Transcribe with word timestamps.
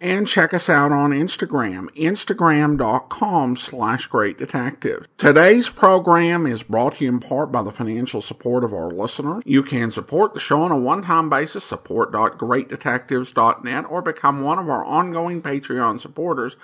and 0.00 0.26
check 0.26 0.54
us 0.54 0.70
out 0.70 0.92
on 0.92 1.10
Instagram, 1.10 1.90
instagram.com 1.94 3.56
slash 3.56 4.06
great 4.06 4.38
detective. 4.38 5.06
Today's 5.18 5.68
program 5.68 6.46
is 6.46 6.62
brought 6.62 6.94
to 6.94 7.04
you 7.04 7.10
in 7.10 7.20
part 7.20 7.52
by 7.52 7.62
the 7.62 7.70
financial 7.70 8.22
support 8.22 8.64
of 8.64 8.72
our 8.72 8.90
listeners. 8.90 9.42
You 9.44 9.62
can 9.62 9.90
support 9.90 10.32
the 10.32 10.40
show 10.40 10.62
on 10.62 10.72
a 10.72 10.78
one-time 10.78 11.28
basis, 11.28 11.64
support.greatdetectives.net, 11.64 13.84
or 13.90 14.00
become 14.02 14.42
one 14.42 14.58
of 14.58 14.70
our 14.70 14.84
ongoing 14.84 15.42
Patreon 15.42 16.00
supporters 16.00 16.56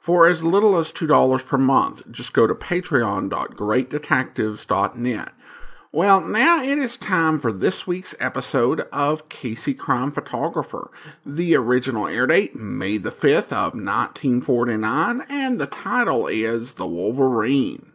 for 0.00 0.26
as 0.26 0.42
little 0.42 0.78
as 0.78 0.90
$2 0.92 1.46
per 1.46 1.58
month. 1.58 2.10
Just 2.10 2.32
go 2.32 2.46
to 2.46 2.54
patreon.greatdetectives.net. 2.54 5.32
Well, 5.90 6.20
now 6.20 6.62
it 6.62 6.76
is 6.76 6.98
time 6.98 7.40
for 7.40 7.50
this 7.50 7.86
week's 7.86 8.14
episode 8.20 8.80
of 8.92 9.30
Casey 9.30 9.72
Crime 9.72 10.12
Photographer. 10.12 10.90
The 11.24 11.56
original 11.56 12.06
air 12.06 12.26
date, 12.26 12.54
May 12.54 12.98
the 12.98 13.10
5th 13.10 13.50
of 13.52 13.72
1949, 13.72 15.24
and 15.30 15.58
the 15.58 15.64
title 15.64 16.26
is 16.26 16.74
The 16.74 16.86
Wolverine. 16.86 17.92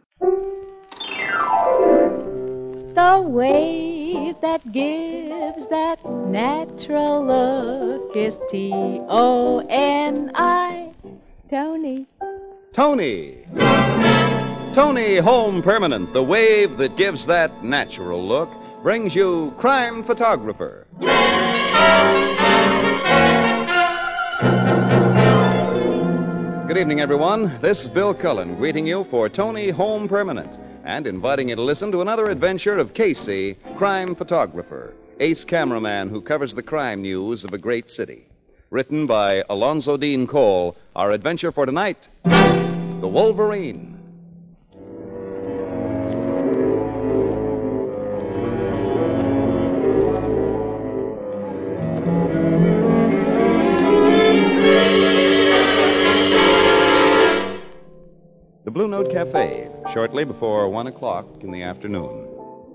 The 2.94 3.22
wave 3.24 4.34
that 4.42 4.72
gives 4.72 5.68
that 5.68 6.04
natural 6.04 7.24
look 7.24 8.16
is 8.16 8.40
T-O-N-I, 8.50 9.04
Toni. 11.48 12.06
Toni. 12.72 13.46
Toni 14.74 15.18
Home 15.18 15.62
Permanent, 15.62 16.12
the 16.12 16.24
wave 16.24 16.78
that 16.78 16.96
gives 16.96 17.26
that 17.26 17.62
natural 17.62 18.26
look, 18.26 18.52
brings 18.82 19.14
you 19.14 19.54
Crime 19.56 20.02
Photographer. 20.02 20.88
Good 26.66 26.76
evening, 26.76 27.00
everyone. 27.00 27.56
This 27.60 27.84
is 27.84 27.88
Bill 27.88 28.12
Cullen 28.12 28.56
greeting 28.56 28.84
you 28.84 29.04
for 29.04 29.28
Toni 29.28 29.70
Home 29.70 30.08
Permanent 30.08 30.58
and 30.84 31.06
inviting 31.06 31.50
you 31.50 31.54
to 31.54 31.62
listen 31.62 31.92
to 31.92 32.00
another 32.00 32.28
adventure 32.28 32.76
of 32.76 32.94
Casey, 32.94 33.56
crime 33.76 34.16
photographer, 34.16 34.92
ace 35.20 35.44
cameraman 35.44 36.08
who 36.08 36.20
covers 36.20 36.52
the 36.52 36.64
crime 36.64 37.00
news 37.00 37.44
of 37.44 37.54
a 37.54 37.58
great 37.58 37.88
city. 37.88 38.26
Written 38.70 39.06
by 39.06 39.44
Alonzo 39.48 39.96
Dean 39.96 40.26
Cole, 40.26 40.76
our 40.96 41.12
adventure 41.12 41.52
for 41.52 41.64
tonight 41.64 42.08
The 42.24 43.08
Wolverine. 43.08 43.93
Blue 58.74 58.88
Note 58.88 59.12
Cafe, 59.12 59.70
shortly 59.92 60.24
before 60.24 60.68
one 60.68 60.88
o'clock 60.88 61.28
in 61.42 61.52
the 61.52 61.62
afternoon. 61.62 62.26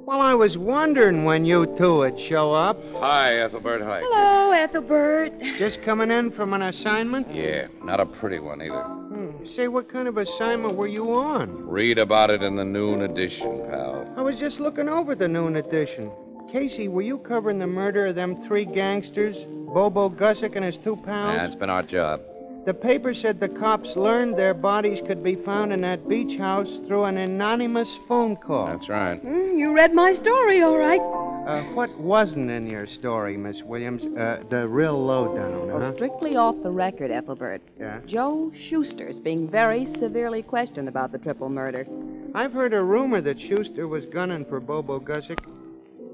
Well, 0.06 0.22
I 0.22 0.34
was 0.34 0.58
wondering 0.58 1.26
when 1.26 1.44
you 1.44 1.66
two 1.78 1.98
would 1.98 2.18
show 2.18 2.54
up. 2.54 2.78
Hi, 2.96 3.34
Ethelbert. 3.42 3.82
Hi. 3.82 4.00
Hello, 4.02 4.54
Ethelbert. 4.54 5.34
Just 5.58 5.82
coming 5.82 6.10
in 6.10 6.32
from 6.32 6.54
an 6.54 6.62
assignment? 6.62 7.28
Yeah, 7.36 7.68
not 7.84 8.00
a 8.00 8.06
pretty 8.06 8.40
one 8.40 8.62
either. 8.62 8.82
Hmm. 8.82 9.46
Say, 9.46 9.68
what 9.68 9.90
kind 9.90 10.08
of 10.08 10.18
assignment 10.18 10.76
were 10.76 10.88
you 10.88 11.12
on? 11.12 11.68
Read 11.68 12.00
about 12.00 12.32
it 12.32 12.44
in 12.44 12.56
the 12.56 12.64
noon 12.64 13.02
edition, 13.02 13.60
pal. 13.70 14.10
I 14.16 14.22
was 14.22 14.40
just 14.40 14.62
looking 14.62 14.88
over 14.88 15.16
the 15.16 15.28
noon 15.28 15.58
edition. 15.58 16.14
Casey, 16.50 16.88
were 16.88 17.02
you 17.02 17.18
covering 17.18 17.60
the 17.60 17.68
murder 17.68 18.06
of 18.06 18.16
them 18.16 18.42
three 18.42 18.64
gangsters, 18.64 19.40
Bobo 19.74 20.10
Gussick 20.10 20.56
and 20.56 20.64
his 20.64 20.78
two 20.78 20.96
pals? 20.96 21.34
Yeah, 21.34 21.44
that's 21.44 21.56
been 21.56 21.70
our 21.70 21.84
job. 21.84 22.22
The 22.70 22.76
paper 22.76 23.16
said 23.16 23.40
the 23.40 23.50
cops 23.50 23.96
learned 23.96 24.38
their 24.38 24.54
bodies 24.54 25.02
could 25.08 25.24
be 25.24 25.34
found 25.34 25.74
in 25.74 25.82
that 25.82 26.08
beach 26.08 26.38
house 26.38 26.70
through 26.86 27.06
an 27.06 27.18
anonymous 27.18 27.98
phone 28.08 28.36
call. 28.36 28.68
That's 28.68 28.88
right. 28.88 29.20
Mm, 29.26 29.58
you 29.58 29.76
read 29.76 29.92
my 29.96 30.14
story, 30.14 30.62
all 30.62 30.78
right. 30.78 31.02
Uh, 31.48 31.64
what 31.74 31.90
wasn't 31.98 32.52
in 32.52 32.70
your 32.70 32.86
story, 32.86 33.38
Miss 33.38 33.64
Williams? 33.64 34.06
Uh, 34.16 34.44
the 34.52 34.68
real 34.68 35.04
lowdown, 35.04 35.66
Well, 35.66 35.96
strictly 35.96 36.36
off 36.36 36.62
the 36.62 36.70
record, 36.70 37.10
Ethelbert. 37.10 37.64
Yeah. 37.80 38.02
Joe 38.06 38.52
Schuster's 38.54 39.20
being 39.20 39.50
very 39.50 39.84
severely 39.88 40.44
questioned 40.44 40.88
about 40.88 41.12
the 41.12 41.18
triple 41.18 41.50
murder. 41.50 41.88
I've 42.36 42.54
heard 42.54 42.76
a 42.76 42.84
rumor 42.84 43.20
that 43.22 43.42
Schuster 43.42 43.88
was 43.88 44.06
gunning 44.06 44.46
for 44.46 44.60
Bobo 44.60 45.00
Gussick. 45.00 45.40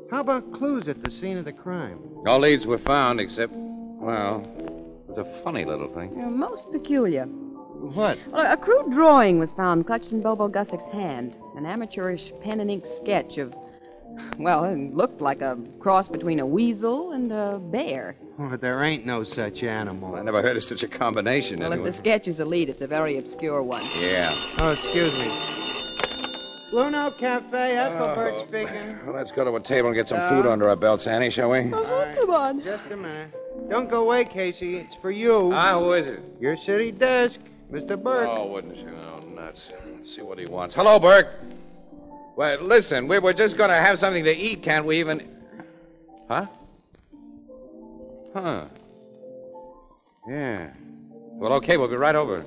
How 0.10 0.22
about 0.22 0.54
clues 0.54 0.88
at 0.88 1.04
the 1.04 1.12
scene 1.12 1.36
of 1.36 1.44
the 1.44 1.52
crime? 1.52 2.00
No 2.24 2.40
leads 2.40 2.66
were 2.66 2.78
found 2.78 3.20
except, 3.20 3.52
well, 3.54 4.48
it 4.55 4.55
was 5.08 5.18
a 5.18 5.26
funny 5.26 5.66
little 5.66 5.88
thing. 5.88 6.22
Uh, 6.22 6.30
most 6.30 6.72
peculiar. 6.72 7.26
What? 7.26 8.18
Well, 8.32 8.52
a 8.52 8.58
crude 8.58 8.92
drawing 8.92 9.38
was 9.40 9.52
found 9.52 9.86
clutched 9.86 10.12
in 10.12 10.22
Bobo 10.22 10.48
Gussick's 10.48 10.86
hand. 10.86 11.36
An 11.56 11.66
amateurish 11.66 12.32
pen 12.42 12.60
and 12.60 12.72
ink 12.72 12.86
sketch 12.86 13.38
of, 13.38 13.54
well, 14.40 14.64
it 14.64 14.94
looked 14.96 15.22
like 15.22 15.42
a 15.42 15.58
cross 15.80 16.08
between 16.08 16.40
a 16.40 16.46
weasel 16.46 17.12
and 17.12 17.32
a 17.32 17.60
bear. 17.60 18.16
Oh, 18.40 18.56
there 18.58 18.84
ain't 18.84 19.06
no 19.06 19.24
such 19.24 19.64
animal. 19.64 20.16
I 20.16 20.22
never 20.22 20.42
heard 20.42 20.58
of 20.58 20.64
such 20.64 20.84
a 20.84 20.88
combination. 20.88 21.60
Well, 21.60 21.74
if 21.74 21.84
the 21.84 21.92
sketch 21.92 22.28
is 22.28 22.40
a 22.40 22.46
lead, 22.46 22.70
it's 22.70 22.82
a 22.82 22.88
very 22.88 23.18
obscure 23.18 23.62
one. 23.62 23.82
Yeah. 24.02 24.30
Oh, 24.60 24.72
excuse 24.72 25.18
me. 25.20 26.72
Blue 26.72 26.90
Note 26.92 27.18
Cafe, 27.18 27.78
Ethelbert 27.78 28.34
Oh, 28.36 28.48
speaking. 28.48 28.98
Well, 29.06 29.16
let's 29.16 29.32
go 29.32 29.46
to 29.46 29.56
a 29.56 29.62
table 29.62 29.90
and 29.90 29.96
get 29.96 30.10
some 30.10 30.20
food 30.30 30.46
under 30.46 30.68
our 30.68 30.76
belts, 30.76 31.08
Annie, 31.08 31.30
shall 31.30 31.50
we? 31.52 31.72
Oh, 31.74 32.14
come 32.20 32.32
on. 32.32 32.62
Just 32.64 32.86
a 32.92 32.98
minute. 32.98 33.34
Don't 33.70 33.90
go 33.90 34.02
away, 34.02 34.26
Casey. 34.26 34.78
It's 34.78 34.96
for 34.96 35.12
you. 35.12 35.52
Ah, 35.54 35.80
who 35.80 35.94
is 35.94 36.08
it? 36.08 36.22
Your 36.40 36.56
city 36.56 36.92
desk, 36.92 37.40
Mr. 37.72 38.02
Burke. 38.02 38.30
Oh, 38.30 38.46
wouldn't 38.48 38.78
you? 38.78 38.90
Oh, 38.90 39.20
nuts. 39.28 39.72
Let's 39.96 40.16
see 40.16 40.22
what 40.22 40.38
he 40.38 40.46
wants. 40.46 40.76
Hello, 40.76 41.00
Burke. 41.00 41.30
Well, 42.36 42.62
listen, 42.62 43.08
we 43.08 43.18
were 43.20 43.34
just 43.34 43.58
going 43.58 43.70
to 43.70 43.76
have 43.76 43.98
something 43.98 44.24
to 44.24 44.36
eat. 44.36 44.62
Can't 44.62 44.86
we 44.86 45.00
even. 45.00 45.36
Huh? 46.28 46.48
Huh. 48.34 48.66
Yeah. 50.28 50.70
Well, 51.38 51.54
okay, 51.54 51.78
we'll 51.78 51.88
be 51.88 51.96
right 51.96 52.16
over. 52.16 52.42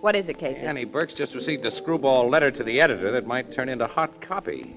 What 0.00 0.14
is 0.14 0.28
it, 0.28 0.38
Casey? 0.38 0.60
Annie 0.60 0.84
Burke's 0.84 1.14
just 1.14 1.34
received 1.34 1.64
a 1.66 1.70
screwball 1.70 2.28
letter 2.28 2.50
to 2.50 2.62
the 2.62 2.80
editor 2.80 3.10
that 3.10 3.26
might 3.26 3.50
turn 3.50 3.68
into 3.68 3.86
hot 3.86 4.20
copy. 4.20 4.76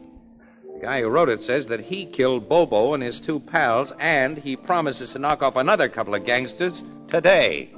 The 0.79 0.85
guy 0.85 1.01
who 1.01 1.09
wrote 1.09 1.27
it 1.27 1.41
says 1.41 1.67
that 1.67 1.81
he 1.81 2.05
killed 2.05 2.47
Bobo 2.47 2.93
and 2.93 3.03
his 3.03 3.19
two 3.19 3.41
pals, 3.41 3.91
and 3.99 4.37
he 4.37 4.55
promises 4.55 5.11
to 5.11 5.19
knock 5.19 5.43
off 5.43 5.57
another 5.57 5.89
couple 5.89 6.15
of 6.15 6.23
gangsters 6.23 6.85
today. 7.09 7.69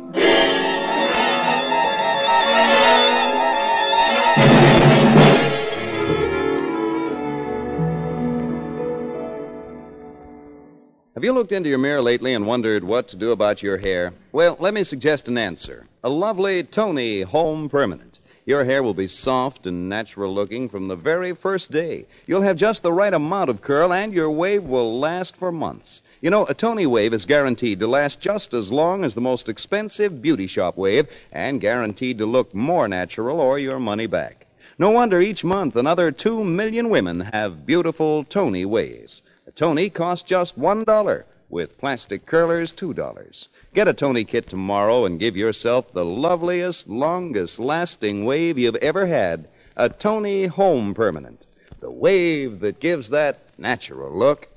Have 11.16 11.24
you 11.24 11.34
looked 11.34 11.52
into 11.52 11.70
your 11.70 11.80
mirror 11.80 12.04
lately 12.04 12.36
and 12.36 12.46
wondered 12.46 12.84
what 12.84 13.08
to 13.08 13.18
do 13.18 13.32
about 13.32 13.64
your 13.64 13.80
hair? 13.80 14.14
Well, 14.32 14.58
let 14.60 14.76
me 14.76 14.84
suggest 14.84 15.28
an 15.28 15.40
answer. 15.40 15.88
A 16.04 16.10
lovely 16.10 16.64
Toni 16.64 17.24
Home 17.24 17.68
Permanent. 17.68 18.11
Your 18.44 18.66
hair 18.66 18.82
will 18.82 18.96
be 18.96 19.08
soft 19.08 19.68
and 19.68 19.88
natural 19.88 20.34
looking 20.34 20.68
from 20.68 20.88
the 20.88 20.96
very 20.96 21.32
first 21.36 21.70
day. 21.70 22.08
You'll 22.26 22.42
have 22.42 22.58
just 22.58 22.82
the 22.82 22.92
right 22.92 23.14
amount 23.14 23.52
of 23.52 23.62
curl, 23.62 23.94
and 23.94 24.12
your 24.12 24.32
wave 24.32 24.64
will 24.64 25.00
last 25.00 25.36
for 25.36 25.52
months. 25.52 26.02
You 26.22 26.32
know, 26.32 26.46
a 26.48 26.56
Toni 26.56 26.88
wave 26.88 27.14
is 27.14 27.28
guaranteed 27.28 27.80
to 27.80 27.88
last 27.88 28.20
just 28.20 28.56
as 28.56 28.72
long 28.72 29.04
as 29.04 29.14
the 29.14 29.22
most 29.22 29.48
expensive 29.48 30.24
beauty 30.24 30.48
shop 30.48 30.76
wave, 30.76 31.08
and 31.32 31.62
guaranteed 31.62 32.18
to 32.18 32.26
look 32.26 32.52
more 32.56 32.88
natural 32.88 33.40
or 33.40 33.60
your 33.60 33.80
money 33.80 34.08
back. 34.08 34.48
No 34.80 34.90
wonder 34.90 35.22
each 35.22 35.44
month 35.44 35.76
another 35.76 36.12
two 36.12 36.44
million 36.44 36.90
women 36.90 37.20
have 37.20 37.68
beautiful 37.68 38.24
Toni 38.24 38.66
waves. 38.66 39.22
A 39.46 39.52
Toni 39.52 39.92
costs 39.92 40.28
just 40.28 40.58
one 40.58 40.84
dollar, 40.84 41.28
with 41.52 41.78
plastic 41.78 42.26
curlers 42.26 42.74
two 42.74 42.94
dollars. 42.94 43.50
Get 43.74 43.88
a 43.88 43.94
Toni 43.94 44.24
kit 44.24 44.48
tomorrow 44.50 45.06
and 45.06 45.20
give 45.20 45.38
yourself 45.38 45.92
the 45.94 46.06
loveliest, 46.06 46.88
longest 46.88 47.60
lasting 47.60 48.26
wave 48.26 48.58
you've 48.58 48.76
ever 48.78 49.06
had. 49.06 49.48
A 49.76 49.90
Toni 49.90 50.48
Home 50.48 50.94
Permanent. 50.94 51.46
The 51.80 51.92
wave 51.92 52.60
that 52.60 52.80
gives 52.80 53.10
that 53.10 53.40
natural 53.58 54.18
look. 54.18 54.48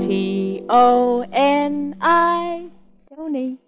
T 0.00 0.64
O 0.68 1.26
N 1.32 1.96
I, 2.00 2.68
Toni. 3.14 3.58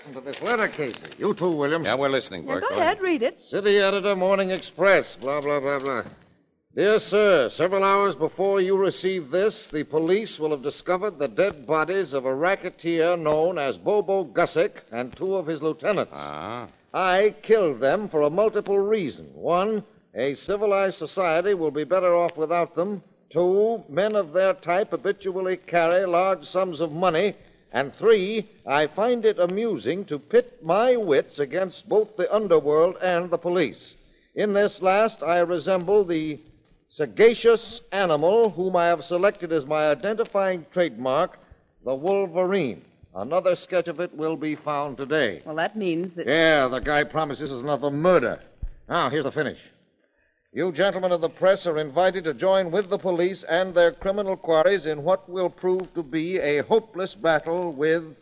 Listen 0.00 0.14
to 0.14 0.20
this 0.22 0.40
letter, 0.40 0.66
Casey. 0.66 1.04
You 1.18 1.34
too, 1.34 1.50
Williams. 1.50 1.84
Yeah, 1.84 1.94
we're 1.94 2.08
listening, 2.08 2.44
Yeah, 2.48 2.54
Burke. 2.54 2.70
go 2.70 2.78
ahead, 2.78 3.02
read 3.02 3.22
it. 3.22 3.38
City 3.42 3.76
Editor, 3.76 4.16
Morning 4.16 4.50
Express, 4.50 5.14
blah, 5.14 5.42
blah, 5.42 5.60
blah, 5.60 5.78
blah. 5.78 6.04
Dear 6.74 6.98
sir, 6.98 7.50
several 7.50 7.84
hours 7.84 8.14
before 8.14 8.62
you 8.62 8.78
receive 8.78 9.30
this, 9.30 9.68
the 9.68 9.82
police 9.84 10.40
will 10.40 10.52
have 10.52 10.62
discovered 10.62 11.18
the 11.18 11.28
dead 11.28 11.66
bodies 11.66 12.14
of 12.14 12.24
a 12.24 12.34
racketeer 12.34 13.14
known 13.18 13.58
as 13.58 13.76
Bobo 13.76 14.24
Gussick 14.24 14.84
and 14.90 15.14
two 15.14 15.34
of 15.36 15.46
his 15.46 15.60
lieutenants. 15.60 16.16
Ah. 16.16 16.68
I 16.94 17.34
killed 17.42 17.80
them 17.80 18.08
for 18.08 18.22
a 18.22 18.30
multiple 18.30 18.78
reason. 18.78 19.26
One, 19.34 19.84
a 20.14 20.32
civilized 20.32 20.96
society 20.96 21.52
will 21.52 21.70
be 21.72 21.84
better 21.84 22.14
off 22.14 22.38
without 22.38 22.74
them. 22.74 23.02
Two, 23.28 23.84
men 23.90 24.16
of 24.16 24.32
their 24.32 24.54
type 24.54 24.92
habitually 24.92 25.58
carry 25.58 26.06
large 26.06 26.46
sums 26.46 26.80
of 26.80 26.90
money. 26.90 27.34
And 27.72 27.94
three, 27.94 28.48
I 28.66 28.86
find 28.86 29.24
it 29.24 29.38
amusing 29.38 30.04
to 30.06 30.18
pit 30.18 30.58
my 30.62 30.96
wits 30.96 31.38
against 31.38 31.88
both 31.88 32.16
the 32.16 32.32
underworld 32.34 32.96
and 33.00 33.30
the 33.30 33.38
police. 33.38 33.96
In 34.34 34.52
this 34.52 34.82
last, 34.82 35.22
I 35.22 35.38
resemble 35.40 36.04
the 36.04 36.38
sagacious 36.88 37.80
animal 37.92 38.50
whom 38.50 38.74
I 38.74 38.86
have 38.86 39.04
selected 39.04 39.52
as 39.52 39.66
my 39.66 39.90
identifying 39.90 40.66
trademark, 40.72 41.38
the 41.84 41.94
wolverine. 41.94 42.82
Another 43.14 43.54
sketch 43.54 43.88
of 43.88 44.00
it 44.00 44.14
will 44.14 44.36
be 44.36 44.54
found 44.54 44.96
today. 44.96 45.42
Well, 45.44 45.56
that 45.56 45.76
means 45.76 46.14
that. 46.14 46.26
Yeah, 46.26 46.66
the 46.66 46.80
guy 46.80 47.04
promises 47.04 47.52
is 47.52 47.60
another 47.60 47.90
murder. 47.90 48.40
Now, 48.88 49.10
here's 49.10 49.24
the 49.24 49.32
finish. 49.32 49.58
You 50.52 50.72
gentlemen 50.72 51.12
of 51.12 51.20
the 51.20 51.28
press 51.28 51.64
are 51.68 51.78
invited 51.78 52.24
to 52.24 52.34
join 52.34 52.72
with 52.72 52.90
the 52.90 52.98
police 52.98 53.44
and 53.44 53.72
their 53.72 53.92
criminal 53.92 54.36
quarries 54.36 54.84
in 54.84 55.04
what 55.04 55.28
will 55.28 55.48
prove 55.48 55.94
to 55.94 56.02
be 56.02 56.38
a 56.38 56.64
hopeless 56.64 57.14
battle 57.14 57.72
with 57.72 58.16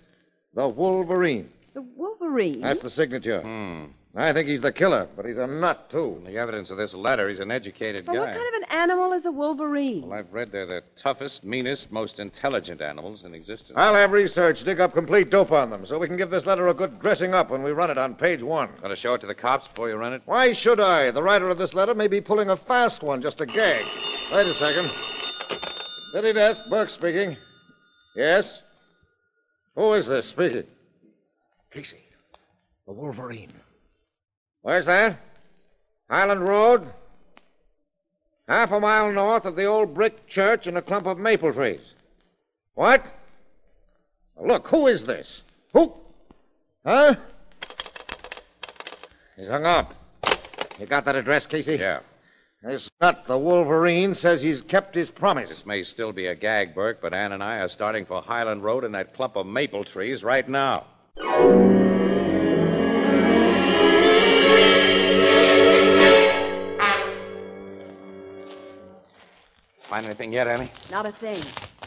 the 0.53 0.69
Wolverine. 0.69 1.51
The 1.73 1.81
Wolverine? 1.81 2.61
That's 2.61 2.83
the 2.83 2.91
signature. 2.91 3.41
Hmm. 3.41 3.85
I 4.15 4.33
think 4.35 4.47
he's 4.49 4.61
the 4.61 4.73
killer, 4.73 5.09
but 5.17 5.25
he's 5.25 5.39
a 5.39 5.47
nut, 5.47 5.89
too. 5.89 6.21
The 6.27 6.37
evidence 6.37 6.71
of 6.71 6.77
this 6.77 6.93
letter, 6.93 7.31
he's 7.31 7.41
an 7.41 7.51
educated 7.51 8.05
But 8.05 8.13
guy. 8.15 8.19
what 8.19 8.35
kind 8.35 8.49
of 8.49 8.55
an 8.55 8.58
animal 8.70 9.12
is 9.12 9.26
a 9.26 9.32
Wolverine? 9.32 10.09
Well, 10.09 10.19
I've 10.19 10.32
read 10.32 10.53
they're 10.53 10.67
the 10.67 10.82
toughest, 10.97 11.44
meanest, 11.44 11.91
most 11.93 12.20
intelligent 12.20 12.81
animals 12.81 13.25
in 13.25 13.35
existence. 13.35 13.73
I'll 13.76 13.94
have 13.94 14.12
research 14.12 14.65
dig 14.65 14.81
up 14.81 14.94
complete 14.94 15.31
dope 15.31 15.53
on 15.53 15.70
them 15.70 15.87
so 15.87 15.99
we 15.99 16.06
can 16.06 16.17
give 16.17 16.31
this 16.31 16.47
letter 16.47 16.69
a 16.69 16.75
good 16.75 16.99
dressing 17.00 17.35
up 17.35 17.50
when 17.50 17.62
we 17.62 17.73
run 17.73 17.91
it 17.91 17.99
on 17.99 18.15
page 18.15 18.43
one. 18.43 18.70
Going 18.79 18.91
to 18.91 18.97
show 18.97 19.15
it 19.15 19.20
to 19.23 19.26
the 19.26 19.35
cops 19.35 19.69
before 19.69 19.88
you 19.88 19.97
run 19.97 20.12
it? 20.12 20.23
Why 20.26 20.53
should 20.53 20.81
I? 20.81 21.11
The 21.11 21.23
writer 21.23 21.49
of 21.49 21.59
this 21.59 21.75
letter 21.75 21.94
may 21.94 22.09
be 22.09 22.20
pulling 22.20 22.50
a 22.50 22.56
fast 22.56 23.03
one 23.03 23.23
just 23.23 23.38
to 23.38 23.47
gag. 23.47 23.85
Wait 24.35 24.47
a 24.47 24.53
second. 24.53 24.85
City 26.12 26.32
desk, 26.32 26.64
Burke 26.71 26.91
speaking. 26.91 27.37
Yes? 28.17 28.62
Who 29.75 29.93
is 29.93 30.06
this 30.06 30.26
speaking? 30.26 30.64
Casey, 31.71 31.99
the 32.87 32.93
Wolverine. 32.93 33.53
Where's 34.62 34.87
that? 34.87 35.19
Highland 36.11 36.49
Road? 36.49 36.91
Half 38.49 38.73
a 38.73 38.81
mile 38.81 39.12
north 39.12 39.45
of 39.45 39.56
the 39.56 39.67
old 39.67 39.93
brick 39.93 40.27
church 40.27 40.67
and 40.67 40.79
a 40.79 40.83
clump 40.83 41.06
of 41.06 41.19
maple 41.19 41.53
trees. 41.53 41.81
What? 42.75 43.05
Look, 44.41 44.67
who 44.69 44.87
is 44.87 45.05
this? 45.05 45.43
Who? 45.75 45.93
Huh? 46.85 47.17
He's 49.37 49.49
hung 49.49 49.67
up. 49.67 49.95
You 50.81 50.87
got 50.87 51.05
that 51.05 51.15
address, 51.17 51.45
Casey? 51.47 51.77
Yeah. 51.77 52.00
This 52.62 52.91
nut, 53.00 53.25
the 53.27 53.39
Wolverine, 53.39 54.15
says 54.15 54.41
he's 54.41 54.62
kept 54.62 54.95
his 54.95 55.11
promise. 55.11 55.50
This 55.50 55.67
may 55.67 55.83
still 55.83 56.12
be 56.12 56.27
a 56.27 56.35
gag, 56.35 56.75
Burke, 56.75 57.00
but 57.03 57.12
Ann 57.12 57.33
and 57.33 57.43
I 57.43 57.59
are 57.59 57.69
starting 57.69 58.06
for 58.06 58.23
Highland 58.23 58.65
Road 58.65 58.83
and 58.83 58.95
that 58.95 59.15
clump 59.15 59.37
of 59.37 59.47
maple 59.47 59.85
trees 59.85 60.25
right 60.25 60.49
now. 60.49 60.87
Find 69.99 70.06
anything 70.06 70.33
yet, 70.33 70.47
Annie? 70.47 70.71
Not 70.93 71.06
a 71.06 71.11
thing. 71.11 71.43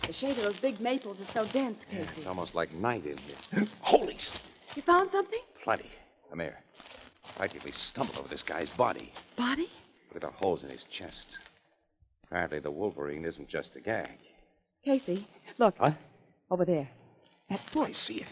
The 0.06 0.12
shade 0.12 0.32
of 0.32 0.44
those 0.44 0.58
big 0.58 0.82
maples 0.82 1.22
is 1.22 1.30
so 1.30 1.46
dense, 1.46 1.86
Casey. 1.86 2.10
It's 2.18 2.28
almost 2.28 2.54
like 2.56 2.70
night 2.74 3.06
in 3.06 3.18
here. 3.20 3.66
Holy 3.80 4.18
You 4.76 4.82
found 4.82 5.10
something? 5.10 5.40
Plenty. 5.64 5.90
Come 6.30 6.42
here. 6.42 6.60
Practically 7.38 7.72
stumbled 7.72 8.18
over 8.18 8.28
this 8.28 8.44
guy's 8.44 8.70
body. 8.70 9.14
Body? 9.38 9.70
Look 10.10 10.22
at 10.22 10.30
the 10.30 10.38
holes 10.38 10.66
in 10.66 10.70
his 10.70 10.84
chest. 10.84 11.40
Apparently, 12.26 12.60
the 12.60 12.70
Wolverine 12.70 13.24
isn't 13.24 13.48
just 13.48 13.78
a 13.78 13.80
gag. 13.80 14.10
Casey, 14.84 15.26
look. 15.58 15.80
What? 15.80 15.96
Over 16.50 16.66
there. 16.66 16.90
That 17.50 17.62
I 17.78 17.94
see 17.94 18.16
it. 18.16 18.28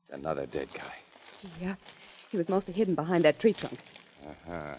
It's 0.00 0.14
another 0.14 0.46
dead 0.46 0.68
guy. 0.72 0.94
Yeah. 1.60 1.74
He 2.30 2.38
was 2.38 2.48
mostly 2.48 2.72
hidden 2.72 2.94
behind 2.94 3.26
that 3.26 3.38
tree 3.38 3.52
trunk. 3.52 3.78
Uh-huh. 4.26 4.76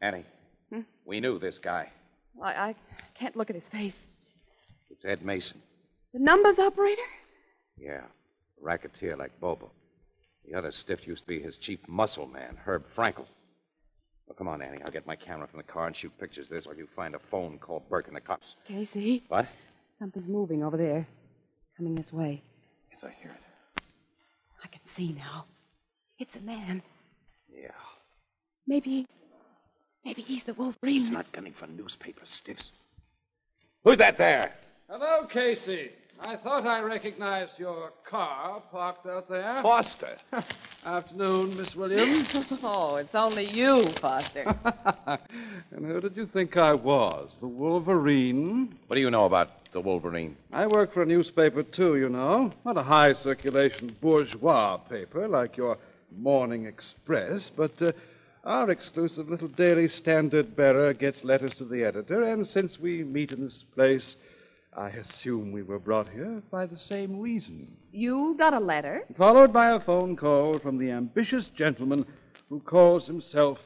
Annie, 0.00 0.24
hmm? 0.72 0.80
we 1.04 1.20
knew 1.20 1.38
this 1.38 1.58
guy. 1.58 1.88
I, 2.42 2.68
I 2.68 2.74
can't 3.14 3.36
look 3.36 3.50
at 3.50 3.56
his 3.56 3.68
face. 3.68 4.06
It's 4.90 5.04
Ed 5.04 5.24
Mason. 5.24 5.60
The 6.12 6.20
numbers 6.20 6.58
operator? 6.58 7.02
Yeah, 7.78 8.02
a 8.02 8.64
racketeer 8.64 9.16
like 9.16 9.38
Bobo. 9.40 9.70
The 10.48 10.54
other 10.56 10.70
stiff 10.72 11.06
used 11.06 11.22
to 11.24 11.28
be 11.28 11.40
his 11.40 11.56
chief 11.56 11.80
muscle 11.88 12.26
man, 12.26 12.56
Herb 12.64 12.84
Frankel. 12.94 13.26
Well, 14.26 14.36
come 14.36 14.48
on, 14.48 14.62
Annie. 14.62 14.82
I'll 14.84 14.90
get 14.92 15.06
my 15.06 15.16
camera 15.16 15.46
from 15.46 15.58
the 15.58 15.64
car 15.64 15.86
and 15.86 15.96
shoot 15.96 16.12
pictures 16.18 16.46
of 16.46 16.50
this 16.50 16.66
while 16.66 16.76
you 16.76 16.86
find 16.94 17.14
a 17.14 17.18
phone, 17.18 17.58
call 17.58 17.82
Burke 17.90 18.06
and 18.08 18.16
the 18.16 18.20
cops. 18.20 18.54
Casey, 18.66 19.22
What? 19.28 19.46
something's 19.98 20.28
moving 20.28 20.62
over 20.62 20.76
there. 20.76 21.06
Coming 21.76 21.94
this 21.94 22.12
way. 22.12 22.42
Yes, 22.92 23.02
I 23.04 23.10
hear 23.20 23.30
it. 23.32 23.82
I 24.62 24.66
can 24.68 24.84
see 24.84 25.12
now. 25.12 25.44
It's 26.18 26.36
a 26.36 26.40
man. 26.40 26.82
Yeah. 27.52 27.68
Maybe. 28.66 29.06
Maybe 30.04 30.22
he's 30.22 30.44
the 30.44 30.54
Wolverine. 30.54 30.98
He's 30.98 31.10
not 31.10 31.30
gunning 31.32 31.52
for 31.52 31.66
newspaper 31.66 32.24
stiffs. 32.24 32.72
Who's 33.84 33.98
that 33.98 34.18
there? 34.18 34.52
Hello, 34.88 35.24
Casey. 35.26 35.90
I 36.20 36.36
thought 36.36 36.66
I 36.66 36.80
recognized 36.80 37.58
your 37.58 37.92
car 38.04 38.62
parked 38.70 39.06
out 39.06 39.28
there. 39.28 39.60
Foster. 39.62 40.16
Afternoon, 40.86 41.56
Miss 41.56 41.74
Williams. 41.74 42.28
Oh, 42.62 42.96
it's 42.96 43.14
only 43.14 43.46
you, 43.46 43.86
Foster. 44.00 44.54
and 45.72 45.84
who 45.84 46.00
did 46.00 46.16
you 46.16 46.26
think 46.26 46.56
I 46.56 46.72
was? 46.72 47.36
The 47.40 47.46
Wolverine? 47.46 48.74
What 48.86 48.96
do 48.96 49.02
you 49.02 49.10
know 49.10 49.24
about 49.24 49.70
the 49.72 49.80
Wolverine? 49.80 50.36
I 50.52 50.66
work 50.66 50.92
for 50.92 51.02
a 51.02 51.06
newspaper, 51.06 51.62
too, 51.62 51.96
you 51.96 52.08
know. 52.08 52.52
Not 52.64 52.76
a 52.76 52.82
high 52.82 53.12
circulation 53.12 53.94
bourgeois 54.00 54.76
paper 54.76 55.28
like 55.28 55.56
your 55.56 55.78
Morning 56.16 56.66
Express, 56.66 57.50
but 57.54 57.80
uh, 57.82 57.92
our 58.44 58.70
exclusive 58.70 59.28
little 59.30 59.48
daily 59.48 59.88
standard 59.88 60.54
bearer 60.54 60.92
gets 60.92 61.24
letters 61.24 61.54
to 61.54 61.64
the 61.64 61.82
editor, 61.84 62.22
and 62.22 62.46
since 62.46 62.78
we 62.78 63.02
meet 63.02 63.32
in 63.32 63.42
this 63.42 63.64
place, 63.74 64.16
I 64.76 64.88
assume 64.90 65.52
we 65.52 65.62
were 65.62 65.78
brought 65.78 66.08
here 66.08 66.42
by 66.50 66.66
the 66.66 66.78
same 66.78 67.20
reason. 67.20 67.76
you 67.92 68.34
got 68.38 68.52
a 68.54 68.60
letter? 68.60 69.04
followed 69.16 69.52
by 69.52 69.70
a 69.70 69.80
phone 69.80 70.16
call 70.16 70.58
from 70.58 70.78
the 70.78 70.90
ambitious 70.90 71.46
gentleman 71.46 72.04
who 72.48 72.60
calls 72.60 73.06
himself 73.06 73.58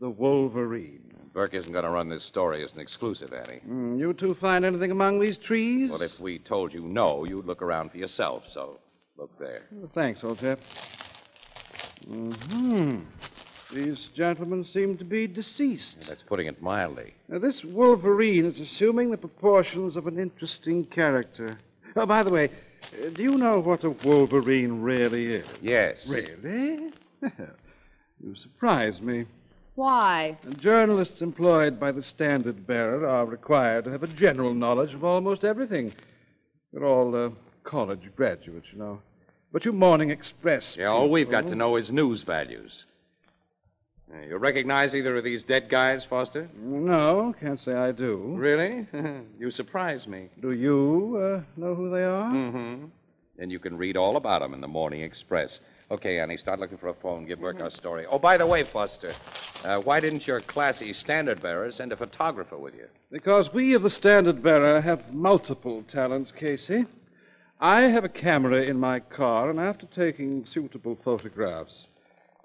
the 0.00 0.10
Wolverine. 0.10 1.10
Burke 1.32 1.54
isn't 1.54 1.72
going 1.72 1.84
to 1.84 1.90
run 1.90 2.08
this 2.08 2.22
story 2.22 2.62
as 2.62 2.72
an 2.74 2.80
exclusive, 2.80 3.32
Annie. 3.32 3.58
Hmm, 3.64 3.98
you 3.98 4.12
two 4.12 4.34
find 4.34 4.64
anything 4.64 4.92
among 4.92 5.18
these 5.18 5.36
trees? 5.36 5.90
Well, 5.90 6.02
if 6.02 6.20
we 6.20 6.38
told 6.38 6.72
you 6.72 6.82
no, 6.82 7.24
you'd 7.24 7.46
look 7.46 7.60
around 7.62 7.90
for 7.90 7.98
yourself, 7.98 8.48
so 8.48 8.78
look 9.16 9.36
there. 9.38 9.62
Oh, 9.82 9.90
thanks, 9.94 10.22
old 10.22 10.38
chap. 10.38 10.60
Hmm. 12.06 13.00
These 13.72 14.10
gentlemen 14.14 14.64
seem 14.64 14.96
to 14.98 15.04
be 15.04 15.26
deceased. 15.26 16.06
That's 16.06 16.22
putting 16.22 16.46
it 16.46 16.62
mildly. 16.62 17.14
Now, 17.28 17.38
this 17.38 17.64
Wolverine 17.64 18.44
is 18.44 18.60
assuming 18.60 19.10
the 19.10 19.16
proportions 19.16 19.96
of 19.96 20.06
an 20.06 20.18
interesting 20.18 20.84
character. 20.84 21.58
Oh, 21.96 22.06
by 22.06 22.22
the 22.22 22.30
way, 22.30 22.50
uh, 22.92 23.08
do 23.10 23.22
you 23.22 23.38
know 23.38 23.60
what 23.60 23.84
a 23.84 23.90
Wolverine 23.90 24.82
really 24.82 25.26
is? 25.26 25.46
Yes. 25.60 26.06
Really? 26.06 26.92
you 27.22 28.34
surprise 28.36 29.00
me. 29.00 29.26
Why? 29.74 30.38
Journalists 30.60 31.20
employed 31.20 31.80
by 31.80 31.90
the 31.90 32.02
Standard 32.02 32.66
Bearer 32.66 33.08
are 33.08 33.26
required 33.26 33.84
to 33.84 33.90
have 33.90 34.04
a 34.04 34.08
general 34.08 34.54
knowledge 34.54 34.94
of 34.94 35.02
almost 35.02 35.44
everything. 35.44 35.92
They're 36.72 36.84
all 36.84 37.14
uh, 37.16 37.30
college 37.64 38.08
graduates, 38.14 38.66
you 38.72 38.78
know. 38.78 39.00
But 39.52 39.64
you 39.64 39.72
Morning 39.72 40.10
Express. 40.10 40.76
Yeah, 40.76 40.86
all 40.86 41.08
we've 41.08 41.30
got 41.30 41.46
to 41.48 41.54
know 41.54 41.76
is 41.76 41.90
news 41.90 42.22
values. 42.22 42.86
Uh, 44.12 44.20
You 44.28 44.36
recognize 44.36 44.94
either 44.94 45.16
of 45.16 45.24
these 45.24 45.44
dead 45.44 45.68
guys, 45.68 46.04
Foster? 46.04 46.48
No, 46.56 47.34
can't 47.40 47.60
say 47.60 47.72
I 47.74 47.92
do. 47.92 48.34
Really? 48.36 48.86
you 49.38 49.50
surprise 49.50 50.06
me. 50.06 50.28
Do 50.40 50.52
you 50.52 51.16
uh, 51.18 51.60
know 51.60 51.74
who 51.74 51.90
they 51.90 52.04
are? 52.04 52.30
Mm-hmm. 52.32 52.86
And 53.38 53.50
you 53.50 53.58
can 53.58 53.76
read 53.76 53.96
all 53.96 54.16
about 54.16 54.42
them 54.42 54.54
in 54.54 54.60
the 54.60 54.68
Morning 54.68 55.00
Express. 55.00 55.60
Okay, 55.90 56.18
Annie, 56.18 56.36
start 56.36 56.60
looking 56.60 56.78
for 56.78 56.88
a 56.88 56.94
phone. 56.94 57.26
Give 57.26 57.40
Burke 57.40 57.60
our 57.60 57.70
story. 57.70 58.06
Oh, 58.06 58.18
by 58.18 58.36
the 58.36 58.46
way, 58.46 58.62
Foster, 58.62 59.12
uh, 59.64 59.78
why 59.80 60.00
didn't 60.00 60.26
your 60.26 60.40
classy 60.40 60.92
standard 60.92 61.42
bearer 61.42 61.70
send 61.72 61.92
a 61.92 61.96
photographer 61.96 62.56
with 62.56 62.74
you? 62.74 62.88
Because 63.10 63.52
we 63.52 63.74
of 63.74 63.82
the 63.82 63.90
Standard 63.90 64.42
Bearer 64.42 64.80
have 64.80 65.12
multiple 65.12 65.84
talents, 65.88 66.32
Casey. 66.32 66.86
I 67.60 67.82
have 67.82 68.04
a 68.04 68.08
camera 68.08 68.62
in 68.62 68.78
my 68.78 69.00
car, 69.00 69.50
and 69.50 69.60
after 69.60 69.86
taking 69.86 70.44
suitable 70.46 70.98
photographs, 71.04 71.88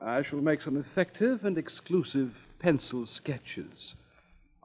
I 0.02 0.24
shall 0.24 0.40
make 0.40 0.62
some 0.62 0.78
effective 0.78 1.44
and 1.44 1.58
exclusive 1.58 2.34
pencil 2.60 3.06
sketches 3.06 3.96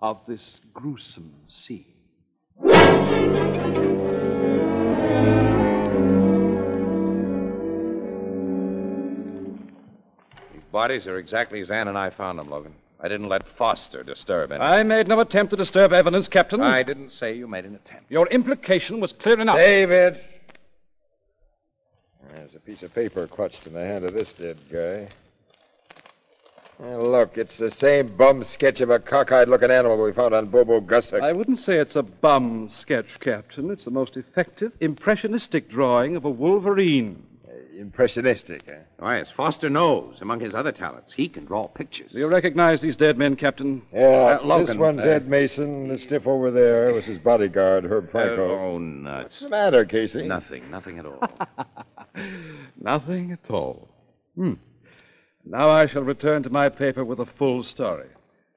of 0.00 0.20
this 0.28 0.60
gruesome 0.72 1.34
scene. 1.48 1.84
These 10.52 10.62
bodies 10.70 11.08
are 11.08 11.18
exactly 11.18 11.60
as 11.60 11.70
Ann 11.70 11.88
and 11.88 11.98
I 11.98 12.10
found 12.10 12.38
them, 12.38 12.48
Logan. 12.48 12.74
I 13.00 13.08
didn't 13.08 13.28
let 13.28 13.48
Foster 13.48 14.04
disturb 14.04 14.52
any. 14.52 14.62
I 14.62 14.84
made 14.84 15.08
no 15.08 15.18
attempt 15.18 15.50
to 15.50 15.56
disturb 15.56 15.92
evidence, 15.92 16.28
Captain. 16.28 16.60
I 16.60 16.84
didn't 16.84 17.10
say 17.12 17.34
you 17.34 17.48
made 17.48 17.64
an 17.64 17.74
attempt. 17.74 18.08
Your 18.08 18.28
implication 18.28 19.00
was 19.00 19.12
clear 19.12 19.40
enough. 19.40 19.56
David. 19.56 20.20
There's 22.32 22.54
a 22.54 22.60
piece 22.60 22.84
of 22.84 22.94
paper 22.94 23.26
clutched 23.26 23.66
in 23.66 23.74
the 23.74 23.84
hand 23.84 24.04
of 24.04 24.14
this 24.14 24.32
dead 24.32 24.58
guy. 24.70 25.08
And 26.82 27.02
look, 27.12 27.38
it's 27.38 27.56
the 27.58 27.70
same 27.70 28.08
bum 28.16 28.42
sketch 28.44 28.80
of 28.80 28.90
a 28.90 28.98
cockeyed 28.98 29.48
looking 29.48 29.70
animal 29.70 30.02
we 30.02 30.12
found 30.12 30.34
on 30.34 30.46
Bobo 30.46 30.80
Gussack. 30.80 31.22
I 31.22 31.32
wouldn't 31.32 31.60
say 31.60 31.76
it's 31.78 31.96
a 31.96 32.02
bum 32.02 32.68
sketch, 32.68 33.20
Captain. 33.20 33.70
It's 33.70 33.84
the 33.84 33.90
most 33.90 34.16
effective, 34.16 34.72
impressionistic 34.80 35.68
drawing 35.68 36.16
of 36.16 36.24
a 36.24 36.30
wolverine. 36.30 37.22
Impressionistic, 37.78 38.68
eh? 38.68 38.78
Why, 38.98 39.18
as 39.18 39.30
Foster 39.32 39.68
knows, 39.68 40.20
among 40.20 40.38
his 40.40 40.54
other 40.54 40.70
talents, 40.70 41.12
he 41.12 41.28
can 41.28 41.44
draw 41.44 41.66
pictures. 41.66 42.12
Do 42.12 42.18
you 42.18 42.28
recognize 42.28 42.80
these 42.80 42.94
dead 42.96 43.18
men, 43.18 43.34
Captain? 43.34 43.82
Yeah, 43.92 44.38
Uh, 44.40 44.44
Logan, 44.44 44.66
this 44.66 44.76
one's 44.76 45.00
uh, 45.00 45.08
Ed 45.08 45.28
Mason. 45.28 45.88
The 45.88 45.98
stiff 45.98 46.26
over 46.28 46.50
there 46.52 46.92
was 46.92 47.04
his 47.04 47.18
bodyguard, 47.18 47.84
Herb 47.84 48.06
Uh, 48.08 48.10
Franco. 48.10 48.48
oh, 48.58 48.78
nuts. 48.78 49.22
What's 49.24 49.40
the 49.40 49.48
matter, 49.48 49.84
Casey? 49.84 50.26
Nothing, 50.26 50.70
nothing 50.70 50.98
at 51.00 51.06
all. 51.06 51.22
Nothing 52.80 53.32
at 53.32 53.50
all. 53.50 53.88
Hmm. 54.36 54.54
Now 55.44 55.68
I 55.70 55.86
shall 55.86 56.02
return 56.02 56.42
to 56.44 56.50
my 56.50 56.68
paper 56.68 57.04
with 57.04 57.20
a 57.20 57.26
full 57.26 57.62
story. 57.62 58.08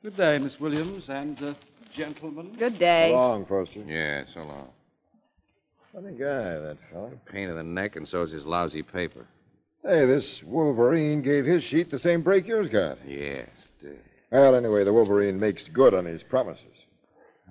Good 0.01 0.15
day, 0.15 0.37
Miss 0.37 0.59
Williams 0.59 1.09
and 1.09 1.41
uh, 1.43 1.53
gentlemen. 1.93 2.55
Good 2.57 2.79
day. 2.79 3.09
So 3.11 3.17
long, 3.17 3.45
Foster. 3.45 3.79
yeah, 3.85 4.23
so 4.25 4.43
long. 4.43 4.69
Funny 5.93 6.11
guy, 6.11 6.57
that 6.59 6.77
fella. 6.91 7.09
Pain 7.25 7.49
in 7.49 7.55
the 7.55 7.63
neck, 7.63 7.95
and 7.95 8.07
so's 8.07 8.31
his 8.31 8.45
lousy 8.45 8.83
paper. 8.83 9.25
Hey, 9.83 10.05
this 10.05 10.43
Wolverine 10.43 11.21
gave 11.21 11.45
his 11.45 11.63
sheet 11.63 11.89
the 11.89 11.99
same 11.99 12.21
break 12.21 12.47
yours 12.47 12.69
got. 12.69 12.99
Yes, 13.07 13.47
it 13.81 13.85
did. 13.85 13.99
Well, 14.31 14.55
anyway, 14.55 14.83
the 14.83 14.93
Wolverine 14.93 15.39
makes 15.39 15.67
good 15.67 15.93
on 15.93 16.05
his 16.05 16.23
promises. 16.23 16.65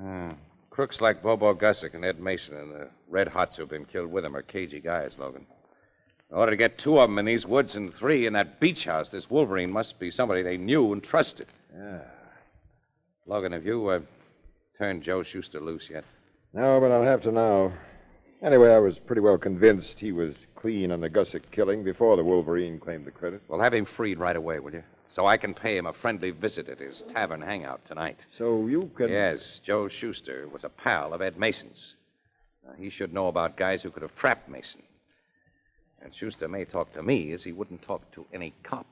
Ah, 0.01 0.35
crooks 0.71 1.01
like 1.01 1.23
Bobo 1.23 1.55
Gussick 1.55 1.95
and 1.95 2.05
Ed 2.05 2.21
Mason 2.21 2.57
and 2.57 2.71
the 2.71 2.89
Red 3.09 3.29
Hots 3.29 3.57
who've 3.57 3.69
been 3.69 3.87
killed 3.87 4.13
with 4.13 4.25
him 4.25 4.37
are 4.37 4.43
cagey 4.43 4.81
guys, 4.81 5.13
Logan. 5.19 5.47
In 6.31 6.37
order 6.37 6.51
to 6.51 6.57
get 6.57 6.79
two 6.79 6.99
of 6.99 7.09
them 7.09 7.19
in 7.19 7.25
these 7.25 7.47
woods 7.47 7.77
and 7.77 7.95
three 7.95 8.27
in 8.27 8.33
that 8.33 8.59
beach 8.59 8.85
house, 8.85 9.11
this 9.11 9.31
Wolverine 9.31 9.71
must 9.71 9.99
be 9.99 10.11
somebody 10.11 10.43
they 10.43 10.57
knew 10.57 10.93
and 10.93 11.03
trusted. 11.03 11.47
Yeah. 11.77 12.01
Logan, 13.27 13.53
have 13.53 13.65
you 13.65 13.89
uh, 13.89 14.01
turned 14.77 15.03
Joe 15.03 15.23
Schuster 15.23 15.61
loose 15.61 15.89
yet? 15.89 16.05
No, 16.53 16.81
but 16.81 16.91
I'll 16.91 17.03
have 17.03 17.23
to 17.23 17.33
now. 17.33 17.73
Anyway, 18.43 18.73
I 18.73 18.79
was 18.79 18.99
pretty 18.99 19.21
well 19.21 19.39
convinced 19.39 20.01
he 20.01 20.13
was 20.13 20.35
clean 20.57 20.91
on 20.91 21.01
the 21.01 21.09
Gussick 21.09 21.51
killing 21.53 21.85
before 21.85 22.17
the 22.17 22.25
Wolverine 22.25 22.79
claimed 22.79 23.07
the 23.07 23.11
credit. 23.11 23.41
Well, 23.49 23.61
have 23.61 23.75
him 23.75 23.85
freed 23.85 24.19
right 24.19 24.37
away, 24.37 24.59
will 24.59 24.73
you? 24.73 24.83
So 25.09 25.27
I 25.27 25.37
can 25.37 25.55
pay 25.55 25.79
him 25.79 25.87
a 25.87 25.93
friendly 25.93 26.33
visit 26.33 26.69
at 26.69 26.81
his 26.81 27.03
tavern 27.03 27.41
hangout 27.41 27.85
tonight. 27.85 28.27
So 28.37 28.67
you 28.67 28.91
can. 28.97 29.09
Yes, 29.09 29.61
Joe 29.65 29.89
Schuster 29.89 30.49
was 30.49 30.65
a 30.65 30.69
pal 30.69 31.15
of 31.15 31.23
Ed 31.23 31.39
Mason's. 31.39 31.95
Now, 32.67 32.75
he 32.77 32.91
should 32.91 33.15
know 33.15 33.29
about 33.29 33.57
guys 33.57 33.83
who 33.83 33.91
could 33.91 34.03
have 34.03 34.15
trapped 34.17 34.49
Mason. 34.49 34.83
And 36.03 36.15
Schuster 36.15 36.49
may 36.49 36.65
talk 36.65 36.93
to 36.95 37.03
me 37.03 37.33
as 37.33 37.43
he 37.43 37.53
wouldn't 37.53 37.83
talk 37.83 38.11
to 38.13 38.25
any 38.33 38.55
cop. 38.63 38.87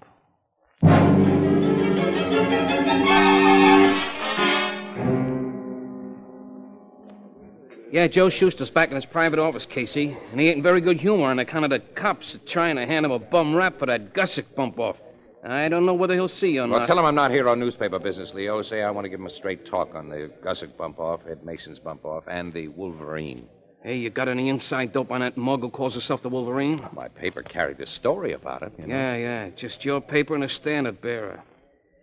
Yeah, 7.95 8.09
Joe 8.09 8.29
Schuster's 8.29 8.73
back 8.73 8.89
in 8.89 8.97
his 8.97 9.07
private 9.07 9.39
office, 9.39 9.67
Casey, 9.67 10.17
and 10.33 10.41
he 10.41 10.49
ain't 10.49 10.57
in 10.57 10.63
very 10.65 10.81
good 10.81 11.01
humor 11.01 11.27
on 11.27 11.39
account 11.39 11.65
of 11.65 11.71
the 11.71 11.79
cops 11.79 12.37
trying 12.45 12.75
to 12.75 12.85
hand 12.85 13.07
him 13.07 13.13
a 13.13 13.21
bum 13.21 13.55
rap 13.55 13.79
for 13.79 13.87
that 13.87 14.13
Gussick 14.13 14.53
bump 14.57 14.81
off. 14.81 14.97
I 15.45 15.69
don't 15.69 15.85
know 15.85 15.95
whether 15.95 16.15
he'll 16.15 16.27
see 16.27 16.55
you 16.55 16.63
or 16.63 16.67
not. 16.67 16.71
Well, 16.71 16.81
not. 16.81 16.87
tell 16.87 16.99
him 16.99 17.05
I'm 17.05 17.15
not 17.15 17.31
here 17.31 17.49
on 17.49 17.61
newspaper 17.61 17.99
business, 17.99 18.35
Leo. 18.35 18.63
Say 18.63 18.83
I 18.83 18.91
want 18.91 19.05
to 19.05 19.09
give 19.09 19.21
him 19.21 19.27
a 19.27 19.31
straight 19.31 19.65
talk 19.65 19.95
on 19.95 20.09
the 20.09 20.31
Gussick 20.43 20.77
bump 20.77 20.99
off, 20.99 21.21
Ed 21.29 21.45
Mason's 21.45 21.79
bump 21.79 22.05
off, 22.05 22.25
and 22.27 22.53
the 22.53 22.69
Wolverine. 22.69 23.47
Hey, 23.85 23.97
you 23.97 24.09
got 24.09 24.29
any 24.29 24.49
inside 24.49 24.95
dope 24.95 25.11
on 25.11 25.21
that 25.21 25.37
mug 25.37 25.61
who 25.61 25.69
calls 25.69 25.95
herself 25.95 26.23
the 26.23 26.31
Wolverine? 26.31 26.89
My 26.95 27.09
paper 27.09 27.43
carried 27.43 27.79
a 27.81 27.87
story 27.87 28.33
about 28.33 28.63
it. 28.63 28.73
You 28.79 28.87
know? 28.87 28.95
Yeah, 28.95 29.17
yeah, 29.17 29.51
just 29.57 29.85
your 29.85 30.01
paper 30.01 30.35
and 30.35 30.43
a 30.43 30.49
standard 30.49 31.03
bearer. 31.03 31.43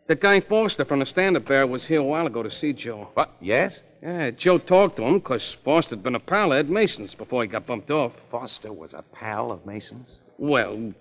The 0.05 0.13
guy 0.13 0.41
Foster 0.41 0.85
from 0.85 1.00
the 1.00 1.07
standard 1.07 1.45
bearer 1.45 1.65
was 1.65 1.83
here 1.83 2.01
a 2.01 2.03
while 2.03 2.27
ago 2.27 2.43
to 2.43 2.51
see 2.51 2.71
Joe. 2.71 3.09
What? 3.15 3.31
Yes? 3.41 3.79
Yeah, 4.03 4.29
Joe 4.29 4.59
talked 4.59 4.97
to 4.97 5.03
him 5.03 5.15
because 5.15 5.53
Foster'd 5.65 6.03
been 6.03 6.13
a 6.13 6.19
pal 6.19 6.51
of 6.53 6.59
Ed 6.59 6.69
Mason's 6.69 7.15
before 7.15 7.41
he 7.41 7.47
got 7.47 7.65
bumped 7.65 7.89
off. 7.89 8.11
Foster 8.29 8.71
was 8.71 8.93
a 8.93 9.03
pal 9.11 9.51
of 9.51 9.65
Mason's? 9.65 10.19
Well, 10.38 10.93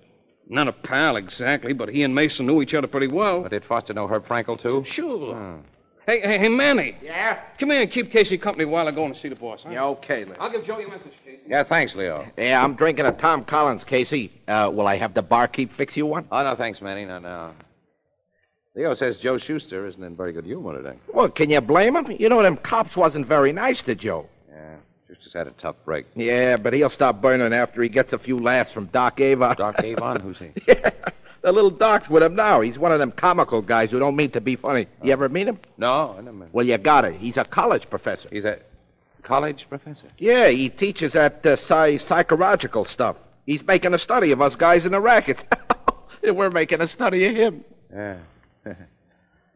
not 0.49 0.66
a 0.66 0.72
pal 0.72 1.16
exactly, 1.16 1.75
but 1.75 1.90
he 1.90 2.04
and 2.04 2.14
Mason 2.14 2.46
knew 2.46 2.62
each 2.62 2.72
other 2.72 2.87
pretty 2.87 3.08
well. 3.08 3.42
But 3.42 3.50
did 3.50 3.66
Foster 3.66 3.92
know 3.92 4.06
Herb 4.06 4.26
Frankel, 4.26 4.58
too? 4.58 4.82
Sure. 4.84 5.34
Oh. 5.37 5.60
Hey, 6.07 6.21
hey, 6.21 6.38
hey, 6.38 6.49
Manny. 6.49 6.97
Yeah? 7.02 7.38
Come 7.59 7.71
here 7.71 7.83
and 7.83 7.90
keep 7.90 8.11
Casey 8.11 8.38
company 8.38 8.64
while 8.64 8.88
I 8.88 8.90
go 8.90 9.04
and 9.04 9.16
see 9.16 9.28
the 9.28 9.37
boss. 9.37 9.61
Huh? 9.64 9.71
Yeah, 9.71 9.85
okay, 9.87 10.25
Leo. 10.25 10.37
I'll 10.40 10.50
give 10.50 10.64
Joe 10.64 10.78
your 10.78 10.88
message, 10.90 11.12
Casey. 11.25 11.42
Yeah, 11.47 11.62
thanks, 11.62 11.95
Leo. 11.95 12.26
Yeah, 12.37 12.64
I'm 12.64 12.75
drinking 12.75 13.07
a 13.07 13.12
Tom 13.12 13.45
Collins, 13.45 13.85
Casey. 13.85 14.33
Uh, 14.49 14.71
will 14.75 14.88
I 14.88 14.97
have 14.97 15.14
the 15.14 15.23
barkeep 15.23 15.73
fix 15.73 15.97
you 15.97 16.07
one? 16.07 16.26
Oh, 16.33 16.42
no, 16.42 16.57
thanks, 16.57 16.80
Manny. 16.80 17.04
No, 17.04 17.19
no. 17.19 17.52
Leo 18.75 18.95
says 18.95 19.19
Joe 19.19 19.37
Schuster 19.37 19.87
isn't 19.87 20.02
in 20.02 20.16
very 20.16 20.33
good 20.33 20.45
humor 20.45 20.76
today. 20.76 20.97
Well, 21.12 21.28
can 21.28 21.50
you 21.50 21.61
blame 21.61 21.97
him? 21.97 22.11
You 22.19 22.28
know, 22.28 22.42
them 22.42 22.57
cops 22.57 22.97
wasn't 22.97 23.26
very 23.26 23.52
nice 23.52 23.83
to 23.83 23.95
Joe. 23.95 24.28
Yeah, 24.49 24.76
Schuster's 25.09 25.33
had 25.33 25.47
a 25.49 25.52
tough 25.52 25.76
break. 25.85 26.07
Yeah, 26.14 26.57
but 26.57 26.73
he'll 26.73 26.88
stop 26.90 27.21
burning 27.21 27.52
after 27.52 27.83
he 27.83 27.88
gets 27.88 28.12
a 28.12 28.19
few 28.19 28.38
laughs 28.38 28.71
from 28.71 28.87
Doc 28.87 29.21
Avon. 29.21 29.57
Doc 29.57 29.83
Avon? 29.85 30.21
Who's 30.21 30.38
he? 30.38 30.50
yeah, 30.69 30.90
the 31.42 31.52
little 31.52 31.70
Doc's 31.70 32.09
with 32.11 32.23
him 32.23 32.35
now. 32.35 32.61
He's 32.61 32.78
one 32.78 32.92
of 32.92 32.99
them 32.99 33.12
comical 33.12 33.62
guys 33.62 33.90
who 33.90 33.99
don't 33.99 34.16
mean 34.16 34.30
to 34.30 34.40
be 34.40 34.56
funny. 34.56 34.87
You 35.02 35.12
ever 35.12 35.28
meet 35.28 35.49
him? 35.49 35.59
No, 35.78 36.14
I 36.16 36.20
never 36.20 36.37
met 36.37 36.44
him. 36.47 36.50
Well, 36.52 36.66
you 36.66 36.76
got 36.78 37.04
it. 37.04 37.14
He's 37.14 37.37
a 37.37 37.44
college 37.44 37.88
professor. 37.88 38.28
He's 38.30 38.44
a 38.44 38.59
college 39.23 39.68
professor. 39.68 40.06
Yeah, 40.18 40.49
he 40.49 40.68
teaches 40.68 41.12
that 41.14 41.44
uh, 41.47 41.56
psy- 41.56 41.99
psychological 41.99 42.85
stuff. 42.85 43.16
He's 43.47 43.66
making 43.66 43.94
a 43.94 43.99
study 43.99 44.32
of 44.32 44.42
us 44.42 44.56
guys 44.56 44.87
in 44.87 44.92
the 44.92 45.00
rackets. 45.00 45.44
we're 46.23 46.50
making 46.50 46.80
a 46.80 46.88
study 46.88 47.26
of 47.26 47.37
him. 47.37 47.64
Yeah. 47.92 48.16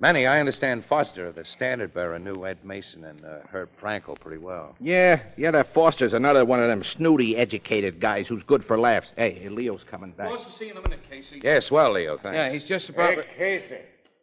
Manny, 0.05 0.27
I 0.27 0.39
understand 0.39 0.85
Foster 0.85 1.27
of 1.27 1.35
the 1.35 1.47
Standard 1.47 1.95
Bearer 1.95 2.19
knew 2.19 2.45
Ed 2.45 2.59
Mason 2.63 3.05
and 3.05 3.25
uh, 3.25 3.39
Herb 3.51 3.71
Frankel 3.81 4.21
pretty 4.21 4.37
well. 4.37 4.77
Yeah, 4.79 5.19
yeah, 5.39 5.51
that 5.53 5.73
Foster's 5.73 6.13
another 6.13 6.45
one 6.45 6.61
of 6.61 6.69
them 6.69 6.85
snooty, 6.85 7.39
educated 7.39 8.01
guys 8.01 8.29
who's 8.29 8.43
good 8.43 8.63
for 8.63 8.79
laughs. 8.79 9.15
Hey, 9.17 9.49
Leo's 9.49 9.83
coming 9.83 10.11
back. 10.11 10.29
Boss 10.29 10.45
will 10.45 10.53
see 10.53 10.67
you 10.67 10.73
in 10.73 10.77
a 10.77 10.83
minute, 10.83 11.01
Casey. 11.09 11.41
Yes, 11.43 11.71
well, 11.71 11.91
Leo, 11.91 12.19
thanks. 12.19 12.37
Yeah, 12.37 12.51
he's 12.51 12.67
just 12.67 12.91
about. 12.91 13.15
Hey, 13.15 13.25
Casey, 13.35 13.77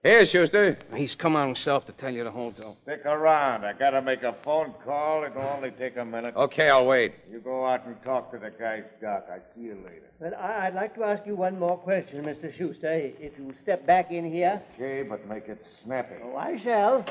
Here, 0.04 0.26
Schuster. 0.26 0.80
He's 0.96 1.14
come 1.14 1.36
out 1.36 1.46
himself 1.46 1.86
to 1.86 1.92
tell 1.92 2.10
you 2.10 2.24
the 2.24 2.32
whole 2.32 2.50
deal. 2.50 2.76
stick 2.82 3.06
around. 3.06 3.64
I 3.66 3.74
gotta 3.74 4.02
make 4.02 4.24
a 4.24 4.34
phone 4.44 4.74
call. 4.84 5.24
It'll 5.24 5.44
only 5.44 5.70
take 5.70 5.96
a 5.98 6.04
minute. 6.04 6.36
Okay, 6.36 6.72
I'll 6.72 6.88
wait. 6.88 7.14
You 7.32 7.38
go 7.40 7.68
out 7.68 7.86
and 7.86 7.96
talk 8.04 8.32
to 8.32 8.40
the 8.40 8.50
guy's 8.50 8.86
doc. 9.00 9.28
I 9.32 9.38
see 9.54 9.62
you 9.62 9.76
later. 9.86 10.10
Well, 10.20 10.34
I- 10.40 10.66
I'd 10.66 10.74
like 10.74 10.96
to 10.96 11.04
ask 11.04 11.24
you 11.28 11.36
one 11.36 11.60
more 11.60 11.78
question, 11.78 12.24
Mr. 12.24 12.52
Schuster. 12.58 12.92
If 13.20 13.38
you 13.38 13.54
step 13.62 13.86
back 13.86 14.12
in 14.12 14.32
here. 14.32 14.60
Okay, 14.76 15.04
but 15.04 15.28
make 15.30 15.48
it 15.48 15.64
snappy. 15.84 16.16
Oh, 16.24 16.36
I 16.36 16.58
shall. 16.58 17.06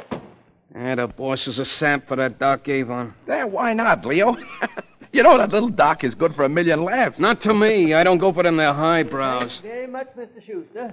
Yeah, 0.75 0.97
the 0.97 1.07
boss 1.07 1.47
is 1.47 1.61
a 1.61 1.65
sap 1.65 2.09
for 2.09 2.17
that 2.17 2.41
Doc 2.41 2.67
Avon. 2.69 3.15
Yeah, 3.29 3.45
why 3.45 3.73
not, 3.73 4.05
Leo? 4.05 4.37
you 5.13 5.23
know 5.23 5.39
that 5.39 5.51
little 5.51 5.69
Doc 5.69 6.03
is 6.03 6.17
good 6.17 6.35
for 6.35 6.45
a 6.45 6.49
million 6.49 6.83
laughs. 6.83 7.21
Not 7.21 7.41
to 7.43 7.55
me. 7.55 7.95
I 7.95 8.03
don't 8.03 8.19
go 8.19 8.33
for 8.33 8.43
them 8.43 8.57
their 8.57 8.73
highbrows. 8.73 9.61
Very 9.61 9.87
much, 9.87 10.09
Mr. 10.17 10.45
Schuster. 10.45 10.93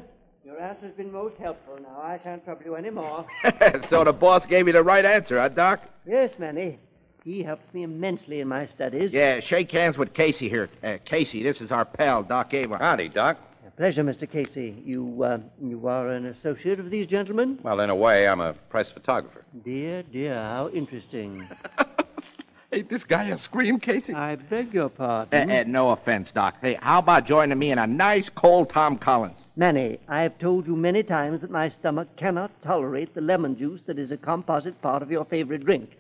Your 0.58 0.66
answer's 0.66 0.94
been 0.96 1.12
most 1.12 1.38
helpful. 1.38 1.78
Now, 1.84 2.02
I 2.02 2.20
shan't 2.24 2.44
trouble 2.44 2.64
you 2.66 2.76
any 2.76 2.90
more. 2.90 3.28
so 3.90 4.04
the 4.04 4.12
boss 4.12 4.48
gave 4.48 4.66
you 4.66 4.74
the 4.74 4.82
right 4.82 5.06
answer, 5.06 5.40
huh, 5.40 5.50
Doc? 5.50 5.82
yes, 6.08 6.32
Manny. 6.40 6.80
He 7.24 7.44
helps 7.44 7.72
me 7.76 7.84
immensely 7.84 8.40
in 8.40 8.48
my 8.48 8.66
studies. 8.66 9.14
Yeah, 9.14 9.40
shake 9.40 9.72
hands 9.72 10.00
with 10.00 10.16
Casey 10.16 10.50
here. 10.50 10.68
Uh, 10.84 10.98
Casey, 11.06 11.44
this 11.44 11.62
is 11.62 11.72
our 11.72 11.86
pal, 11.86 12.24
Doc 12.24 12.56
Avon. 12.56 12.80
Howdy, 12.80 13.10
Doc. 13.10 13.38
A 13.68 13.72
pleasure, 13.72 14.04
Mr. 14.04 14.28
Casey. 14.28 14.82
You, 14.84 15.24
uh, 15.24 15.38
you 15.62 15.88
are 15.88 16.10
an 16.10 16.26
associate 16.26 16.80
of 16.80 16.90
these 16.90 17.06
gentlemen? 17.06 17.60
Well, 17.62 17.80
in 17.82 17.92
a 17.92 17.96
way, 17.96 18.28
I'm 18.28 18.40
a 18.42 18.54
press 18.54 18.90
photographer. 18.90 19.44
Dear, 19.64 20.02
dear, 20.12 20.34
how 20.34 20.70
interesting. 20.70 21.48
Ain't 22.72 22.90
this 22.90 23.04
guy 23.04 23.26
a 23.26 23.38
scream, 23.38 23.80
Casey? 23.80 24.16
I 24.16 24.38
beg 24.38 24.74
your 24.74 24.86
Uh, 24.86 25.26
pardon. 25.26 25.52
uh, 25.52 25.64
no 25.68 25.92
offense, 25.92 26.32
Doc. 26.32 26.56
Hey, 26.62 26.80
how 26.82 26.98
about 26.98 27.26
joining 27.28 27.60
me 27.60 27.72
in 27.72 27.78
a 27.78 27.86
nice 27.86 28.28
cold 28.30 28.70
Tom 28.72 28.98
Collins? 28.98 29.38
Manny, 29.58 29.98
I 30.08 30.22
have 30.22 30.38
told 30.38 30.68
you 30.68 30.76
many 30.76 31.02
times 31.02 31.42
that 31.42 31.50
my 31.50 31.70
stomach 31.70 32.08
cannot 32.16 32.52
tolerate 32.62 33.16
the 33.16 33.22
lemon 33.22 33.58
juice 33.58 33.82
that 33.88 33.98
is 33.98 34.12
a 34.12 34.18
composite 34.18 34.80
part 34.84 35.02
of 35.02 35.10
your 35.10 35.26
favorite 35.26 35.66
drink. 35.66 35.98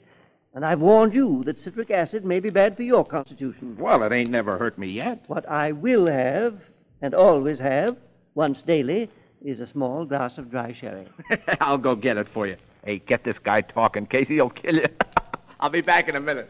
And 0.53 0.63
I've 0.63 0.79
warned 0.79 1.15
you 1.15 1.43
that 1.45 1.59
citric 1.59 1.89
acid 1.89 2.23
may 2.23 2.39
be 2.39 2.51
bad 2.51 2.77
for 2.77 2.83
your 2.83 3.03
constitution. 3.03 3.75
Well, 3.79 4.03
it 4.03 4.13
ain't 4.13 4.29
never 4.29 4.59
hurt 4.59 4.77
me 4.77 4.87
yet. 4.89 5.23
What 5.25 5.49
I 5.49 5.71
will 5.71 6.05
have, 6.05 6.61
and 7.01 7.15
always 7.15 7.57
have, 7.57 7.97
once 8.35 8.61
daily, 8.61 9.09
is 9.43 9.59
a 9.59 9.65
small 9.65 10.05
glass 10.05 10.37
of 10.37 10.51
dry 10.51 10.71
sherry. 10.71 11.07
I'll 11.59 11.79
go 11.79 11.95
get 11.95 12.17
it 12.17 12.27
for 12.27 12.45
you. 12.45 12.57
Hey, 12.85 12.99
get 12.99 13.23
this 13.23 13.39
guy 13.39 13.61
talking, 13.61 14.05
Casey. 14.05 14.35
He'll 14.35 14.51
kill 14.51 14.75
you. 14.75 14.87
I'll 15.59 15.71
be 15.71 15.81
back 15.81 16.07
in 16.07 16.15
a 16.15 16.19
minute. 16.19 16.47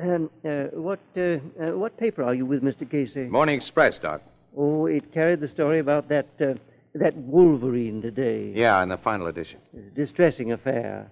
Um, 0.00 0.30
uh, 0.46 0.64
what, 0.72 1.00
uh, 1.14 1.20
uh, 1.20 1.76
what 1.76 1.98
paper 1.98 2.22
are 2.22 2.34
you 2.34 2.46
with, 2.46 2.62
Mr. 2.62 2.90
Casey? 2.90 3.24
Morning 3.24 3.54
Express, 3.54 3.98
Doc. 3.98 4.22
Oh, 4.60 4.86
it 4.86 5.12
carried 5.12 5.38
the 5.38 5.46
story 5.46 5.78
about 5.78 6.08
that, 6.08 6.26
uh, 6.40 6.54
that 6.96 7.16
Wolverine 7.16 8.02
today. 8.02 8.50
Yeah, 8.52 8.82
in 8.82 8.88
the 8.88 8.98
final 8.98 9.28
edition. 9.28 9.60
Distressing 9.94 10.50
affair. 10.50 11.08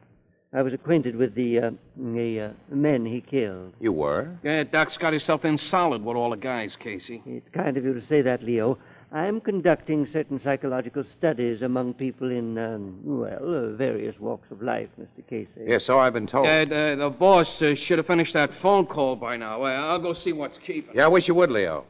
I 0.53 0.63
was 0.63 0.73
acquainted 0.73 1.15
with 1.15 1.35
the, 1.35 1.61
uh, 1.61 1.71
the 1.97 2.41
uh, 2.41 2.51
men 2.71 3.07
he 3.07 3.21
killed. 3.21 3.75
You 3.79 3.93
were? 3.93 4.31
Yeah, 4.43 4.65
Doc's 4.65 4.97
got 4.97 5.13
himself 5.13 5.45
in 5.45 5.59
solid 5.59 6.05
with 6.05 6.17
all 6.17 6.31
the 6.31 6.37
guys, 6.37 6.75
Casey. 6.75 7.23
It's 7.25 7.49
kind 7.51 7.77
of 7.77 7.85
you 7.85 7.95
to 7.95 8.05
say 8.05 8.21
that, 8.23 8.43
Leo. 8.43 8.79
I'm 9.13 9.41
conducting 9.41 10.07
certain 10.07 10.41
psychological 10.41 11.05
studies 11.05 11.63
among 11.63 11.95
people 11.95 12.33
in, 12.33 12.59
um, 12.59 12.99
well, 13.05 13.55
uh, 13.55 13.69
various 13.77 14.19
walks 14.19 14.51
of 14.51 14.61
life, 14.61 14.89
Mr. 15.01 15.25
Casey. 15.29 15.67
Yeah, 15.69 15.79
so 15.79 16.01
I've 16.01 16.15
been 16.15 16.27
told. 16.27 16.49
Uh, 16.49 16.65
the, 16.65 16.97
the 16.99 17.11
boss 17.11 17.63
uh, 17.63 17.77
should 17.77 17.99
have 17.99 18.09
finished 18.09 18.33
that 18.33 18.53
phone 18.53 18.87
call 18.87 19.15
by 19.15 19.37
now. 19.37 19.63
Uh, 19.63 19.69
I'll 19.69 20.01
go 20.01 20.15
see 20.15 20.33
what's 20.33 20.59
keeping. 20.59 20.97
Yeah, 20.97 21.05
I 21.05 21.09
wish 21.09 21.29
you 21.29 21.35
would, 21.37 21.53
Leo. 21.53 21.85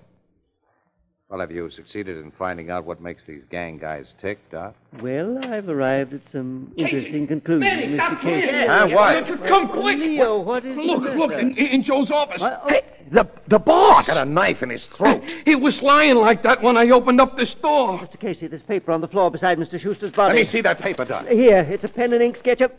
Well, 1.29 1.41
have 1.41 1.51
you 1.51 1.69
succeeded 1.73 2.19
in 2.19 2.31
finding 2.31 2.71
out 2.71 2.85
what 2.85 3.01
makes 3.01 3.25
these 3.25 3.43
gang 3.51 3.79
guys 3.79 4.15
tick, 4.17 4.39
Doc? 4.49 4.77
Well, 5.01 5.45
I've 5.45 5.69
arrived 5.69 6.15
at 6.15 6.21
some 6.31 6.73
interesting 6.77 7.27
conclusions, 7.27 7.69
Benny, 7.69 7.97
Mr. 7.99 8.21
Casey. 8.21 8.49
here. 8.49 8.69
Huh? 8.69 8.89
What? 8.93 9.27
Come- 9.27 9.39
Come 9.39 9.69
quick. 9.69 9.99
Leo, 9.99 10.39
what 10.39 10.65
is 10.65 10.77
Look, 10.77 11.03
the 11.03 11.11
look, 11.17 11.33
in, 11.33 11.57
in 11.57 11.83
Joe's 11.83 12.13
office. 12.13 12.41
What? 12.41 12.63
Oh, 12.65 12.69
Hey, 12.69 12.83
the, 13.11 13.29
the 13.49 13.59
boss! 13.59 14.07
Got 14.07 14.25
a 14.25 14.31
knife 14.31 14.63
in 14.63 14.71
his 14.71 14.87
throat. 14.87 15.21
He 15.45 15.57
was 15.57 15.83
lying 15.83 16.15
like 16.15 16.45
that 16.45 16.63
when 16.63 16.77
I 16.77 16.91
opened 16.91 17.21
up 17.21 17.37
this 17.37 17.57
door. 17.57 17.99
Mr. 17.99 18.21
Casey, 18.21 18.47
there's 18.47 18.63
paper 18.63 18.93
on 18.93 19.01
the 19.01 19.09
floor 19.09 19.29
beside 19.29 19.59
Mr. 19.59 19.81
Schuster's 19.81 20.13
body. 20.13 20.35
Let 20.35 20.37
me 20.37 20.45
see 20.45 20.61
that 20.61 20.81
paper, 20.81 21.05
Doc. 21.05 21.27
Here, 21.27 21.67
it's 21.69 21.83
a 21.83 21.89
pen 21.89 22.13
and 22.13 22.23
ink 22.23 22.37
sketch 22.37 22.61
of 22.61 22.71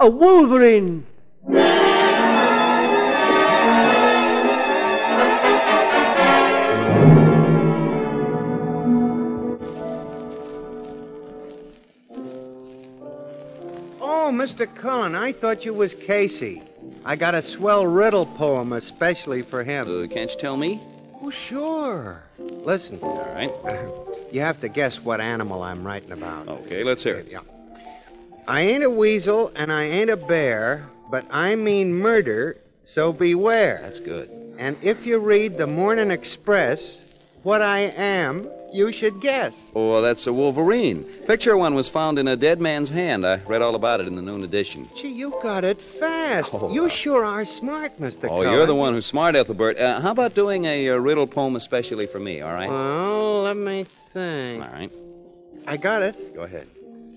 a 0.00 0.10
Wolverine. 0.10 1.06
Mr. 14.32 14.72
Cullen, 14.74 15.14
I 15.14 15.32
thought 15.32 15.64
you 15.64 15.74
was 15.74 15.94
Casey. 15.94 16.62
I 17.04 17.16
got 17.16 17.34
a 17.34 17.42
swell 17.42 17.86
riddle 17.86 18.26
poem 18.26 18.72
especially 18.72 19.42
for 19.42 19.62
him. 19.62 20.04
Uh, 20.04 20.06
can't 20.08 20.30
you 20.32 20.38
tell 20.38 20.56
me? 20.56 20.80
Oh, 21.20 21.30
sure. 21.30 22.22
Listen, 22.38 22.98
All 23.02 23.24
right. 23.34 23.52
you 24.32 24.40
have 24.40 24.60
to 24.62 24.68
guess 24.68 25.00
what 25.00 25.20
animal 25.20 25.62
I'm 25.62 25.86
writing 25.86 26.12
about. 26.12 26.48
Okay, 26.48 26.82
let's 26.82 27.02
hear 27.04 27.16
it. 27.16 27.28
Yeah. 27.30 27.40
I 28.48 28.62
ain't 28.62 28.82
a 28.82 28.90
weasel 28.90 29.52
and 29.54 29.72
I 29.72 29.84
ain't 29.84 30.10
a 30.10 30.16
bear, 30.16 30.86
but 31.10 31.24
I 31.30 31.54
mean 31.54 31.94
murder, 31.94 32.56
so 32.84 33.12
beware. 33.12 33.78
That's 33.82 34.00
good. 34.00 34.30
And 34.58 34.76
if 34.82 35.06
you 35.06 35.18
read 35.18 35.58
the 35.58 35.66
Morning 35.66 36.10
Express, 36.10 36.98
what 37.42 37.62
I 37.62 37.80
am, 37.96 38.48
you 38.72 38.90
should 38.92 39.20
guess. 39.20 39.70
Oh, 39.74 40.00
that's 40.00 40.26
a 40.26 40.32
Wolverine. 40.32 41.04
Picture 41.26 41.56
one 41.56 41.74
was 41.74 41.88
found 41.88 42.18
in 42.18 42.26
a 42.28 42.36
dead 42.36 42.60
man's 42.60 42.90
hand. 42.90 43.26
I 43.26 43.36
read 43.46 43.62
all 43.62 43.74
about 43.74 44.00
it 44.00 44.06
in 44.06 44.16
the 44.16 44.22
noon 44.22 44.42
edition. 44.44 44.88
Gee, 44.96 45.08
you 45.08 45.34
got 45.42 45.64
it 45.64 45.80
fast. 45.80 46.50
Oh, 46.54 46.72
you 46.72 46.88
sure 46.88 47.24
are 47.24 47.44
smart, 47.44 47.98
Mr. 48.00 48.24
Oh, 48.24 48.28
Cullen. 48.28 48.52
you're 48.52 48.66
the 48.66 48.74
one 48.74 48.94
who's 48.94 49.06
smart, 49.06 49.34
Ethelbert. 49.36 49.78
Uh, 49.78 50.00
how 50.00 50.10
about 50.12 50.34
doing 50.34 50.64
a, 50.64 50.88
uh 50.90 50.96
riddle 50.96 51.26
poem 51.26 51.56
especially 51.56 52.06
for 52.06 52.18
me, 52.18 52.40
all 52.40 52.52
right? 52.52 52.68
Well, 52.70 53.42
let 53.42 53.56
me 53.56 53.86
think. 54.12 54.62
all 54.62 54.70
right. 54.70 54.90
I 55.66 55.76
got 55.76 56.02
it. 56.02 56.34
Go 56.34 56.42
ahead. 56.42 56.66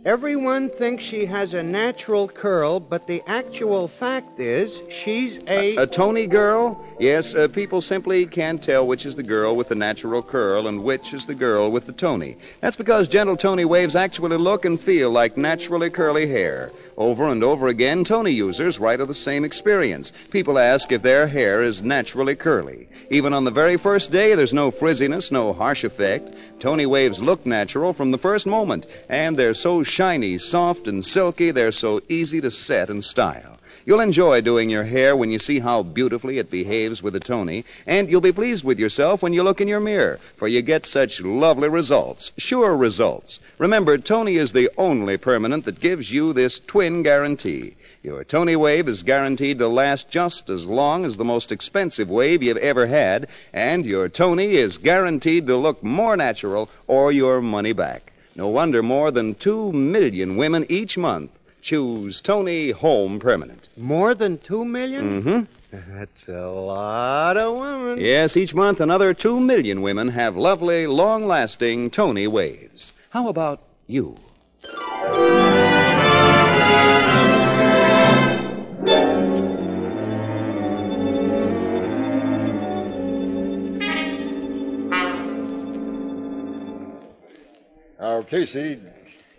Everyone 0.06 0.70
thinks 0.70 1.04
she 1.04 1.26
has 1.26 1.56
a 1.56 1.64
natural 1.64 2.28
curl, 2.28 2.80
but 2.80 3.08
the 3.08 3.24
actual 3.26 3.88
fact 3.88 4.40
is 4.40 4.84
she's 4.88 5.40
a. 5.48 5.76
A 5.78 5.88
Toni 5.88 6.28
girl? 6.28 6.80
Yes, 6.98 7.36
uh, 7.36 7.50
people 7.50 7.82
simply 7.82 8.26
can't 8.26 8.64
tell 8.64 8.88
which 8.88 9.06
is 9.06 9.18
the 9.18 9.24
girl 9.24 9.58
with 9.58 9.68
the 9.68 9.76
natural 9.76 10.24
curl 10.24 10.68
and 10.68 10.82
which 10.82 11.14
is 11.14 11.26
the 11.26 11.36
girl 11.36 11.70
with 11.70 11.86
the 11.86 11.92
Toni. 11.92 12.38
That's 12.62 12.78
because 12.78 13.10
gentle 13.10 13.36
Toni 13.36 13.66
waves 13.66 13.98
actually 13.98 14.38
look 14.38 14.64
and 14.64 14.80
feel 14.80 15.12
like 15.12 15.36
naturally 15.36 15.90
curly 15.90 16.26
hair. 16.26 16.72
Over 16.96 17.28
and 17.28 17.44
over 17.44 17.68
again, 17.68 18.06
Toni 18.06 18.32
users 18.32 18.80
write 18.80 19.02
of 19.02 19.10
the 19.10 19.14
same 19.14 19.44
experience. 19.44 20.14
People 20.32 20.58
ask 20.58 20.90
if 20.94 21.02
their 21.02 21.28
hair 21.28 21.62
is 21.62 21.84
naturally 21.84 22.36
curly. 22.36 22.88
Even 23.10 23.34
on 23.34 23.44
the 23.44 23.52
very 23.52 23.76
first 23.76 24.14
day, 24.14 24.34
there's 24.34 24.54
no 24.54 24.72
frizziness, 24.72 25.34
no 25.34 25.52
harsh 25.52 25.84
effect. 25.84 26.34
Toni 26.62 26.86
waves 26.86 27.22
look 27.22 27.46
natural 27.46 27.92
from 27.92 28.12
the 28.12 28.18
first 28.18 28.48
moment, 28.48 28.88
and 29.10 29.36
they're 29.36 29.54
so 29.54 29.84
shiny, 29.84 30.38
soft, 30.38 30.88
and 30.88 31.04
silky, 31.04 31.52
they're 31.52 31.74
so 31.74 32.02
easy 32.08 32.40
to 32.40 32.50
set 32.50 32.90
and 32.90 33.04
style. 33.04 33.55
You'll 33.88 34.00
enjoy 34.00 34.42
doing 34.42 34.72
your 34.72 34.86
hair 34.86 35.16
when 35.16 35.30
you 35.30 35.38
see 35.38 35.60
how 35.60 35.84
beautifully 35.84 36.40
it 36.40 36.50
behaves 36.50 37.04
with 37.04 37.16
a 37.16 37.20
Toni, 37.20 37.66
and 37.86 38.10
you'll 38.10 38.20
be 38.20 38.32
pleased 38.32 38.64
with 38.64 38.80
yourself 38.80 39.22
when 39.22 39.32
you 39.32 39.44
look 39.44 39.62
in 39.62 39.68
your 39.68 39.80
mirror, 39.80 40.20
for 40.38 40.48
you 40.48 40.64
get 40.64 40.88
such 40.88 41.22
lovely 41.22 41.70
results, 41.70 42.32
sure 42.36 42.76
results. 42.76 43.40
Remember, 43.60 44.00
Toni 44.00 44.38
is 44.38 44.54
the 44.54 44.72
only 44.76 45.18
permanent 45.18 45.66
that 45.66 45.80
gives 45.80 46.12
you 46.12 46.34
this 46.34 46.60
twin 46.60 47.04
guarantee. 47.04 47.76
Your 48.02 48.24
Toni 48.24 48.56
wave 48.56 48.88
is 48.88 49.04
guaranteed 49.04 49.60
to 49.60 49.68
last 49.68 50.10
just 50.10 50.50
as 50.50 50.68
long 50.68 51.06
as 51.06 51.18
the 51.18 51.24
most 51.24 51.52
expensive 51.52 52.10
wave 52.10 52.42
you've 52.42 52.58
ever 52.58 52.88
had, 52.88 53.28
and 53.54 53.86
your 53.86 54.10
Toni 54.10 54.56
is 54.56 54.80
guaranteed 54.80 55.46
to 55.46 55.58
look 55.58 55.84
more 55.84 56.18
natural 56.18 56.72
or 56.88 57.12
your 57.12 57.40
money 57.40 57.72
back. 57.72 58.14
No 58.36 58.48
wonder 58.48 58.82
more 58.82 59.12
than 59.12 59.36
two 59.36 59.72
million 59.72 60.38
women 60.38 60.66
each 60.70 60.98
month 60.98 61.30
choose 61.66 62.22
Toni 62.22 62.70
Home 62.70 63.20
Permanent. 63.20 63.68
More 63.76 64.14
than 64.14 64.38
two 64.38 64.64
million? 64.64 65.24
Mm-hmm. 65.24 65.98
That's 65.98 66.28
a 66.28 66.48
lot 66.48 67.38
of 67.38 67.56
women. 67.58 68.00
Yes, 68.00 68.38
each 68.38 68.54
month 68.54 68.80
another 68.80 69.16
two 69.16 69.40
million 69.40 69.82
women 69.82 70.10
have 70.10 70.38
lovely, 70.38 70.86
long 70.86 71.26
lasting 71.26 71.90
Toni 71.90 72.28
waves. 72.28 72.94
How 73.10 73.28
about 73.30 73.64
you? 73.88 74.16
Now, 88.00 88.22
Casey, 88.22 88.80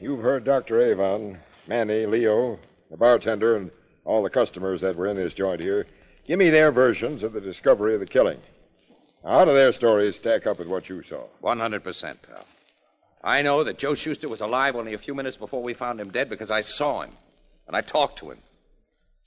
you've 0.00 0.22
heard 0.22 0.42
Dr. 0.42 0.80
Avon, 0.80 1.38
Manny, 1.68 2.06
Leo, 2.06 2.58
the 2.90 2.96
bartender, 2.96 3.56
and 3.56 3.70
all 4.04 4.22
the 4.22 4.30
customers 4.30 4.80
that 4.82 4.96
were 4.96 5.06
in 5.06 5.16
this 5.16 5.34
joint 5.34 5.60
here. 5.60 5.86
Give 6.26 6.38
me 6.38 6.50
their 6.50 6.70
versions 6.70 7.22
of 7.22 7.32
the 7.32 7.40
discovery 7.40 7.94
of 7.94 8.00
the 8.00 8.06
killing. 8.06 8.40
Now, 9.24 9.30
how 9.38 9.44
do 9.44 9.52
their 9.52 9.72
stories 9.72 10.16
stack 10.16 10.46
up 10.46 10.58
with 10.58 10.68
what 10.68 10.88
you 10.88 11.02
saw? 11.02 11.24
100%, 11.42 11.82
pal. 12.22 12.46
I 13.24 13.42
know 13.42 13.64
that 13.64 13.78
Joe 13.78 13.94
Schuster 13.94 14.28
was 14.28 14.40
alive 14.40 14.76
only 14.76 14.94
a 14.94 14.98
few 14.98 15.14
minutes 15.14 15.36
before 15.36 15.62
we 15.62 15.74
found 15.74 16.00
him 16.00 16.10
dead 16.10 16.28
because 16.30 16.50
I 16.50 16.60
saw 16.60 17.02
him 17.02 17.10
and 17.66 17.76
I 17.76 17.80
talked 17.80 18.18
to 18.20 18.30
him. 18.30 18.38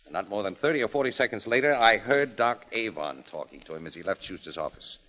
And 0.06 0.14
not 0.14 0.30
more 0.30 0.42
than 0.44 0.56
30 0.56 0.84
or 0.84 0.88
40 0.88 1.12
seconds 1.12 1.46
later, 1.48 1.76
I 1.76 1.98
heard 1.98 2.38
Doc 2.38 2.66
Avon 2.72 3.24
talking 3.28 3.60
to 3.62 3.76
him 3.76 3.86
as 3.86 3.94
he 3.94 4.02
left 4.04 4.24
Schuster's 4.24 4.58
office. 4.58 5.00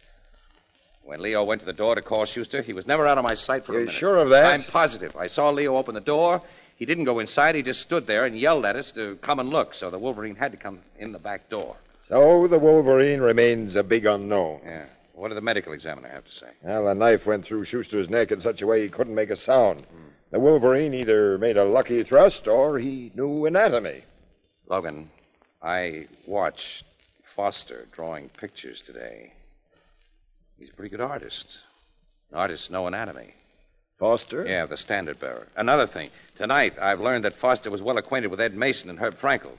When 1.04 1.22
Leo 1.22 1.44
went 1.44 1.60
to 1.60 1.66
the 1.66 1.72
door 1.72 1.94
to 1.94 2.02
call 2.02 2.24
Schuster, 2.24 2.62
he 2.62 2.72
was 2.72 2.86
never 2.86 3.06
out 3.06 3.16
of 3.18 3.24
my 3.24 3.34
sight 3.34 3.64
for 3.64 3.72
a 3.72 3.74
You 3.76 3.80
minute. 3.82 3.94
sure 3.94 4.16
of 4.18 4.28
that? 4.30 4.52
I'm 4.52 4.62
positive. 4.64 5.14
I 5.16 5.28
saw 5.28 5.50
Leo 5.50 5.76
open 5.76 5.94
the 5.94 6.00
door. 6.00 6.42
He 6.80 6.86
didn't 6.86 7.04
go 7.04 7.18
inside. 7.18 7.54
He 7.54 7.62
just 7.62 7.82
stood 7.82 8.06
there 8.06 8.24
and 8.24 8.36
yelled 8.36 8.64
at 8.64 8.74
us 8.74 8.90
to 8.92 9.16
come 9.16 9.38
and 9.38 9.50
look. 9.50 9.74
So 9.74 9.90
the 9.90 9.98
Wolverine 9.98 10.34
had 10.34 10.50
to 10.52 10.56
come 10.56 10.80
in 10.98 11.12
the 11.12 11.18
back 11.18 11.50
door. 11.50 11.76
So 12.00 12.48
the 12.48 12.58
Wolverine 12.58 13.20
remains 13.20 13.76
a 13.76 13.84
big 13.84 14.06
unknown. 14.06 14.62
Yeah. 14.64 14.86
What 15.12 15.28
did 15.28 15.36
the 15.36 15.42
medical 15.42 15.74
examiner 15.74 16.08
have 16.08 16.24
to 16.24 16.32
say? 16.32 16.46
Well, 16.62 16.86
the 16.86 16.94
knife 16.94 17.26
went 17.26 17.44
through 17.44 17.66
Schuster's 17.66 18.08
neck 18.08 18.32
in 18.32 18.40
such 18.40 18.62
a 18.62 18.66
way 18.66 18.80
he 18.80 18.88
couldn't 18.88 19.14
make 19.14 19.28
a 19.28 19.36
sound. 19.36 19.84
The 20.30 20.40
Wolverine 20.40 20.94
either 20.94 21.36
made 21.36 21.58
a 21.58 21.64
lucky 21.64 22.02
thrust 22.02 22.48
or 22.48 22.78
he 22.78 23.12
knew 23.14 23.44
anatomy. 23.44 24.00
Logan, 24.66 25.10
I 25.62 26.06
watched 26.24 26.86
Foster 27.22 27.88
drawing 27.92 28.30
pictures 28.30 28.80
today. 28.80 29.34
He's 30.58 30.70
a 30.70 30.72
pretty 30.72 30.88
good 30.88 31.02
artist. 31.02 31.62
Artists 32.32 32.70
know 32.70 32.86
anatomy. 32.86 33.34
Foster? 33.98 34.46
Yeah, 34.46 34.64
the 34.64 34.78
standard 34.78 35.20
bearer. 35.20 35.46
Another 35.56 35.86
thing, 35.86 36.08
tonight 36.40 36.72
I've 36.80 37.00
learned 37.00 37.26
that 37.26 37.36
Foster 37.36 37.70
was 37.70 37.82
well 37.82 37.98
acquainted 37.98 38.28
with 38.28 38.40
Ed 38.40 38.54
Mason 38.54 38.88
and 38.88 38.98
Herb 38.98 39.14
Frankel. 39.14 39.52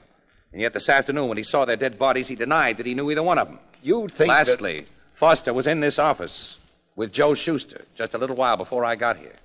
And 0.52 0.60
yet 0.60 0.72
this 0.72 0.88
afternoon, 0.88 1.28
when 1.28 1.38
he 1.38 1.44
saw 1.44 1.64
their 1.64 1.76
dead 1.76 1.96
bodies, 1.96 2.26
he 2.26 2.34
denied 2.34 2.76
that 2.78 2.86
he 2.86 2.94
knew 2.94 3.08
either 3.08 3.22
one 3.22 3.38
of 3.38 3.46
them. 3.46 3.60
You'd 3.84 4.12
think 4.12 4.28
that- 4.28 4.48
Lastly, 4.48 4.86
Foster 5.14 5.54
was 5.54 5.68
in 5.68 5.78
this 5.78 6.00
office 6.00 6.58
with 6.96 7.12
Joe 7.12 7.34
Schuster 7.34 7.82
just 7.94 8.14
a 8.14 8.18
little 8.18 8.34
while 8.34 8.56
before 8.56 8.84
I 8.84 8.96
got 8.96 9.16
here. 9.16 9.36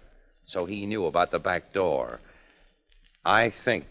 So 0.45 0.65
he 0.65 0.87
knew 0.87 1.05
about 1.05 1.29
the 1.29 1.39
back 1.39 1.73
door. 1.73 2.19
I 3.23 3.51
think 3.51 3.85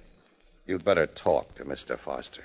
you'd 0.67 0.85
better 0.85 1.07
talk 1.07 1.55
to 1.55 1.65
Mr. 1.65 1.97
Foster. 1.97 2.43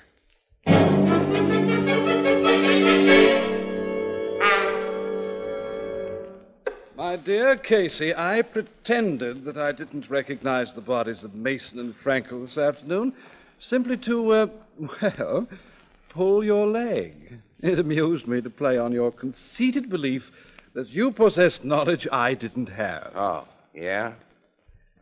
My 7.12 7.16
dear 7.18 7.56
Casey, 7.56 8.14
I 8.14 8.40
pretended 8.40 9.44
that 9.44 9.58
I 9.58 9.70
didn't 9.70 10.08
recognize 10.08 10.72
the 10.72 10.80
bodies 10.80 11.24
of 11.24 11.34
Mason 11.34 11.78
and 11.78 11.94
Frankel 11.94 12.40
this 12.40 12.56
afternoon 12.56 13.12
simply 13.58 13.98
to, 13.98 14.32
uh, 14.32 14.46
well, 15.02 15.46
pull 16.08 16.42
your 16.42 16.66
leg. 16.66 17.38
It 17.60 17.78
amused 17.78 18.26
me 18.26 18.40
to 18.40 18.48
play 18.48 18.78
on 18.78 18.92
your 18.92 19.12
conceited 19.12 19.90
belief 19.90 20.32
that 20.72 20.88
you 20.88 21.10
possessed 21.10 21.66
knowledge 21.66 22.08
I 22.10 22.32
didn't 22.32 22.70
have. 22.70 23.12
Oh, 23.14 23.46
yeah? 23.74 24.14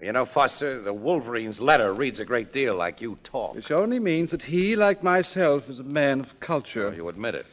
You 0.00 0.10
know, 0.10 0.24
Foster, 0.24 0.80
the 0.80 0.92
Wolverine's 0.92 1.60
letter 1.60 1.94
reads 1.94 2.18
a 2.18 2.24
great 2.24 2.52
deal 2.52 2.74
like 2.74 3.00
you 3.00 3.18
talk. 3.22 3.54
Which 3.54 3.70
only 3.70 4.00
means 4.00 4.32
that 4.32 4.42
he, 4.42 4.74
like 4.74 5.04
myself, 5.04 5.70
is 5.70 5.78
a 5.78 5.84
man 5.84 6.18
of 6.18 6.40
culture. 6.40 6.92
You 6.92 7.08
admit 7.08 7.36
it. 7.36 7.46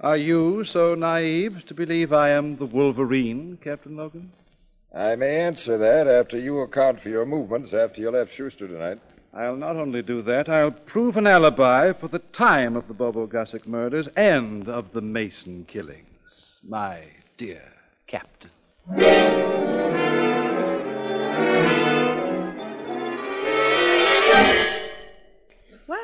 Are 0.00 0.16
you 0.16 0.62
so 0.62 0.94
naive 0.94 1.66
to 1.66 1.74
believe 1.74 2.12
I 2.12 2.28
am 2.28 2.56
the 2.56 2.66
Wolverine, 2.66 3.58
Captain 3.60 3.96
Logan? 3.96 4.30
I 4.94 5.16
may 5.16 5.40
answer 5.40 5.76
that 5.76 6.06
after 6.06 6.38
you 6.38 6.60
account 6.60 7.00
for 7.00 7.08
your 7.08 7.26
movements 7.26 7.72
after 7.72 8.00
you 8.00 8.10
left 8.12 8.32
Schuster 8.32 8.68
tonight. 8.68 9.00
I'll 9.34 9.56
not 9.56 9.74
only 9.74 10.02
do 10.02 10.22
that, 10.22 10.48
I'll 10.48 10.70
prove 10.70 11.16
an 11.16 11.26
alibi 11.26 11.92
for 11.92 12.06
the 12.06 12.20
time 12.20 12.76
of 12.76 12.86
the 12.86 12.94
Bobo 12.94 13.26
Gussick 13.26 13.66
murders 13.66 14.08
and 14.16 14.68
of 14.68 14.92
the 14.92 15.02
Mason 15.02 15.64
killings. 15.64 16.06
My 16.62 17.02
dear 17.36 17.62
Captain. 18.06 18.50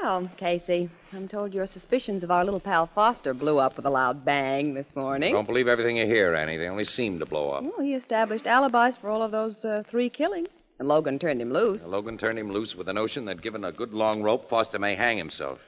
Well, 0.04 0.30
Casey, 0.36 0.90
I'm 1.14 1.28
told 1.28 1.54
your 1.54 1.64
suspicions 1.64 2.22
of 2.22 2.30
our 2.30 2.44
little 2.44 2.60
pal 2.60 2.86
Foster 2.86 3.32
blew 3.32 3.56
up 3.56 3.74
with 3.74 3.86
a 3.86 3.90
loud 3.90 4.22
bang 4.22 4.74
this 4.74 4.94
morning. 4.94 5.32
Don't 5.32 5.46
believe 5.46 5.66
everything 5.66 5.96
you 5.96 6.04
hear, 6.04 6.34
Annie. 6.34 6.58
They 6.58 6.68
only 6.68 6.84
seem 6.84 7.18
to 7.20 7.24
blow 7.24 7.52
up. 7.52 7.62
Well, 7.64 7.80
he 7.80 7.94
established 7.94 8.46
alibis 8.46 8.98
for 8.98 9.08
all 9.08 9.22
of 9.22 9.30
those 9.30 9.64
uh, 9.64 9.82
three 9.86 10.10
killings, 10.10 10.64
and 10.78 10.86
Logan 10.86 11.18
turned 11.18 11.40
him 11.40 11.54
loose. 11.54 11.86
Logan 11.86 12.18
turned 12.18 12.38
him 12.38 12.52
loose 12.52 12.76
with 12.76 12.86
the 12.86 12.92
notion 12.92 13.24
that 13.24 13.40
given 13.40 13.64
a 13.64 13.72
good 13.72 13.94
long 13.94 14.22
rope, 14.22 14.50
Foster 14.50 14.78
may 14.78 14.94
hang 14.94 15.16
himself. 15.16 15.58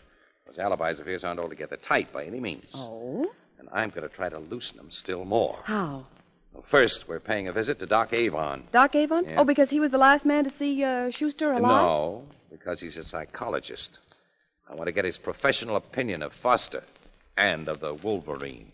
Those 0.44 0.58
alibis 0.58 0.98
of 0.98 1.06
his 1.06 1.24
aren't 1.24 1.40
altogether 1.40 1.78
tight 1.78 2.12
by 2.12 2.26
any 2.26 2.38
means. 2.38 2.66
Oh? 2.74 3.32
And 3.58 3.70
I'm 3.72 3.88
going 3.88 4.06
to 4.06 4.14
try 4.14 4.28
to 4.28 4.38
loosen 4.38 4.76
them 4.76 4.90
still 4.90 5.24
more. 5.24 5.60
How? 5.64 6.04
Well, 6.52 6.62
first, 6.62 7.08
we're 7.08 7.20
paying 7.20 7.48
a 7.48 7.54
visit 7.54 7.78
to 7.78 7.86
Doc 7.86 8.12
Avon. 8.12 8.64
Doc 8.70 8.96
Avon? 8.96 9.24
Yeah. 9.24 9.36
Oh, 9.38 9.44
because 9.44 9.70
he 9.70 9.80
was 9.80 9.92
the 9.92 9.98
last 9.98 10.26
man 10.26 10.44
to 10.44 10.50
see 10.50 10.84
uh, 10.84 11.10
Schuster 11.10 11.52
alive? 11.54 11.62
No, 11.62 12.24
because 12.50 12.80
he's 12.80 12.98
a 12.98 13.02
psychologist. 13.02 14.00
I 14.68 14.74
want 14.74 14.88
to 14.88 14.92
get 14.92 15.04
his 15.04 15.18
professional 15.18 15.76
opinion 15.76 16.22
of 16.22 16.32
Foster 16.32 16.82
and 17.36 17.68
of 17.68 17.80
the 17.80 17.94
Wolverine. 17.94 18.72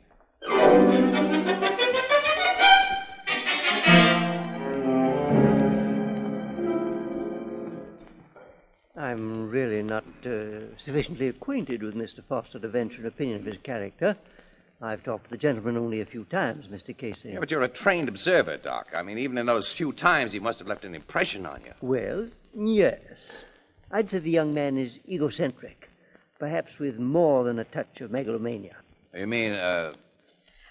I'm 8.97 9.51
really 9.51 9.83
not 9.83 10.05
uh, 10.25 10.77
sufficiently 10.79 11.29
acquainted 11.29 11.83
with 11.83 11.95
Mr. 11.95 12.23
Foster 12.25 12.59
to 12.59 12.69
venture 12.69 13.03
an 13.03 13.09
opinion 13.09 13.41
of 13.41 13.45
his 13.45 13.59
character. 13.59 14.17
I've 14.81 15.05
talked 15.05 15.25
to 15.25 15.31
the 15.31 15.37
gentleman 15.37 15.77
only 15.77 16.01
a 16.01 16.07
few 16.07 16.25
times, 16.25 16.67
Mr. 16.69 16.97
Casey. 16.97 17.31
Yeah, 17.31 17.39
but 17.39 17.51
you're 17.51 17.63
a 17.63 17.69
trained 17.69 18.09
observer, 18.09 18.57
Doc. 18.57 18.89
I 18.97 19.03
mean, 19.03 19.19
even 19.19 19.39
in 19.39 19.47
those 19.47 19.73
few 19.73 19.93
times, 19.93 20.33
he 20.33 20.41
must 20.41 20.59
have 20.59 20.69
left 20.69 20.85
an 20.85 20.95
impression 20.95 21.47
on 21.47 21.61
you. 21.65 21.73
Well, 21.81 22.29
yes. 22.57 23.45
I'd 23.93 24.09
say 24.09 24.19
the 24.19 24.31
young 24.31 24.55
man 24.55 24.79
is 24.79 24.99
egocentric, 25.07 25.91
perhaps 26.39 26.79
with 26.79 26.99
more 26.99 27.45
than 27.45 27.59
a 27.59 27.65
touch 27.65 28.01
of 28.01 28.11
megalomania. 28.11 28.77
You 29.15 29.27
mean, 29.27 29.53
uh, 29.53 29.93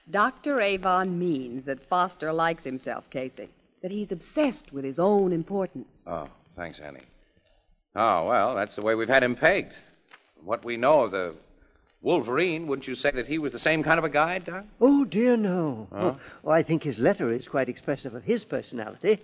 Dr. 0.10 0.60
Avon 0.60 1.20
means 1.20 1.64
that 1.66 1.84
Foster 1.84 2.34
likes 2.34 2.64
himself, 2.64 3.10
Casey. 3.12 3.50
That 3.84 3.92
he's 3.92 4.12
obsessed 4.12 4.74
with 4.74 4.84
his 4.84 4.98
own 5.00 5.32
importance. 5.32 6.04
oh, 6.08 6.28
thanks, 6.56 6.80
Annie. 6.80 7.02
Oh, 7.96 8.26
well, 8.28 8.56
that's 8.56 8.76
the 8.76 8.82
way 8.82 8.96
we've 8.96 9.10
had 9.10 9.24
him 9.24 9.36
pegged. 9.36 9.74
What 10.44 10.66
we 10.66 10.78
know 10.78 11.04
of 11.04 11.12
the 11.12 11.36
Wolverine, 12.02 12.66
wouldn't 12.66 12.88
you 12.88 12.96
say 12.96 13.12
that 13.12 13.28
he 13.28 13.38
was 13.38 13.54
the 13.54 13.60
same 13.60 13.84
kind 13.84 14.00
of 14.00 14.04
a 14.04 14.10
guy, 14.10 14.40
Doc? 14.40 14.66
Oh, 14.80 15.06
dear, 15.06 15.38
no. 15.38 15.88
Huh? 15.92 16.00
Oh, 16.00 16.20
oh, 16.46 16.52
I 16.52 16.64
think 16.64 16.82
his 16.82 16.98
letter 16.98 17.32
is 17.32 17.48
quite 17.48 17.70
expressive 17.70 18.16
of 18.16 18.24
his 18.24 18.44
personality. 18.44 19.20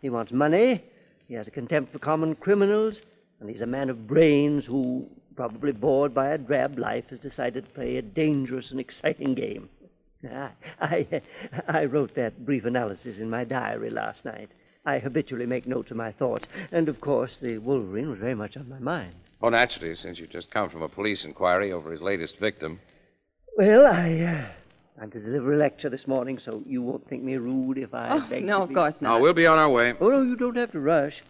He 0.00 0.10
wants 0.10 0.30
money, 0.32 0.84
he 1.26 1.34
has 1.34 1.48
a 1.48 1.50
contempt 1.50 1.92
for 1.92 1.98
common 1.98 2.36
criminals, 2.36 3.02
and 3.40 3.48
he's 3.50 3.62
a 3.62 3.66
man 3.66 3.90
of 3.90 4.06
brains 4.06 4.66
who, 4.66 5.08
probably 5.34 5.72
bored 5.72 6.14
by 6.14 6.28
a 6.28 6.38
drab 6.38 6.78
life, 6.78 7.08
has 7.10 7.18
decided 7.18 7.64
to 7.64 7.70
play 7.70 7.96
a 7.96 8.02
dangerous 8.02 8.70
and 8.70 8.78
exciting 8.80 9.34
game. 9.34 9.68
I, 10.30 10.50
I, 10.80 11.22
I 11.66 11.84
wrote 11.86 12.14
that 12.14 12.44
brief 12.44 12.66
analysis 12.66 13.20
in 13.20 13.30
my 13.30 13.44
diary 13.44 13.88
last 13.90 14.24
night. 14.26 14.50
I 14.84 14.98
habitually 14.98 15.46
make 15.46 15.66
notes 15.66 15.90
of 15.90 15.96
my 15.96 16.12
thoughts, 16.12 16.46
and 16.72 16.88
of 16.88 17.00
course, 17.00 17.38
the 17.38 17.58
Wolverine 17.58 18.10
was 18.10 18.18
very 18.18 18.34
much 18.34 18.56
on 18.56 18.68
my 18.68 18.78
mind. 18.78 19.14
Oh, 19.42 19.48
naturally, 19.48 19.94
since 19.94 20.18
you've 20.18 20.30
just 20.30 20.50
come 20.50 20.68
from 20.68 20.82
a 20.82 20.88
police 20.88 21.24
inquiry 21.24 21.72
over 21.72 21.90
his 21.90 22.02
latest 22.02 22.36
victim. 22.38 22.80
Well, 23.56 23.86
I, 23.86 24.20
uh, 24.20 24.44
I'm 25.02 25.10
to 25.10 25.20
deliver 25.20 25.54
a 25.54 25.56
lecture 25.56 25.88
this 25.88 26.06
morning, 26.06 26.38
so 26.38 26.62
you 26.66 26.82
won't 26.82 27.06
think 27.08 27.22
me 27.22 27.36
rude 27.36 27.78
if 27.78 27.94
I 27.94 28.08
Oh, 28.10 28.26
beg 28.28 28.44
no, 28.44 28.58
to 28.58 28.62
of 28.64 28.72
course 28.74 29.00
not. 29.00 29.16
Oh, 29.18 29.22
we'll 29.22 29.32
be 29.32 29.46
on 29.46 29.58
our 29.58 29.68
way. 29.70 29.94
Oh, 30.00 30.08
no, 30.10 30.22
you 30.22 30.36
don't 30.36 30.56
have 30.56 30.72
to 30.72 30.80
rush. 30.80 31.22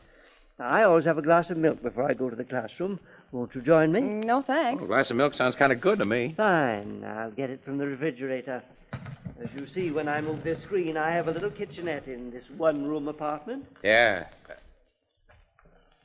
I 0.60 0.82
always 0.82 1.06
have 1.06 1.16
a 1.16 1.22
glass 1.22 1.50
of 1.50 1.56
milk 1.56 1.82
before 1.82 2.08
I 2.08 2.12
go 2.12 2.28
to 2.28 2.36
the 2.36 2.44
classroom. 2.44 3.00
Won't 3.32 3.54
you 3.54 3.62
join 3.62 3.92
me? 3.92 4.00
No, 4.00 4.42
thanks. 4.42 4.84
A 4.84 4.86
glass 4.86 5.10
of 5.10 5.16
milk 5.16 5.32
sounds 5.32 5.56
kind 5.56 5.72
of 5.72 5.80
good 5.80 5.98
to 6.00 6.04
me. 6.04 6.34
Fine. 6.36 7.02
I'll 7.04 7.30
get 7.30 7.48
it 7.48 7.64
from 7.64 7.78
the 7.78 7.86
refrigerator. 7.86 8.62
As 8.92 9.48
you 9.56 9.66
see, 9.66 9.90
when 9.90 10.06
I 10.06 10.20
move 10.20 10.44
this 10.44 10.62
screen, 10.62 10.98
I 10.98 11.10
have 11.12 11.28
a 11.28 11.30
little 11.30 11.50
kitchenette 11.50 12.08
in 12.08 12.30
this 12.30 12.44
one 12.58 12.86
room 12.86 13.08
apartment. 13.08 13.64
Yeah. 13.82 14.26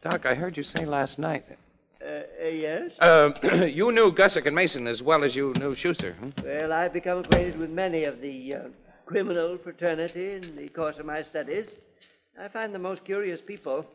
Doc, 0.01 0.25
I 0.25 0.35
heard 0.35 0.55
you 0.55 0.63
say 0.63 0.85
last 0.85 1.19
night. 1.19 1.45
Uh, 2.01 2.21
uh, 2.41 2.47
yes? 2.47 2.91
Uh, 2.99 3.31
you 3.65 3.91
knew 3.91 4.11
Gussick 4.11 4.45
and 4.45 4.55
Mason 4.55 4.87
as 4.87 5.03
well 5.03 5.25
as 5.25 5.35
you 5.35 5.53
knew 5.55 5.75
Schuster. 5.75 6.13
Hmm? 6.13 6.29
Well, 6.45 6.71
I've 6.71 6.93
become 6.93 7.17
acquainted 7.17 7.57
with 7.57 7.71
many 7.71 8.05
of 8.05 8.21
the 8.21 8.53
uh, 8.53 8.59
criminal 9.05 9.57
fraternity 9.57 10.35
in 10.35 10.55
the 10.55 10.69
course 10.69 10.97
of 10.99 11.05
my 11.05 11.23
studies. 11.23 11.75
I 12.39 12.47
find 12.47 12.73
them 12.73 12.83
most 12.83 13.03
curious 13.03 13.41
people. 13.41 13.85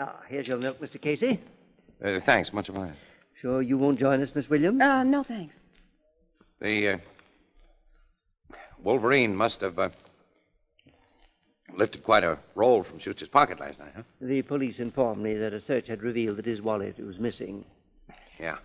Ah, 0.00 0.16
here's 0.28 0.48
your 0.48 0.56
milk, 0.56 0.80
Mr. 0.80 0.98
Casey. 0.98 1.38
Uh, 2.02 2.18
thanks, 2.20 2.54
much 2.54 2.70
obliged. 2.70 2.96
Sure 3.38 3.60
you 3.60 3.76
won't 3.76 3.98
join 3.98 4.22
us, 4.22 4.34
Miss 4.34 4.48
Williams? 4.48 4.80
Uh, 4.80 5.04
no, 5.04 5.22
thanks. 5.22 5.58
The 6.60 6.88
uh, 6.88 6.98
Wolverine 8.82 9.36
must 9.36 9.60
have 9.60 9.78
uh, 9.78 9.90
lifted 11.76 12.02
quite 12.02 12.24
a 12.24 12.38
roll 12.54 12.82
from 12.82 12.98
Schuster's 12.98 13.28
pocket 13.28 13.60
last 13.60 13.78
night, 13.78 13.92
huh? 13.94 14.02
The 14.22 14.40
police 14.40 14.80
informed 14.80 15.22
me 15.22 15.34
that 15.34 15.52
a 15.52 15.60
search 15.60 15.86
had 15.86 16.02
revealed 16.02 16.38
that 16.38 16.46
his 16.46 16.62
wallet 16.62 16.98
was 16.98 17.18
missing. 17.18 17.62
Yeah. 18.38 18.56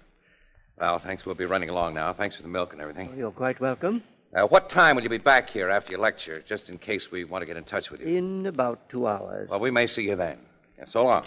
Well, 0.79 0.99
thanks. 0.99 1.25
We'll 1.25 1.35
be 1.35 1.45
running 1.45 1.69
along 1.69 1.95
now. 1.95 2.13
Thanks 2.13 2.37
for 2.37 2.43
the 2.43 2.47
milk 2.47 2.71
and 2.71 2.81
everything. 2.81 3.13
You're 3.17 3.31
quite 3.31 3.59
welcome. 3.59 4.03
Uh, 4.33 4.43
what 4.47 4.69
time 4.69 4.95
will 4.95 5.03
you 5.03 5.09
be 5.09 5.17
back 5.17 5.49
here 5.49 5.69
after 5.69 5.91
your 5.91 5.99
lecture, 5.99 6.43
just 6.45 6.69
in 6.69 6.77
case 6.77 7.11
we 7.11 7.25
want 7.25 7.41
to 7.41 7.45
get 7.45 7.57
in 7.57 7.63
touch 7.65 7.91
with 7.91 8.01
you? 8.01 8.07
In 8.07 8.45
about 8.45 8.87
two 8.89 9.07
hours. 9.07 9.49
Well, 9.49 9.59
we 9.59 9.71
may 9.71 9.87
see 9.87 10.03
you 10.03 10.15
then. 10.15 10.37
Yeah, 10.77 10.85
so 10.85 11.05
long. 11.05 11.23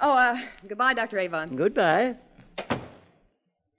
Oh, 0.00 0.12
uh, 0.12 0.38
goodbye, 0.68 0.94
Dr. 0.94 1.18
Avon. 1.18 1.56
Goodbye. 1.56 2.14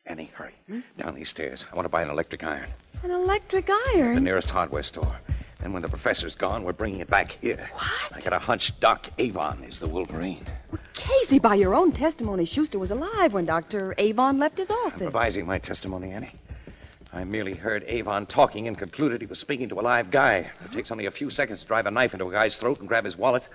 Annie, 0.06 0.32
hurry. 0.34 0.54
Down 0.98 1.16
these 1.16 1.30
stairs. 1.30 1.66
I 1.72 1.76
want 1.76 1.86
to 1.86 1.90
buy 1.90 2.02
an 2.02 2.10
electric 2.10 2.44
iron. 2.44 2.70
An 3.04 3.12
electric 3.12 3.70
iron? 3.94 4.16
The 4.16 4.22
nearest 4.22 4.50
hardware 4.50 4.84
store. 4.84 5.20
Then 5.60 5.74
when 5.74 5.82
the 5.82 5.90
professor's 5.90 6.36
gone, 6.36 6.64
we're 6.64 6.74
bringing 6.74 7.02
it 7.02 7.10
back 7.10 7.32
here. 7.32 7.70
What? 7.74 8.16
I 8.16 8.20
got 8.20 8.34
a 8.34 8.40
hunch 8.40 8.80
Doc 8.80 9.10
Avon 9.18 9.64
is 9.64 9.80
the 9.80 9.88
Wolverine. 9.88 10.46
Casey, 10.94 11.40
by 11.40 11.56
your 11.56 11.76
own 11.76 11.92
testimony, 11.92 12.46
Schuster 12.46 12.80
was 12.80 12.92
alive 12.92 13.34
when 13.34 13.46
Dr. 13.46 13.94
Avon 13.98 14.40
left 14.40 14.58
his 14.58 14.72
office. 14.72 15.02
I'm 15.02 15.08
Revising 15.08 15.46
my 15.46 15.58
testimony, 15.60 16.12
Annie. 16.12 16.32
I 17.14 17.24
merely 17.24 17.54
heard 17.54 17.84
Avon 17.88 18.26
talking 18.26 18.68
and 18.68 18.78
concluded 18.78 19.22
he 19.22 19.28
was 19.28 19.40
speaking 19.40 19.70
to 19.70 19.80
a 19.80 19.82
live 19.82 20.12
guy. 20.12 20.50
It 20.66 20.72
takes 20.72 20.92
only 20.92 21.06
a 21.08 21.12
few 21.12 21.30
seconds 21.30 21.62
to 21.62 21.68
drive 21.68 21.86
a 21.86 21.92
knife 21.92 22.14
into 22.14 22.28
a 22.28 22.32
guy's 22.32 22.58
throat 22.58 22.80
and 22.80 22.88
grab 22.88 23.06
his 23.06 23.18
wallet. 23.18 23.48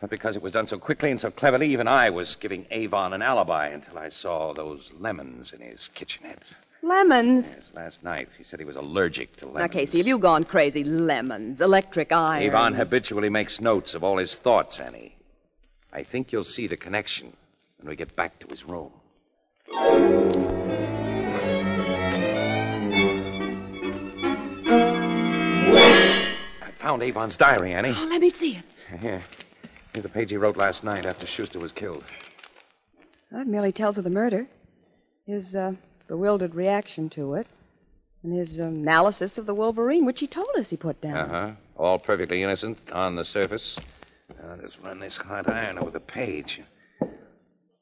But 0.00 0.08
because 0.08 0.34
it 0.34 0.42
was 0.42 0.52
done 0.52 0.66
so 0.66 0.78
quickly 0.78 1.10
and 1.10 1.20
so 1.20 1.30
cleverly, 1.30 1.68
even 1.70 1.86
I 1.86 2.08
was 2.08 2.34
giving 2.34 2.64
Avon 2.70 3.12
an 3.12 3.20
alibi 3.20 3.68
until 3.68 3.98
I 3.98 4.08
saw 4.08 4.54
those 4.54 4.90
lemons 4.98 5.52
in 5.52 5.60
his 5.60 5.88
kitchenette. 5.88 6.56
Lemons. 6.82 7.52
Yes, 7.54 7.70
last 7.74 8.02
night 8.02 8.30
he 8.38 8.42
said 8.42 8.58
he 8.58 8.64
was 8.64 8.76
allergic 8.76 9.36
to 9.36 9.44
lemons. 9.44 9.60
Now. 9.60 9.66
Casey, 9.68 9.98
have 9.98 10.06
you 10.06 10.18
gone 10.18 10.44
crazy? 10.44 10.82
Lemons, 10.84 11.60
electric 11.60 12.12
irons. 12.12 12.46
Avon 12.46 12.72
habitually 12.72 13.28
makes 13.28 13.60
notes 13.60 13.94
of 13.94 14.02
all 14.02 14.16
his 14.16 14.36
thoughts, 14.36 14.80
Annie. 14.80 15.16
I 15.92 16.02
think 16.02 16.32
you'll 16.32 16.44
see 16.44 16.66
the 16.66 16.78
connection 16.78 17.36
when 17.78 17.90
we 17.90 17.96
get 17.96 18.16
back 18.16 18.38
to 18.38 18.46
his 18.46 18.64
room. 18.64 18.92
I 26.62 26.70
found 26.72 27.02
Avon's 27.02 27.36
diary, 27.36 27.74
Annie. 27.74 27.92
Oh, 27.94 28.06
let 28.08 28.22
me 28.22 28.30
see 28.30 28.56
it. 28.56 28.64
Here. 29.00 29.22
Here's 29.92 30.04
the 30.04 30.08
page 30.08 30.30
he 30.30 30.36
wrote 30.36 30.56
last 30.56 30.84
night 30.84 31.04
after 31.04 31.26
Schuster 31.26 31.58
was 31.58 31.72
killed. 31.72 32.04
Well, 33.30 33.42
it 33.42 33.48
merely 33.48 33.72
tells 33.72 33.98
of 33.98 34.04
the 34.04 34.10
murder. 34.10 34.46
His 35.26 35.54
uh, 35.54 35.74
bewildered 36.06 36.54
reaction 36.54 37.08
to 37.10 37.34
it, 37.34 37.46
and 38.22 38.32
his 38.32 38.58
analysis 38.58 39.38
of 39.38 39.46
the 39.46 39.54
Wolverine, 39.54 40.04
which 40.04 40.20
he 40.20 40.26
told 40.26 40.48
us 40.56 40.70
he 40.70 40.76
put 40.76 41.00
down. 41.00 41.16
Uh 41.16 41.28
huh. 41.28 41.50
All 41.76 41.98
perfectly 41.98 42.42
innocent 42.42 42.78
on 42.92 43.16
the 43.16 43.24
surface. 43.24 43.78
Now, 44.40 44.56
let's 44.60 44.78
run 44.78 45.00
this 45.00 45.16
hot 45.16 45.48
iron 45.48 45.78
over 45.78 45.90
the 45.90 46.00
page. 46.00 46.62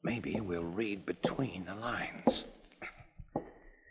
Maybe 0.03 0.39
we'll 0.39 0.63
read 0.63 1.05
between 1.05 1.65
the 1.65 1.75
lines. 1.75 2.45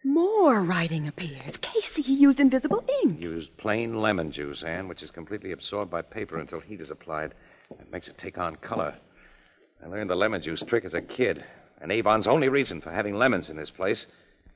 More 0.04 0.62
writing 0.62 1.06
appears. 1.06 1.58
Casey, 1.58 2.02
he 2.02 2.14
used 2.14 2.40
invisible 2.40 2.82
ink. 3.02 3.20
Used 3.20 3.56
plain 3.58 4.00
lemon 4.00 4.32
juice, 4.32 4.62
Anne, 4.62 4.88
which 4.88 5.02
is 5.02 5.10
completely 5.10 5.52
absorbed 5.52 5.90
by 5.90 6.02
paper 6.02 6.38
until 6.38 6.60
heat 6.60 6.80
is 6.80 6.90
applied. 6.90 7.34
That 7.76 7.92
makes 7.92 8.08
it 8.08 8.16
take 8.16 8.38
on 8.38 8.56
color. 8.56 8.94
I 9.82 9.86
learned 9.86 10.10
the 10.10 10.16
lemon 10.16 10.40
juice 10.40 10.62
trick 10.62 10.84
as 10.84 10.94
a 10.94 11.02
kid, 11.02 11.44
and 11.80 11.92
Avon's 11.92 12.26
only 12.26 12.48
reason 12.48 12.80
for 12.80 12.90
having 12.90 13.14
lemons 13.14 13.50
in 13.50 13.56
this 13.56 13.70
place 13.70 14.06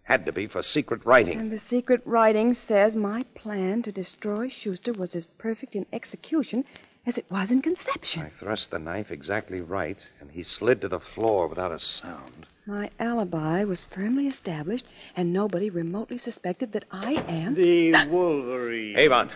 had 0.04 0.26
to 0.26 0.32
be 0.32 0.46
for 0.46 0.62
secret 0.62 1.04
writing. 1.04 1.38
And 1.38 1.52
the 1.52 1.58
secret 1.58 2.02
writing 2.04 2.54
says 2.54 2.96
my 2.96 3.24
plan 3.34 3.82
to 3.82 3.92
destroy 3.92 4.48
Schuster 4.48 4.92
was 4.92 5.14
as 5.14 5.26
perfect 5.26 5.76
in 5.76 5.86
execution 5.92 6.64
as 7.06 7.18
it 7.18 7.26
was 7.30 7.50
in 7.50 7.62
conception. 7.62 8.22
I 8.22 8.28
thrust 8.28 8.70
the 8.70 8.78
knife 8.78 9.10
exactly 9.10 9.60
right, 9.60 10.06
and 10.20 10.30
he 10.30 10.42
slid 10.42 10.80
to 10.80 10.88
the 10.88 11.00
floor 11.00 11.46
without 11.48 11.72
a 11.72 11.78
sound. 11.78 12.46
My 12.66 12.90
alibi 13.00 13.64
was 13.64 13.82
firmly 13.82 14.26
established, 14.28 14.86
and 15.16 15.32
nobody 15.32 15.68
remotely 15.68 16.18
suspected 16.18 16.72
that 16.72 16.84
I 16.90 17.14
am. 17.28 17.54
The 17.54 17.92
Wolverine. 18.08 18.96
Avon, 18.96 19.30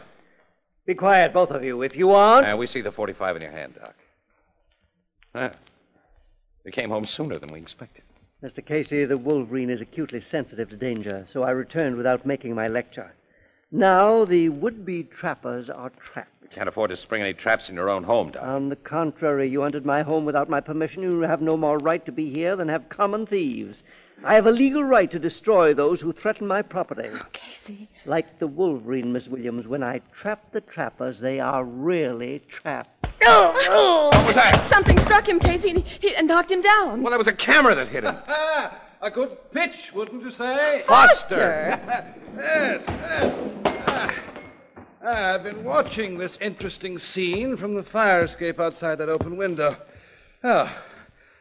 Be 0.86 0.94
quiet, 0.94 1.32
both 1.32 1.50
of 1.50 1.64
you. 1.64 1.82
If 1.82 1.96
you 1.96 2.12
aren't. 2.12 2.46
uh, 2.48 2.56
we 2.56 2.66
see 2.66 2.80
the 2.80 2.92
45 2.92 3.36
in 3.36 3.42
your 3.42 3.50
hand, 3.50 3.74
Doc. 3.74 3.94
Ah, 5.34 5.50
you 6.64 6.70
came 6.70 6.90
home 6.90 7.04
sooner 7.04 7.38
than 7.38 7.52
we 7.52 7.58
expected. 7.58 8.04
Mr. 8.42 8.64
Casey, 8.64 9.04
the 9.04 9.18
Wolverine 9.18 9.70
is 9.70 9.80
acutely 9.80 10.20
sensitive 10.20 10.70
to 10.70 10.76
danger, 10.76 11.24
so 11.26 11.42
I 11.42 11.50
returned 11.50 11.96
without 11.96 12.24
making 12.24 12.54
my 12.54 12.68
lecture. 12.68 13.12
Now 13.72 14.24
the 14.24 14.48
would 14.48 14.86
be 14.86 15.02
trappers 15.02 15.68
are 15.68 15.90
trapped. 15.90 16.30
You 16.42 16.48
can't 16.50 16.68
afford 16.68 16.90
to 16.90 16.96
spring 16.96 17.22
any 17.22 17.34
traps 17.34 17.68
in 17.68 17.74
your 17.74 17.90
own 17.90 18.04
home, 18.04 18.30
Doc. 18.30 18.44
On 18.44 18.68
the 18.68 18.76
contrary, 18.76 19.48
you 19.48 19.64
entered 19.64 19.84
my 19.84 20.02
home 20.02 20.24
without 20.24 20.48
my 20.48 20.60
permission. 20.60 21.02
You 21.02 21.20
have 21.22 21.42
no 21.42 21.56
more 21.56 21.78
right 21.78 22.04
to 22.06 22.12
be 22.12 22.30
here 22.30 22.54
than 22.54 22.68
have 22.68 22.88
common 22.88 23.26
thieves. 23.26 23.82
I 24.24 24.34
have 24.34 24.46
a 24.46 24.50
legal 24.50 24.82
right 24.82 25.10
to 25.10 25.18
destroy 25.18 25.74
those 25.74 26.00
who 26.00 26.12
threaten 26.12 26.46
my 26.46 26.62
property. 26.62 27.10
Casey. 27.32 27.88
Like 28.06 28.38
the 28.38 28.46
Wolverine, 28.46 29.12
Miss 29.12 29.28
Williams, 29.28 29.66
when 29.68 29.82
I 29.82 30.00
trap 30.12 30.52
the 30.52 30.60
trappers, 30.60 31.20
they 31.20 31.38
are 31.38 31.64
really 31.64 32.40
trapped. 32.48 33.08
What 33.20 34.26
was 34.26 34.34
that? 34.34 34.68
Something 34.68 34.98
struck 34.98 35.28
him, 35.28 35.40
Casey, 35.40 35.70
and, 35.70 35.84
he, 36.00 36.14
and 36.14 36.28
knocked 36.28 36.50
him 36.50 36.60
down. 36.60 37.02
Well, 37.02 37.10
that 37.10 37.18
was 37.18 37.26
a 37.26 37.32
camera 37.32 37.74
that 37.74 37.88
hit 37.88 38.04
him. 38.04 38.16
A 39.02 39.10
good 39.10 39.36
pitch, 39.52 39.92
wouldn't 39.92 40.22
you 40.22 40.30
say? 40.30 40.82
Foster! 40.86 41.78
yes, 42.36 42.82
yes. 42.88 44.14
Ah, 45.08 45.34
I've 45.34 45.44
been 45.44 45.62
watching 45.62 46.16
this 46.16 46.38
interesting 46.40 46.98
scene 46.98 47.56
from 47.56 47.74
the 47.74 47.82
fire 47.82 48.24
escape 48.24 48.58
outside 48.58 48.96
that 48.96 49.08
open 49.10 49.36
window. 49.36 49.76
Ah, 50.42 50.82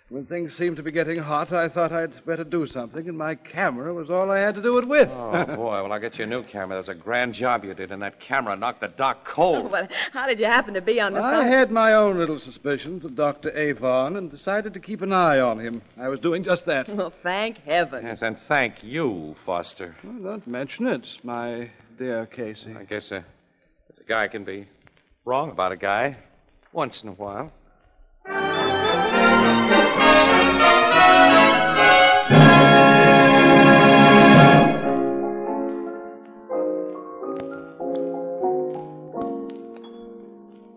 when 0.09 0.23
things 0.25 0.55
seemed 0.55 0.77
to 0.77 0.83
be 0.83 0.91
getting 0.91 1.17
hot, 1.17 1.51
I 1.51 1.67
thought 1.67 1.91
I'd 1.91 2.23
better 2.25 2.43
do 2.43 2.67
something, 2.67 3.09
and 3.09 3.17
my 3.17 3.33
camera 3.33 3.91
was 3.91 4.11
all 4.11 4.29
I 4.29 4.37
had 4.37 4.53
to 4.53 4.61
do 4.61 4.77
it 4.77 4.87
with. 4.87 5.11
Oh, 5.15 5.45
boy. 5.45 5.55
Well, 5.55 5.91
I'll 5.91 5.99
get 5.99 6.19
you 6.19 6.25
a 6.25 6.27
new 6.27 6.43
camera. 6.43 6.75
That 6.75 6.87
was 6.87 6.97
a 6.97 7.01
grand 7.01 7.33
job 7.33 7.65
you 7.65 7.73
did, 7.73 7.91
and 7.91 8.01
that 8.03 8.19
camera 8.19 8.55
knocked 8.55 8.81
the 8.81 8.87
doc 8.89 9.25
cold. 9.25 9.71
Well, 9.75 9.87
how 10.13 10.27
did 10.27 10.39
you 10.39 10.45
happen 10.45 10.75
to 10.75 10.81
be 10.81 11.01
on 11.01 11.13
the 11.13 11.21
I 11.23 11.39
phone? 11.41 11.47
had 11.47 11.71
my 11.71 11.93
own 11.93 12.17
little 12.19 12.39
suspicions 12.39 13.03
of 13.03 13.15
Dr. 13.15 13.49
Avon 13.57 14.15
and 14.15 14.29
decided 14.29 14.73
to 14.75 14.79
keep 14.79 15.01
an 15.01 15.11
eye 15.11 15.39
on 15.39 15.59
him. 15.59 15.81
I 15.97 16.07
was 16.07 16.19
doing 16.19 16.43
just 16.43 16.65
that. 16.67 16.87
Well, 16.87 17.11
thank 17.23 17.57
heaven. 17.63 18.05
Yes, 18.05 18.21
and 18.21 18.37
thank 18.37 18.83
you, 18.83 19.35
Foster. 19.43 19.95
Well, 20.03 20.19
don't 20.21 20.45
mention 20.47 20.85
it, 20.87 21.07
my 21.23 21.69
dear 21.97 22.27
Casey. 22.27 22.75
I 22.77 22.83
guess 22.83 23.11
uh, 23.11 23.21
a 23.99 24.03
guy 24.03 24.27
can 24.27 24.43
be 24.43 24.67
wrong 25.25 25.49
about 25.49 25.71
a 25.71 25.77
guy 25.77 26.15
once 26.71 27.01
in 27.03 27.09
a 27.09 27.13
while. 27.13 27.51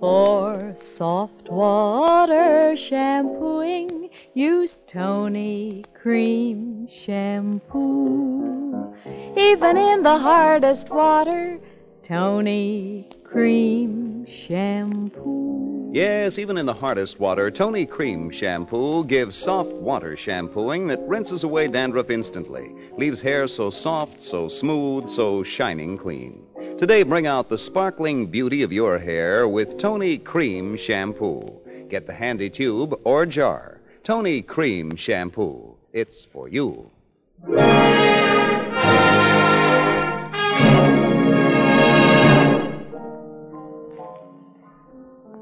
For 0.00 0.74
soft 0.76 1.48
water 1.48 2.76
shampooing, 2.76 4.10
use 4.34 4.78
Toni 4.86 5.84
Cream 5.92 6.88
Shampoo. 6.88 8.94
Even 9.36 9.76
in 9.76 10.02
the 10.02 10.18
hardest 10.18 10.90
water, 10.90 11.58
Toni 12.02 13.08
Cream 13.24 14.26
Shampoo. 14.26 15.77
Yes, 15.98 16.38
even 16.38 16.56
in 16.58 16.64
the 16.64 16.72
hardest 16.72 17.18
water, 17.18 17.50
Toni 17.50 17.84
Cream 17.84 18.30
Shampoo 18.30 19.02
gives 19.02 19.36
soft 19.36 19.72
water 19.72 20.16
shampooing 20.16 20.86
that 20.86 21.00
rinses 21.08 21.42
away 21.42 21.66
dandruff 21.66 22.08
instantly, 22.08 22.72
leaves 22.96 23.20
hair 23.20 23.48
so 23.48 23.68
soft, 23.68 24.22
so 24.22 24.48
smooth, 24.48 25.08
so 25.08 25.42
shining 25.42 25.98
clean. 25.98 26.46
Today, 26.78 27.02
bring 27.02 27.26
out 27.26 27.48
the 27.48 27.58
sparkling 27.58 28.28
beauty 28.28 28.62
of 28.62 28.72
your 28.72 28.96
hair 28.96 29.48
with 29.48 29.76
Toni 29.76 30.18
Cream 30.18 30.76
Shampoo. 30.76 31.50
Get 31.88 32.06
the 32.06 32.14
handy 32.14 32.48
tube 32.48 32.94
or 33.02 33.26
jar. 33.26 33.80
Toni 34.04 34.40
Cream 34.40 34.94
Shampoo. 34.94 35.74
It's 35.92 36.24
for 36.26 36.48
you. 36.48 36.92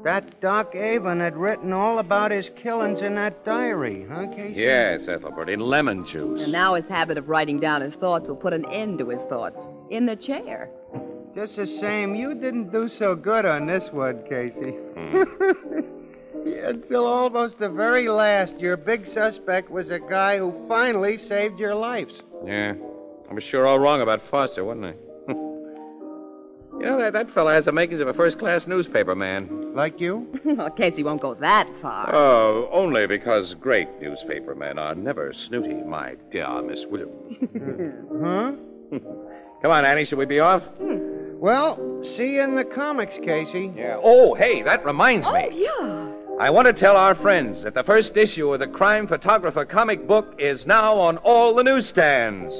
That 0.07 0.39
Doc 0.39 0.73
Avon 0.73 1.19
had 1.19 1.35
written 1.35 1.73
all 1.73 1.99
about 1.99 2.31
his 2.31 2.49
killings 2.51 3.01
in 3.01 3.15
that 3.15 3.43
diary, 3.43 4.05
huh, 4.09 4.27
Casey? 4.27 4.61
Yes, 4.61 5.09
Ethelbert, 5.09 5.49
in 5.49 5.59
lemon 5.59 6.05
juice. 6.05 6.43
And 6.43 6.53
now 6.53 6.75
his 6.75 6.87
habit 6.87 7.17
of 7.17 7.27
writing 7.27 7.59
down 7.59 7.81
his 7.81 7.95
thoughts 7.95 8.29
will 8.29 8.37
put 8.37 8.53
an 8.53 8.63
end 8.71 8.99
to 8.99 9.09
his 9.09 9.21
thoughts. 9.23 9.67
In 9.89 10.05
the 10.05 10.15
chair. 10.15 10.69
Just 11.35 11.57
the 11.57 11.67
same, 11.67 12.15
you 12.15 12.33
didn't 12.35 12.71
do 12.71 12.87
so 12.87 13.15
good 13.15 13.43
on 13.43 13.65
this 13.65 13.91
one, 13.91 14.23
Casey. 14.29 14.71
Hmm. 14.71 15.23
Until 16.45 17.05
almost 17.05 17.59
the 17.59 17.67
very 17.67 18.07
last, 18.07 18.57
your 18.61 18.77
big 18.77 19.07
suspect 19.07 19.69
was 19.69 19.89
a 19.89 19.99
guy 19.99 20.37
who 20.37 20.53
finally 20.69 21.17
saved 21.17 21.59
your 21.59 21.75
lives. 21.75 22.21
Yeah, 22.45 22.75
I 23.29 23.33
was 23.33 23.43
sure 23.43 23.67
all 23.67 23.77
wrong 23.77 23.99
about 23.99 24.21
Foster, 24.21 24.63
wasn't 24.63 24.85
I? 24.85 25.06
You 26.79 26.85
know, 26.85 26.97
that, 26.99 27.13
that 27.13 27.29
fella 27.29 27.53
has 27.53 27.65
the 27.65 27.71
makings 27.71 27.99
of 27.99 28.07
a 28.07 28.13
first 28.13 28.37
class 28.39 28.67
newspaper 28.67 29.15
man. 29.15 29.73
Like 29.73 29.99
you? 29.99 30.27
well, 30.45 30.69
Casey 30.69 31.03
won't 31.03 31.21
go 31.21 31.33
that 31.35 31.69
far. 31.81 32.13
Oh, 32.13 32.69
only 32.71 33.07
because 33.07 33.53
great 33.53 33.89
newspaper 34.01 34.55
men 34.55 34.77
are 34.77 34.95
never 34.95 35.33
snooty, 35.33 35.83
my 35.83 36.15
dear 36.31 36.61
Miss 36.61 36.85
Williams. 36.85 37.37
Huh? 38.23 38.53
Come 39.61 39.71
on, 39.71 39.85
Annie, 39.85 40.05
should 40.05 40.17
we 40.17 40.25
be 40.25 40.39
off? 40.39 40.63
Hmm. 40.63 41.39
Well, 41.39 42.03
see 42.03 42.35
you 42.35 42.41
in 42.41 42.55
the 42.55 42.63
comics, 42.63 43.15
Casey. 43.23 43.71
Yeah. 43.75 43.99
Oh, 44.01 44.33
hey, 44.33 44.61
that 44.63 44.83
reminds 44.85 45.27
me. 45.31 45.49
Oh, 45.51 45.51
yeah. 45.51 46.13
I 46.39 46.49
want 46.49 46.67
to 46.67 46.73
tell 46.73 46.95
our 46.97 47.15
friends 47.15 47.63
that 47.63 47.73
the 47.73 47.83
first 47.83 48.15
issue 48.17 48.53
of 48.53 48.59
the 48.59 48.67
Crime 48.67 49.07
Photographer 49.07 49.65
comic 49.65 50.07
book 50.07 50.35
is 50.37 50.65
now 50.65 50.95
on 50.95 51.17
all 51.17 51.53
the 51.53 51.63
newsstands. 51.63 52.55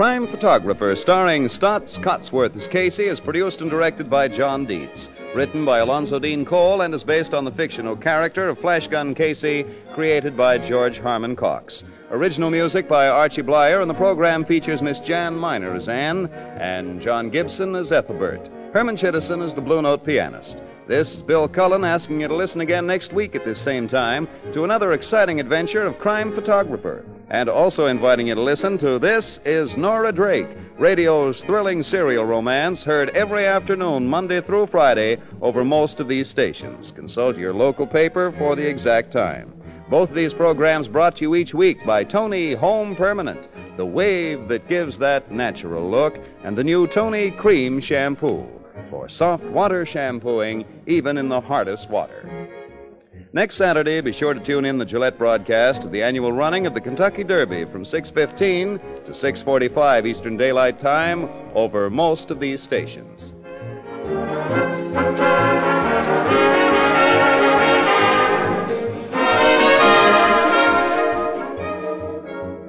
Crime 0.00 0.26
Photographer, 0.26 0.96
starring 0.96 1.44
Staats 1.46 2.02
Cotsworth 2.02 2.56
as 2.56 2.66
Casey, 2.66 3.04
is 3.04 3.20
produced 3.20 3.60
and 3.60 3.70
directed 3.70 4.08
by 4.08 4.28
John 4.28 4.64
Dietz. 4.64 5.10
Written 5.34 5.62
by 5.66 5.80
Alonzo 5.80 6.18
Dean 6.18 6.42
Cole 6.42 6.80
and 6.80 6.94
is 6.94 7.04
based 7.04 7.34
on 7.34 7.44
the 7.44 7.52
fictional 7.52 7.94
character 7.94 8.48
of 8.48 8.58
Flash 8.58 8.88
Gun 8.88 9.14
Casey, 9.14 9.66
created 9.92 10.38
by 10.38 10.56
George 10.56 10.98
Harmon 10.98 11.36
Coxe. 11.36 11.84
Original 12.10 12.50
music 12.50 12.88
by 12.88 13.08
Archie 13.08 13.42
Bleyer, 13.42 13.82
and 13.82 13.90
the 13.90 13.94
program 13.94 14.42
features 14.42 14.80
Miss 14.80 15.00
Jan 15.00 15.36
Miner 15.36 15.74
as 15.74 15.86
Anne 15.86 16.28
and 16.58 17.02
John 17.02 17.28
Gibson 17.28 17.74
as 17.74 17.92
Ethelbert. 17.92 18.48
Herman 18.72 18.96
Chittison 18.96 19.42
is 19.42 19.52
the 19.52 19.60
Blue 19.60 19.82
Note 19.82 20.02
pianist. 20.02 20.62
This 20.86 21.16
is 21.16 21.20
Bill 21.20 21.46
Cullen 21.46 21.84
asking 21.84 22.22
you 22.22 22.28
to 22.28 22.34
listen 22.34 22.62
again 22.62 22.86
next 22.86 23.12
week 23.12 23.34
at 23.34 23.44
this 23.44 23.60
same 23.60 23.86
time 23.86 24.28
to 24.54 24.64
another 24.64 24.94
exciting 24.94 25.40
adventure 25.40 25.84
of 25.84 25.98
Crime 25.98 26.34
Photographer. 26.34 27.04
And 27.30 27.48
also 27.48 27.86
inviting 27.86 28.26
you 28.26 28.34
to 28.34 28.40
listen 28.40 28.76
to 28.78 28.98
This 28.98 29.38
is 29.44 29.76
Nora 29.76 30.10
Drake, 30.10 30.48
radio's 30.78 31.42
thrilling 31.42 31.84
serial 31.84 32.24
romance 32.24 32.82
heard 32.82 33.10
every 33.10 33.46
afternoon, 33.46 34.08
Monday 34.08 34.40
through 34.40 34.66
Friday, 34.66 35.18
over 35.40 35.64
most 35.64 36.00
of 36.00 36.08
these 36.08 36.28
stations. 36.28 36.90
Consult 36.90 37.38
your 37.38 37.54
local 37.54 37.86
paper 37.86 38.32
for 38.32 38.56
the 38.56 38.68
exact 38.68 39.12
time. 39.12 39.52
Both 39.88 40.10
of 40.10 40.16
these 40.16 40.34
programs 40.34 40.88
brought 40.88 41.16
to 41.16 41.22
you 41.22 41.36
each 41.36 41.54
week 41.54 41.78
by 41.86 42.02
Toni 42.02 42.54
Home 42.54 42.96
Permanent, 42.96 43.46
the 43.76 43.86
wave 43.86 44.48
that 44.48 44.68
gives 44.68 44.98
that 44.98 45.30
natural 45.30 45.88
look, 45.88 46.18
and 46.42 46.58
the 46.58 46.64
new 46.64 46.88
Toni 46.88 47.30
Cream 47.30 47.78
Shampoo 47.78 48.44
for 48.90 49.08
soft 49.08 49.44
water 49.44 49.86
shampooing, 49.86 50.64
even 50.86 51.16
in 51.16 51.28
the 51.28 51.40
hardest 51.40 51.90
water. 51.90 52.59
Next 53.32 53.54
Saturday, 53.54 54.00
be 54.00 54.10
sure 54.10 54.34
to 54.34 54.40
tune 54.40 54.64
in 54.64 54.76
the 54.78 54.84
Gillette 54.84 55.16
broadcast 55.16 55.84
of 55.84 55.92
the 55.92 56.02
annual 56.02 56.32
running 56.32 56.66
of 56.66 56.74
the 56.74 56.80
Kentucky 56.80 57.22
Derby 57.22 57.64
from 57.64 57.84
6:15 57.84 58.80
to 59.04 59.12
6:45 59.12 60.04
Eastern 60.04 60.36
Daylight 60.36 60.80
Time 60.80 61.28
over 61.54 61.88
most 61.88 62.32
of 62.32 62.40
these 62.40 62.60
stations. 62.60 63.32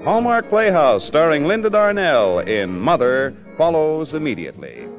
Hallmark 0.04 0.48
Playhouse, 0.50 1.04
starring 1.04 1.48
Linda 1.48 1.72
Darnell 1.72 2.38
in 2.38 2.80
Mother, 2.80 3.34
follows 3.58 4.14
immediately. 4.14 4.91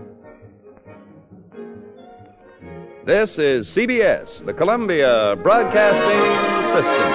This 3.04 3.36
is 3.36 3.66
CBS, 3.66 4.46
the 4.46 4.54
Columbia 4.54 5.36
Broadcasting 5.42 6.70
System. 6.70 7.12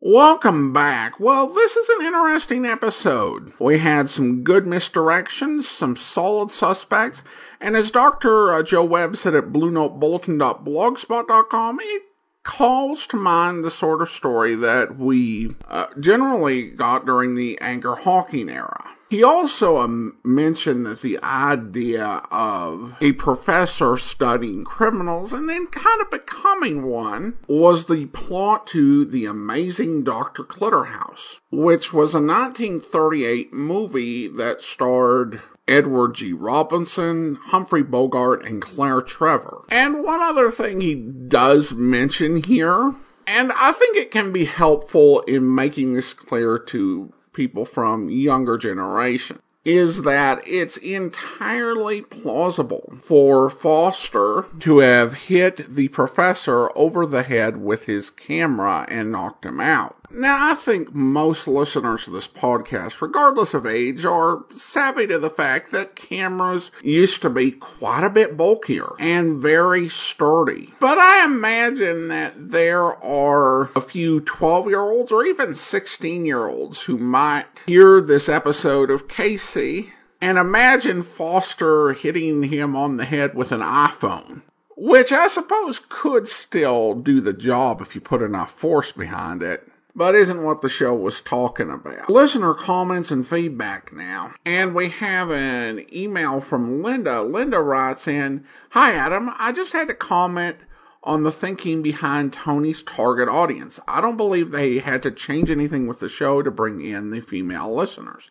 Welcome 0.00 0.72
back. 0.72 1.18
Well, 1.18 1.48
this 1.48 1.76
is 1.76 1.88
an 1.88 2.06
interesting 2.06 2.66
episode. 2.66 3.52
We 3.58 3.78
had 3.78 4.08
some 4.08 4.44
good 4.44 4.66
misdirections, 4.66 5.64
some 5.64 5.96
solid 5.96 6.52
suspects, 6.52 7.24
and 7.60 7.74
as 7.74 7.90
Dr. 7.90 8.52
Uh, 8.52 8.62
Joe 8.62 8.84
Webb 8.84 9.16
said 9.16 9.34
at 9.34 9.46
BlueNoteBulletin.blogspot.com, 9.46 11.80
it 11.82 12.09
calls 12.50 13.06
to 13.06 13.16
mind 13.16 13.64
the 13.64 13.70
sort 13.70 14.02
of 14.02 14.10
story 14.10 14.56
that 14.56 14.98
we 14.98 15.54
uh, 15.68 15.86
generally 16.00 16.68
got 16.68 17.06
during 17.06 17.36
the 17.36 17.56
Anchor 17.60 17.94
Hocking 17.94 18.50
era. 18.50 18.90
He 19.08 19.22
also 19.22 19.78
um, 19.78 20.18
mentioned 20.24 20.84
that 20.86 21.00
the 21.00 21.18
idea 21.22 22.22
of 22.30 22.96
a 23.00 23.12
professor 23.12 23.96
studying 23.96 24.64
criminals 24.64 25.32
and 25.32 25.48
then 25.48 25.68
kind 25.68 26.00
of 26.00 26.10
becoming 26.10 26.84
one 26.84 27.36
was 27.48 27.86
the 27.86 28.06
plot 28.06 28.66
to 28.68 29.04
The 29.04 29.26
Amazing 29.26 30.04
Dr. 30.04 30.44
Clitterhouse, 30.44 31.40
which 31.50 31.92
was 31.92 32.14
a 32.14 32.22
1938 32.22 33.52
movie 33.52 34.28
that 34.28 34.62
starred 34.62 35.40
Edward 35.70 36.14
G. 36.14 36.32
Robinson, 36.32 37.36
Humphrey 37.36 37.82
Bogart, 37.82 38.44
and 38.44 38.60
Claire 38.60 39.00
Trevor. 39.00 39.64
And 39.70 40.02
one 40.02 40.20
other 40.20 40.50
thing 40.50 40.80
he 40.80 40.94
does 40.96 41.72
mention 41.72 42.42
here, 42.42 42.94
and 43.26 43.52
I 43.52 43.72
think 43.72 43.96
it 43.96 44.10
can 44.10 44.32
be 44.32 44.44
helpful 44.44 45.20
in 45.20 45.54
making 45.54 45.92
this 45.92 46.12
clear 46.12 46.58
to 46.58 47.12
people 47.32 47.64
from 47.64 48.10
younger 48.10 48.58
generation 48.58 49.40
is 49.64 50.02
that 50.02 50.42
it's 50.46 50.76
entirely 50.78 52.00
plausible 52.00 52.94
for 53.02 53.50
Foster 53.50 54.46
to 54.58 54.78
have 54.78 55.14
hit 55.14 55.58
the 55.68 55.88
professor 55.88 56.76
over 56.76 57.04
the 57.04 57.22
head 57.22 57.58
with 57.58 57.84
his 57.84 58.10
camera 58.10 58.86
and 58.88 59.12
knocked 59.12 59.44
him 59.44 59.60
out. 59.60 59.99
Now, 60.12 60.50
I 60.50 60.54
think 60.54 60.92
most 60.92 61.46
listeners 61.46 62.08
of 62.08 62.12
this 62.12 62.26
podcast, 62.26 63.00
regardless 63.00 63.54
of 63.54 63.64
age, 63.64 64.04
are 64.04 64.44
savvy 64.50 65.06
to 65.06 65.20
the 65.20 65.30
fact 65.30 65.70
that 65.70 65.94
cameras 65.94 66.72
used 66.82 67.22
to 67.22 67.30
be 67.30 67.52
quite 67.52 68.02
a 68.02 68.10
bit 68.10 68.36
bulkier 68.36 68.90
and 68.98 69.40
very 69.40 69.88
sturdy. 69.88 70.74
But 70.80 70.98
I 70.98 71.24
imagine 71.24 72.08
that 72.08 72.32
there 72.36 72.82
are 73.04 73.70
a 73.76 73.80
few 73.80 74.20
12 74.20 74.68
year 74.68 74.80
olds 74.80 75.12
or 75.12 75.24
even 75.24 75.54
16 75.54 76.26
year 76.26 76.48
olds 76.48 76.82
who 76.82 76.98
might 76.98 77.62
hear 77.66 78.00
this 78.00 78.28
episode 78.28 78.90
of 78.90 79.06
Casey 79.06 79.92
and 80.20 80.38
imagine 80.38 81.04
Foster 81.04 81.92
hitting 81.92 82.42
him 82.42 82.74
on 82.74 82.96
the 82.96 83.04
head 83.04 83.34
with 83.34 83.52
an 83.52 83.60
iPhone. 83.60 84.42
Which 84.76 85.12
I 85.12 85.28
suppose 85.28 85.78
could 85.78 86.26
still 86.26 86.94
do 86.94 87.20
the 87.20 87.34
job 87.34 87.80
if 87.80 87.94
you 87.94 88.00
put 88.00 88.22
enough 88.22 88.50
force 88.50 88.92
behind 88.92 89.42
it 89.42 89.69
but 90.00 90.14
isn't 90.14 90.42
what 90.42 90.62
the 90.62 90.68
show 90.70 90.94
was 90.94 91.20
talking 91.20 91.68
about. 91.68 92.08
Listener 92.08 92.54
comments 92.54 93.10
and 93.10 93.26
feedback 93.26 93.92
now. 93.92 94.32
And 94.46 94.74
we 94.74 94.88
have 94.88 95.30
an 95.30 95.84
email 95.94 96.40
from 96.40 96.82
Linda. 96.82 97.20
Linda 97.22 97.60
writes 97.60 98.08
in 98.08 98.46
Hi, 98.70 98.94
Adam. 98.94 99.30
I 99.36 99.52
just 99.52 99.74
had 99.74 99.88
to 99.88 99.94
comment 99.94 100.56
on 101.02 101.22
the 101.22 101.30
thinking 101.30 101.82
behind 101.82 102.32
Toni's 102.32 102.82
target 102.82 103.28
audience. 103.28 103.78
I 103.86 104.00
don't 104.00 104.16
believe 104.16 104.52
they 104.52 104.78
had 104.78 105.02
to 105.02 105.10
change 105.10 105.50
anything 105.50 105.86
with 105.86 106.00
the 106.00 106.08
show 106.08 106.40
to 106.40 106.50
bring 106.50 106.80
in 106.80 107.10
the 107.10 107.20
female 107.20 107.70
listeners. 107.74 108.30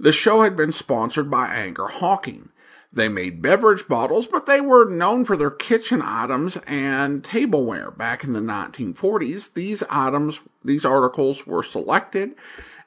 The 0.00 0.10
show 0.10 0.40
had 0.40 0.56
been 0.56 0.72
sponsored 0.72 1.30
by 1.30 1.48
Anchor 1.48 1.88
Hocking. 1.88 2.48
They 2.94 3.08
made 3.08 3.42
beverage 3.42 3.88
bottles, 3.88 4.28
but 4.28 4.46
they 4.46 4.60
were 4.60 4.88
known 4.88 5.24
for 5.24 5.36
their 5.36 5.50
kitchen 5.50 6.00
items 6.00 6.56
and 6.66 7.24
tableware. 7.24 7.90
Back 7.90 8.22
in 8.22 8.34
the 8.34 8.40
1940s, 8.40 9.52
these 9.54 9.82
items, 9.90 10.40
these 10.64 10.84
articles 10.84 11.44
were 11.44 11.64
selected 11.64 12.36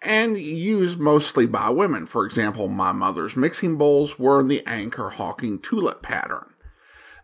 and 0.02 0.38
used 0.38 0.98
mostly 0.98 1.46
by 1.46 1.70
women. 1.70 2.06
For 2.06 2.26
example, 2.26 2.70
my 2.70 2.94
mother's 2.94 3.36
mixing 3.36 3.76
bowls 3.76 4.18
were 4.18 4.40
in 4.40 4.48
the 4.48 4.66
Anchor 4.66 5.10
Hocking 5.10 5.60
tulip 5.60 6.02
pattern. 6.02 6.54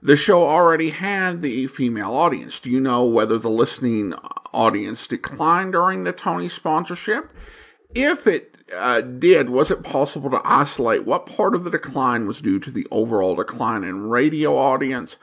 The 0.01 0.17
show 0.17 0.43
already 0.43 0.89
had 0.89 1.41
the 1.41 1.67
female 1.67 2.11
audience. 2.11 2.59
Do 2.59 2.69
you 2.69 2.81
know 2.81 3.05
whether 3.05 3.37
the 3.37 3.49
listening 3.49 4.13
audience 4.53 5.07
declined 5.07 5.71
during 5.71 6.03
the 6.03 6.11
Toni 6.11 6.49
sponsorship? 6.49 7.29
If 7.95 8.27
it 8.27 8.52
uh, 8.75 9.01
did, 9.01 9.49
was 9.49 9.71
it 9.71 9.83
possible 9.83 10.29
to 10.31 10.41
isolate 10.43 11.05
what 11.05 11.25
part 11.25 11.55
of 11.55 11.63
the 11.63 11.69
decline 11.69 12.27
was 12.27 12.41
due 12.41 12.59
to 12.59 12.71
the 12.71 12.87
overall 12.91 13.35
decline 13.35 13.83
in 13.83 14.09
radio 14.09 14.57
audience 14.57 15.17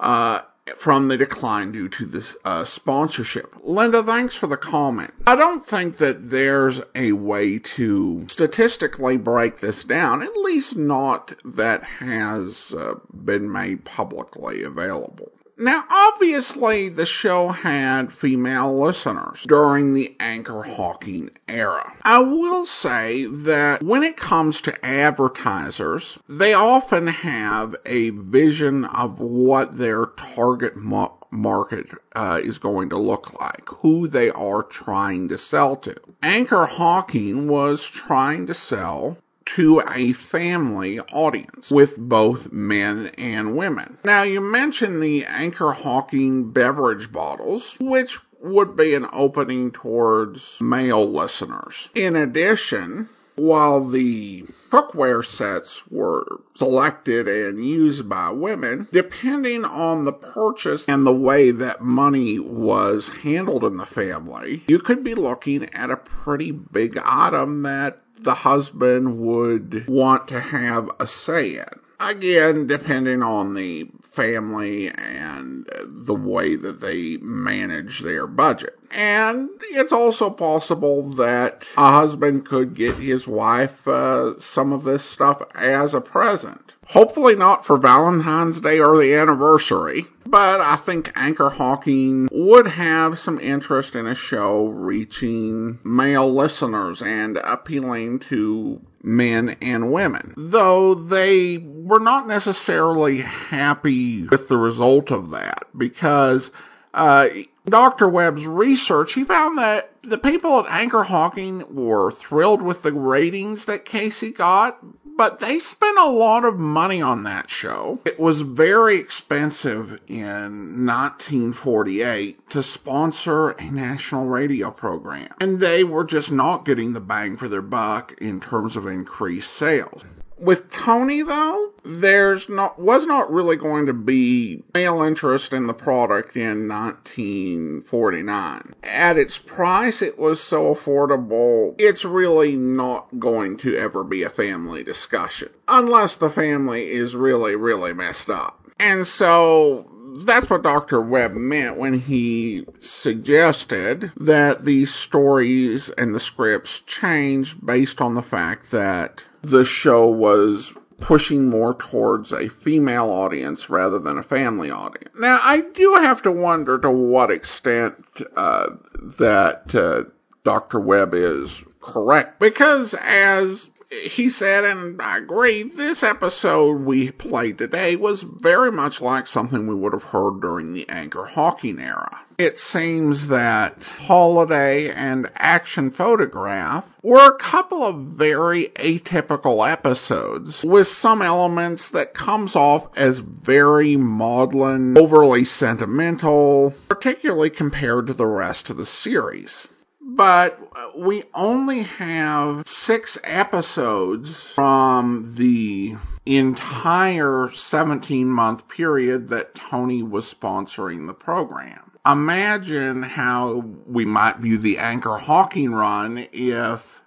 uh, 0.00 0.40
from 0.76 1.08
the 1.08 1.16
decline 1.16 1.72
due 1.72 1.88
to 1.88 2.06
this 2.06 2.36
uh, 2.44 2.64
sponsorship? 2.64 3.54
Linda, 3.62 4.02
thanks 4.02 4.34
for 4.36 4.46
the 4.46 4.56
comment. 4.56 5.12
I 5.26 5.36
don't 5.36 5.64
think 5.64 5.96
that 5.96 6.30
there's 6.30 6.80
a 6.94 7.12
way 7.12 7.58
to 7.58 8.26
statistically 8.28 9.16
break 9.16 9.60
this 9.60 9.84
down, 9.84 10.22
at 10.22 10.36
least 10.36 10.76
not 10.76 11.34
that 11.44 11.82
has 11.84 12.72
uh, 12.72 12.94
been 13.12 13.50
made 13.50 13.84
publicly 13.84 14.62
available. 14.62 15.32
Now, 15.62 15.84
obviously, 15.92 16.88
the 16.88 17.06
show 17.06 17.50
had 17.50 18.12
female 18.12 18.76
listeners 18.76 19.44
during 19.46 19.94
the 19.94 20.16
Anchor 20.18 20.64
Hocking 20.64 21.30
era. 21.46 21.92
I 22.02 22.18
will 22.18 22.66
say 22.66 23.26
that 23.26 23.80
when 23.80 24.02
it 24.02 24.16
comes 24.16 24.60
to 24.62 24.84
advertisers, 24.84 26.18
they 26.28 26.52
often 26.52 27.06
have 27.06 27.76
a 27.86 28.10
vision 28.10 28.86
of 28.86 29.20
what 29.20 29.78
their 29.78 30.06
target 30.06 30.74
mo- 30.76 31.16
market 31.30 31.90
uh, 32.16 32.40
is 32.42 32.58
going 32.58 32.88
to 32.88 32.98
look 32.98 33.40
like, 33.40 33.68
who 33.68 34.08
they 34.08 34.30
are 34.30 34.64
trying 34.64 35.28
to 35.28 35.38
sell 35.38 35.76
to. 35.76 35.94
Anchor 36.24 36.66
Hocking 36.66 37.46
was 37.46 37.84
trying 37.84 38.48
to 38.48 38.54
sell 38.54 39.16
to 39.56 39.82
a 39.94 40.12
family 40.14 40.98
audience 41.12 41.70
with 41.70 41.98
both 41.98 42.50
men 42.52 43.10
and 43.18 43.56
women. 43.56 43.98
Now, 44.04 44.22
you 44.22 44.40
mentioned 44.40 45.02
the 45.02 45.24
Anchor 45.26 45.72
Hocking 45.72 46.50
beverage 46.52 47.12
bottles, 47.12 47.76
which 47.78 48.18
would 48.40 48.76
be 48.76 48.94
an 48.94 49.06
opening 49.12 49.70
towards 49.70 50.58
male 50.60 51.04
listeners. 51.04 51.90
In 51.94 52.16
addition, 52.16 53.08
while 53.36 53.84
the 53.84 54.44
cookware 54.70 55.24
sets 55.24 55.86
were 55.88 56.40
selected 56.54 57.28
and 57.28 57.64
used 57.64 58.08
by 58.08 58.30
women, 58.30 58.88
depending 58.92 59.64
on 59.64 60.04
the 60.04 60.12
purchase 60.12 60.88
and 60.88 61.06
the 61.06 61.14
way 61.14 61.50
that 61.50 61.82
money 61.82 62.38
was 62.38 63.10
handled 63.22 63.64
in 63.64 63.76
the 63.76 63.86
family, 63.86 64.64
you 64.66 64.78
could 64.78 65.04
be 65.04 65.14
looking 65.14 65.68
at 65.74 65.90
a 65.90 65.96
pretty 65.96 66.50
big 66.50 66.98
item 67.04 67.62
that 67.62 68.00
the 68.22 68.34
husband 68.34 69.18
would 69.18 69.86
want 69.88 70.28
to 70.28 70.40
have 70.40 70.90
a 70.98 71.06
say 71.06 71.56
in. 71.56 71.80
Again, 72.00 72.66
depending 72.66 73.22
on 73.22 73.54
the 73.54 73.88
family 74.12 74.88
and 74.88 75.68
the 75.84 76.14
way 76.14 76.54
that 76.56 76.80
they 76.80 77.16
manage 77.18 78.00
their 78.00 78.26
budget. 78.26 78.78
And 78.90 79.48
it's 79.70 79.92
also 79.92 80.28
possible 80.28 81.02
that 81.10 81.66
a 81.76 81.92
husband 81.92 82.44
could 82.44 82.74
get 82.74 82.96
his 82.96 83.26
wife 83.26 83.88
uh, 83.88 84.38
some 84.38 84.72
of 84.72 84.84
this 84.84 85.02
stuff 85.02 85.42
as 85.54 85.94
a 85.94 86.00
present. 86.00 86.74
Hopefully 86.88 87.34
not 87.34 87.64
for 87.64 87.78
Valentine's 87.78 88.60
Day 88.60 88.80
or 88.80 88.98
the 88.98 89.14
anniversary, 89.14 90.06
but 90.32 90.62
I 90.62 90.76
think 90.76 91.12
Anchor 91.14 91.50
Hocking 91.50 92.26
would 92.32 92.66
have 92.66 93.18
some 93.18 93.38
interest 93.38 93.94
in 93.94 94.06
a 94.06 94.14
show 94.14 94.68
reaching 94.68 95.78
male 95.84 96.32
listeners 96.32 97.02
and 97.02 97.36
appealing 97.44 98.18
to 98.20 98.80
men 99.02 99.56
and 99.60 99.92
women. 99.92 100.32
Though 100.34 100.94
they 100.94 101.58
were 101.58 102.00
not 102.00 102.26
necessarily 102.26 103.18
happy 103.18 104.26
with 104.26 104.48
the 104.48 104.56
result 104.56 105.10
of 105.10 105.28
that 105.32 105.66
because 105.76 106.50
uh, 106.94 107.28
Dr. 107.66 108.08
Webb's 108.08 108.46
research, 108.46 109.12
he 109.12 109.24
found 109.24 109.58
that 109.58 109.92
the 110.00 110.16
people 110.16 110.60
at 110.60 110.72
Anchor 110.72 111.02
Hocking 111.02 111.62
were 111.68 112.10
thrilled 112.10 112.62
with 112.62 112.82
the 112.82 112.92
ratings 112.94 113.66
that 113.66 113.84
Casey 113.84 114.32
got, 114.32 114.78
but 115.16 115.38
they 115.40 115.58
spent 115.58 115.98
a 115.98 116.08
lot 116.08 116.44
of 116.44 116.58
money 116.58 117.00
on 117.02 117.24
that 117.24 117.50
show. 117.50 118.00
It 118.04 118.18
was 118.18 118.40
very 118.40 118.96
expensive 118.96 120.00
in 120.06 120.86
1948 120.86 122.50
to 122.50 122.62
sponsor 122.62 123.50
a 123.50 123.70
national 123.70 124.26
radio 124.26 124.70
program, 124.70 125.34
and 125.40 125.60
they 125.60 125.84
were 125.84 126.04
just 126.04 126.32
not 126.32 126.64
getting 126.64 126.92
the 126.92 127.00
bang 127.00 127.36
for 127.36 127.48
their 127.48 127.62
buck 127.62 128.14
in 128.18 128.40
terms 128.40 128.76
of 128.76 128.86
increased 128.86 129.52
sales. 129.52 130.04
With 130.42 130.70
Toni, 130.70 131.22
though, 131.22 131.72
there's 131.84 132.48
not 132.48 132.76
was 132.76 133.06
not 133.06 133.32
really 133.32 133.54
going 133.54 133.86
to 133.86 133.92
be 133.92 134.64
male 134.74 135.00
interest 135.00 135.52
in 135.52 135.68
the 135.68 135.72
product 135.72 136.36
in 136.36 136.66
1949. 136.66 138.74
At 138.82 139.16
its 139.16 139.38
price, 139.38 140.02
it 140.02 140.18
was 140.18 140.42
so 140.42 140.74
affordable. 140.74 141.76
It's 141.78 142.04
really 142.04 142.56
not 142.56 143.20
going 143.20 143.56
to 143.58 143.76
ever 143.76 144.02
be 144.02 144.24
a 144.24 144.28
family 144.28 144.82
discussion 144.82 145.50
unless 145.68 146.16
the 146.16 146.28
family 146.28 146.88
is 146.88 147.14
really, 147.14 147.54
really 147.54 147.92
messed 147.92 148.28
up. 148.28 148.66
And 148.80 149.06
so 149.06 149.88
that's 150.24 150.50
what 150.50 150.64
Dr. 150.64 151.00
Webb 151.00 151.34
meant 151.34 151.76
when 151.76 152.00
he 152.00 152.66
suggested 152.80 154.10
that 154.16 154.64
these 154.64 154.92
stories 154.92 155.90
and 155.90 156.12
the 156.12 156.20
scripts 156.20 156.80
change 156.80 157.64
based 157.64 158.00
on 158.00 158.16
the 158.16 158.22
fact 158.22 158.72
that 158.72 159.22
the 159.42 159.64
show 159.64 160.06
was 160.06 160.74
pushing 161.00 161.48
more 161.48 161.74
towards 161.74 162.32
a 162.32 162.48
female 162.48 163.10
audience 163.10 163.68
rather 163.68 163.98
than 163.98 164.16
a 164.16 164.22
family 164.22 164.70
audience. 164.70 165.10
Now, 165.18 165.40
I 165.42 165.62
do 165.74 165.94
have 165.94 166.22
to 166.22 166.30
wonder 166.30 166.78
to 166.78 166.90
what 166.90 167.30
extent 167.30 167.96
uh, 168.36 168.68
that 168.94 169.74
uh, 169.74 170.04
Dr. 170.44 170.78
Webb 170.78 171.12
is 171.12 171.64
correct, 171.80 172.38
because 172.38 172.94
as 173.00 173.70
he 174.00 174.30
said, 174.30 174.64
and 174.64 175.00
I 175.00 175.18
agree, 175.18 175.62
this 175.62 176.02
episode 176.02 176.80
we 176.80 177.10
played 177.10 177.58
today 177.58 177.96
was 177.96 178.22
very 178.22 178.72
much 178.72 179.00
like 179.00 179.26
something 179.26 179.66
we 179.66 179.74
would 179.74 179.92
have 179.92 180.04
heard 180.04 180.40
during 180.40 180.72
the 180.72 180.88
Anchor 180.88 181.24
Hocking 181.24 181.78
era. 181.78 182.20
It 182.38 182.58
seems 182.58 183.28
that 183.28 183.84
Holiday 183.84 184.90
and 184.90 185.30
Action 185.36 185.90
Photograph 185.90 186.96
were 187.02 187.28
a 187.28 187.38
couple 187.38 187.84
of 187.84 187.96
very 187.98 188.68
atypical 188.76 189.70
episodes 189.70 190.64
with 190.64 190.88
some 190.88 191.20
elements 191.20 191.90
that 191.90 192.14
comes 192.14 192.56
off 192.56 192.88
as 192.96 193.18
very 193.18 193.96
maudlin, 193.96 194.96
overly 194.96 195.44
sentimental, 195.44 196.74
particularly 196.88 197.50
compared 197.50 198.06
to 198.06 198.14
the 198.14 198.26
rest 198.26 198.70
of 198.70 198.76
the 198.76 198.86
series 198.86 199.68
but 200.14 200.61
Uh, 200.74 200.90
we 200.96 201.24
only 201.34 201.82
have 201.82 202.66
six 202.66 203.18
episodes 203.24 204.46
from 204.52 205.34
the 205.36 205.96
entire 206.24 207.50
17 207.52 208.28
month 208.28 208.68
period 208.68 209.28
that 209.28 209.54
Toni 209.54 210.02
was 210.02 210.32
sponsoring 210.32 211.06
the 211.06 211.14
program. 211.14 211.92
Imagine 212.06 213.02
how 213.02 213.64
we 213.86 214.04
might 214.04 214.36
view 214.36 214.58
the 214.58 214.78
Anchor 214.78 215.18
Hocking 215.18 215.72
run 215.72 216.26
if 216.32 217.00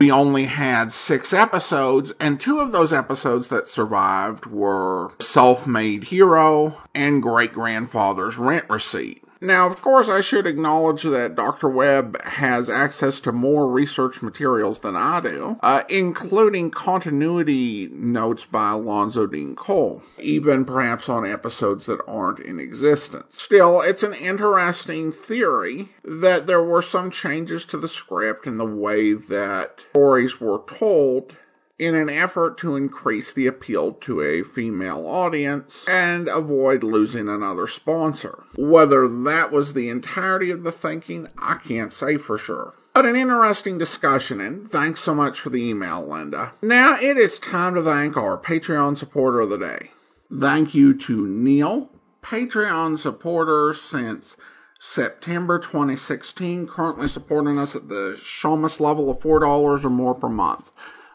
we 0.00 0.10
only 0.10 0.46
had 0.46 0.92
six 0.92 1.32
episodes, 1.34 2.12
and 2.18 2.40
two 2.40 2.58
of 2.58 2.72
those 2.72 2.92
episodes 2.92 3.48
that 3.48 3.68
survived 3.68 4.46
were 4.46 5.12
Self 5.20 5.66
Made 5.66 6.04
Hero 6.04 6.78
and 6.94 7.22
Great 7.22 7.52
Grandfather's 7.52 8.38
Rent 8.38 8.64
Receipt. 8.70 9.22
Now, 9.42 9.66
of 9.66 9.80
course, 9.80 10.10
I 10.10 10.20
should 10.20 10.46
acknowledge 10.46 11.02
that 11.02 11.34
Dr. 11.34 11.68
Webb 11.68 12.20
has 12.22 12.68
access 12.68 13.20
to 13.20 13.32
more 13.32 13.66
research 13.66 14.20
materials 14.20 14.80
than 14.80 14.96
I 14.96 15.20
do, 15.20 15.58
uh, 15.62 15.84
including 15.88 16.70
continuity 16.70 17.88
notes 17.90 18.44
by 18.44 18.72
Alonzo 18.72 19.26
Dean 19.26 19.56
Cole, 19.56 20.02
even 20.18 20.66
perhaps 20.66 21.08
on 21.08 21.26
episodes 21.26 21.86
that 21.86 22.04
aren't 22.06 22.40
in 22.40 22.60
existence. 22.60 23.40
Still, 23.40 23.80
it's 23.80 24.02
an 24.02 24.12
interesting 24.14 25.10
theory 25.10 25.88
that 26.04 26.46
there 26.46 26.62
were 26.62 26.82
some 26.82 27.10
changes 27.10 27.64
to 27.66 27.78
the 27.78 27.88
script 27.88 28.46
and 28.46 28.60
the 28.60 28.66
way 28.66 29.14
that 29.14 29.80
stories 29.90 30.38
were 30.38 30.62
told 30.66 31.34
in 31.80 31.94
an 31.94 32.10
effort 32.10 32.58
to 32.58 32.76
increase 32.76 33.32
the 33.32 33.46
appeal 33.46 33.92
to 33.92 34.20
a 34.20 34.42
female 34.42 35.06
audience 35.06 35.86
and 35.88 36.28
avoid 36.28 36.84
losing 36.84 37.26
another 37.26 37.66
sponsor. 37.66 38.44
Whether 38.56 39.08
that 39.08 39.50
was 39.50 39.72
the 39.72 39.88
entirety 39.88 40.50
of 40.50 40.62
the 40.62 40.72
thinking, 40.72 41.28
I 41.38 41.54
can't 41.54 41.92
say 41.92 42.18
for 42.18 42.36
sure. 42.36 42.74
But 42.92 43.06
an 43.06 43.16
interesting 43.16 43.78
discussion, 43.78 44.40
and 44.42 44.68
thanks 44.68 45.00
so 45.00 45.14
much 45.14 45.40
for 45.40 45.48
the 45.48 45.64
email, 45.64 46.06
Linda. 46.06 46.52
Now 46.60 46.98
it 47.00 47.16
is 47.16 47.38
time 47.38 47.74
to 47.76 47.82
thank 47.82 48.14
our 48.14 48.36
Patreon 48.36 48.98
supporter 48.98 49.40
of 49.40 49.48
the 49.48 49.58
day. 49.58 49.92
Thank 50.30 50.74
you 50.74 50.92
to 50.92 51.26
Neil, 51.26 51.88
Patreon 52.22 52.98
supporter 52.98 53.72
since 53.72 54.36
September 54.78 55.58
2016, 55.58 56.66
currently 56.66 57.08
supporting 57.08 57.58
us 57.58 57.74
at 57.74 57.88
the 57.88 58.18
Shamus 58.20 58.80
level 58.80 59.10
of 59.10 59.20
$4 59.20 59.84
or 59.84 59.90
more 59.90 60.14
per 60.14 60.28
month. 60.28 60.70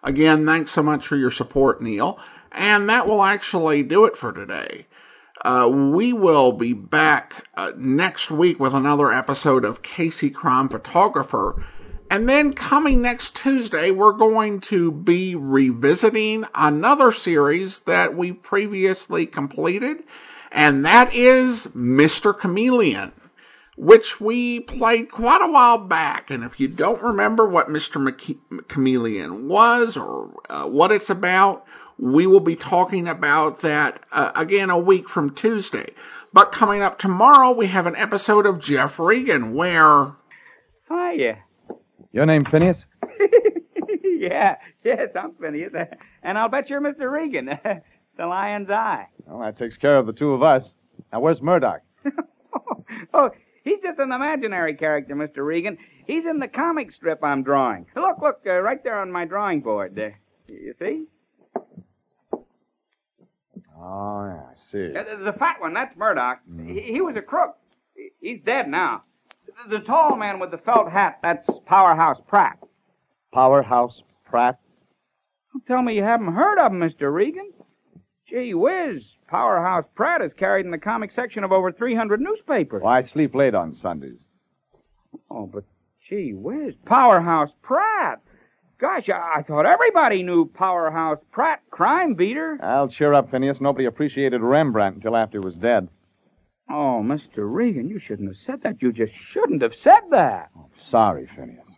Again, 0.06 0.46
thanks 0.46 0.72
so 0.72 0.84
much 0.84 1.06
for 1.06 1.16
your 1.16 1.32
support, 1.32 1.82
Neil. 1.82 2.20
And 2.52 2.88
that 2.88 3.08
will 3.08 3.24
actually 3.24 3.82
do 3.82 4.06
it 4.06 4.16
for 4.16 4.32
today. 4.32 4.86
Uh, 5.44 5.68
we 5.68 6.14
will 6.14 6.52
be 6.52 6.74
back 6.74 7.48
uh, 7.56 7.72
next 7.76 8.30
week 8.30 8.60
with 8.60 8.74
another 8.74 9.12
episode 9.12 9.66
of 9.66 9.82
Casey 9.82 10.30
Crime 10.30 10.70
Photographer. 10.70 11.62
And 12.10 12.30
then 12.30 12.54
coming 12.54 13.02
next 13.02 13.36
Tuesday, 13.36 13.90
we're 13.90 14.14
going 14.14 14.62
to 14.62 14.92
be 14.92 15.36
revisiting 15.36 16.46
another 16.54 17.12
series 17.12 17.80
that 17.82 18.16
we 18.16 18.32
previously 18.32 19.26
completed, 19.26 20.04
and 20.52 20.86
that 20.86 21.14
is 21.16 21.66
Mr. 21.76 22.38
Chameleon 22.38 23.12
which 23.76 24.22
we 24.22 24.62
played 24.62 25.12
quite 25.12 25.42
a 25.42 25.52
while 25.52 25.78
back. 25.78 26.32
And 26.32 26.44
if 26.44 26.60
you 26.60 26.68
don't 26.68 27.02
remember 27.02 27.48
what 27.48 27.68
Mr. 27.68 28.02
Mc- 28.02 28.68
Chameleon 28.68 29.48
was 29.48 29.98
or 29.98 30.32
uh, 30.50 30.64
what 30.64 30.92
it's 30.92 31.10
about, 31.10 31.66
we 31.98 32.28
will 32.28 32.40
be 32.40 32.56
talking 32.56 33.08
about 33.08 33.62
that 33.62 34.02
uh, 34.12 34.32
again 34.36 34.70
a 34.70 34.78
week 34.78 35.10
from 35.10 35.34
Tuesday. 35.34 35.94
But 36.34 36.52
coming 36.52 36.82
up 36.82 37.00
tomorrow, 37.00 37.52
we 37.52 37.68
have 37.68 37.88
an 37.88 37.96
episode 37.96 38.46
of 38.46 38.60
Jeff 38.60 39.00
Regan 39.00 39.54
where. 39.54 40.16
Hiya. 40.90 41.40
Your 42.12 42.26
name, 42.26 42.44
Phineas? 42.44 42.86
yeah, 44.04 44.56
yes, 44.84 45.10
I'm 45.16 45.34
Phineas. 45.36 45.74
And 46.24 46.38
I'll 46.38 46.50
bet 46.50 46.70
you're 46.70 46.82
Mr. 46.82 47.12
Regan, 47.12 47.48
the 48.18 48.26
lion's 48.26 48.70
eye. 48.70 49.08
Well, 49.26 49.40
that 49.40 49.58
takes 49.58 49.78
care 49.78 49.98
of 49.98 50.06
the 50.06 50.14
two 50.14 50.32
of 50.32 50.44
us. 50.44 50.72
Now, 51.12 51.22
where's 51.22 51.42
Murdoch? 51.42 51.82
oh, 53.14 53.30
He's 53.66 53.82
just 53.82 53.98
an 53.98 54.12
imaginary 54.12 54.76
character, 54.76 55.16
Mr. 55.16 55.44
Regan. 55.46 55.80
He's 56.06 56.28
in 56.28 56.38
the 56.40 56.48
comic 56.48 56.92
strip 56.92 57.24
I'm 57.24 57.42
drawing. 57.42 57.88
Look, 57.96 58.22
look, 58.22 58.42
uh, 58.46 58.60
right 58.60 58.82
there 58.84 59.02
on 59.02 59.12
my 59.12 59.26
drawing 59.26 59.62
board. 59.62 60.00
Uh, 60.00 60.10
you 60.48 60.76
see? 60.78 61.06
Oh, 63.78 64.26
yeah, 64.26 64.44
I 64.44 64.56
see. 64.56 64.96
Uh, 64.96 65.24
the 65.24 65.34
fat 65.38 65.60
one, 65.60 65.74
that's 65.74 65.98
Murdoch. 65.98 66.42
Mm. 66.50 66.74
He, 66.74 66.94
he, 66.94 67.02
was 67.02 67.16
a 67.18 67.22
crook. 67.22 67.58
He's 68.22 68.40
dead 68.46 68.70
now. 68.70 69.04
The, 69.68 69.80
the 69.80 69.84
tall 69.84 70.16
man 70.16 70.40
with 70.40 70.52
the 70.52 70.60
felt 70.60 70.92
hat, 70.92 71.18
that's 71.24 71.50
Powerhouse 71.66 72.22
Pratt. 72.28 72.60
Powerhouse 73.34 74.04
Pratt? 74.26 74.60
Don't 75.52 75.66
tell 75.66 75.82
me 75.82 75.96
you 75.96 76.04
haven't 76.04 76.34
heard 76.34 76.60
of 76.60 76.72
him, 76.72 76.80
Mr. 76.82 77.12
Regan. 77.12 77.52
Gee 78.36 78.54
whiz, 78.54 79.16
Powerhouse 79.30 79.86
Pratt 79.96 80.22
is 80.22 80.34
carried 80.34 80.66
in 80.66 80.72
the 80.72 80.78
comic 80.78 81.14
section 81.14 81.46
of 81.46 81.54
over 81.54 81.72
300 81.72 82.20
newspapers. 82.20 82.82
Well, 82.84 82.92
I 82.92 83.00
sleep 83.00 83.34
late 83.34 83.56
on 83.56 83.74
Sundays. 83.74 84.26
Oh, 85.32 85.46
but 85.46 85.64
gee 86.10 86.34
whiz, 86.34 86.76
Powerhouse 86.86 87.52
Pratt. 87.62 88.20
Gosh, 88.78 89.08
I, 89.08 89.36
I 89.38 89.42
thought 89.44 89.66
everybody 89.66 90.22
knew 90.22 90.48
Powerhouse 90.48 91.20
Pratt, 91.32 91.62
crime 91.72 92.14
beater. 92.14 92.60
I'll 92.62 92.90
cheer 92.90 93.14
up, 93.14 93.32
Phineas. 93.32 93.62
Nobody 93.62 93.86
appreciated 93.86 94.42
Rembrandt 94.42 94.98
until 94.98 95.16
after 95.16 95.40
he 95.40 95.46
was 95.46 95.56
dead. 95.56 95.88
Oh, 96.70 97.02
Mr. 97.02 97.50
Regan, 97.50 97.88
you 97.88 98.00
shouldn't 98.00 98.28
have 98.28 98.38
said 98.38 98.64
that. 98.64 98.82
You 98.82 98.92
just 98.92 99.14
shouldn't 99.14 99.62
have 99.62 99.76
said 99.76 100.02
that. 100.12 100.50
Oh, 100.58 100.68
sorry, 100.78 101.30
Phineas. 101.38 101.75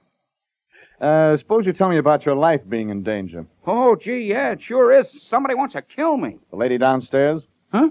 Uh, 0.99 1.37
suppose 1.37 1.65
you 1.65 1.73
tell 1.73 1.89
me 1.89 1.97
about 1.97 2.25
your 2.25 2.35
life 2.35 2.61
being 2.67 2.89
in 2.89 3.03
danger. 3.03 3.45
Oh, 3.67 3.95
gee, 3.95 4.21
yeah, 4.21 4.51
it 4.51 4.61
sure 4.61 4.91
is. 4.91 5.09
Somebody 5.21 5.53
wants 5.53 5.73
to 5.73 5.81
kill 5.81 6.17
me. 6.17 6.37
The 6.49 6.55
lady 6.55 6.77
downstairs? 6.77 7.47
Huh? 7.71 7.89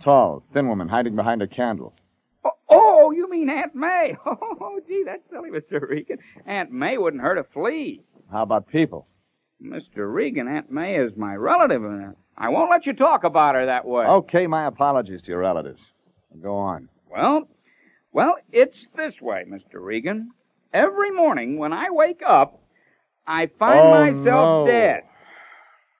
Tall, 0.00 0.44
thin 0.52 0.68
woman 0.68 0.88
hiding 0.88 1.16
behind 1.16 1.42
a 1.42 1.46
candle. 1.48 1.94
Oh, 2.68 3.10
you 3.10 3.28
mean 3.28 3.50
Aunt 3.50 3.74
May? 3.74 4.16
Oh, 4.26 4.80
gee, 4.86 5.02
that's 5.04 5.28
silly, 5.30 5.50
Mr. 5.50 5.88
Regan. 5.88 6.18
Aunt 6.46 6.70
May 6.72 6.98
wouldn't 6.98 7.22
hurt 7.22 7.38
a 7.38 7.44
flea. 7.44 8.02
How 8.30 8.42
about 8.42 8.68
people? 8.68 9.06
Mr. 9.62 10.12
Regan, 10.12 10.48
Aunt 10.48 10.70
May 10.70 10.96
is 10.96 11.16
my 11.16 11.34
relative, 11.34 11.84
and 11.84 12.14
I 12.36 12.48
won't 12.48 12.70
let 12.70 12.86
you 12.86 12.92
talk 12.92 13.24
about 13.24 13.54
her 13.54 13.66
that 13.66 13.84
way. 13.84 14.04
Okay, 14.04 14.46
my 14.46 14.66
apologies 14.66 15.22
to 15.22 15.28
your 15.28 15.40
relatives. 15.40 15.80
Go 16.42 16.56
on. 16.56 16.88
Well, 17.10 17.48
well, 18.12 18.36
it's 18.52 18.86
this 18.96 19.20
way, 19.20 19.44
Mr. 19.48 19.74
Regan. 19.80 20.30
Every 20.74 21.12
morning 21.12 21.56
when 21.56 21.72
I 21.72 21.86
wake 21.90 22.20
up, 22.26 22.60
I 23.26 23.46
find 23.46 23.86
Oh, 23.86 23.90
myself 23.90 24.66
no. 24.66 24.66
dead. 24.66 25.04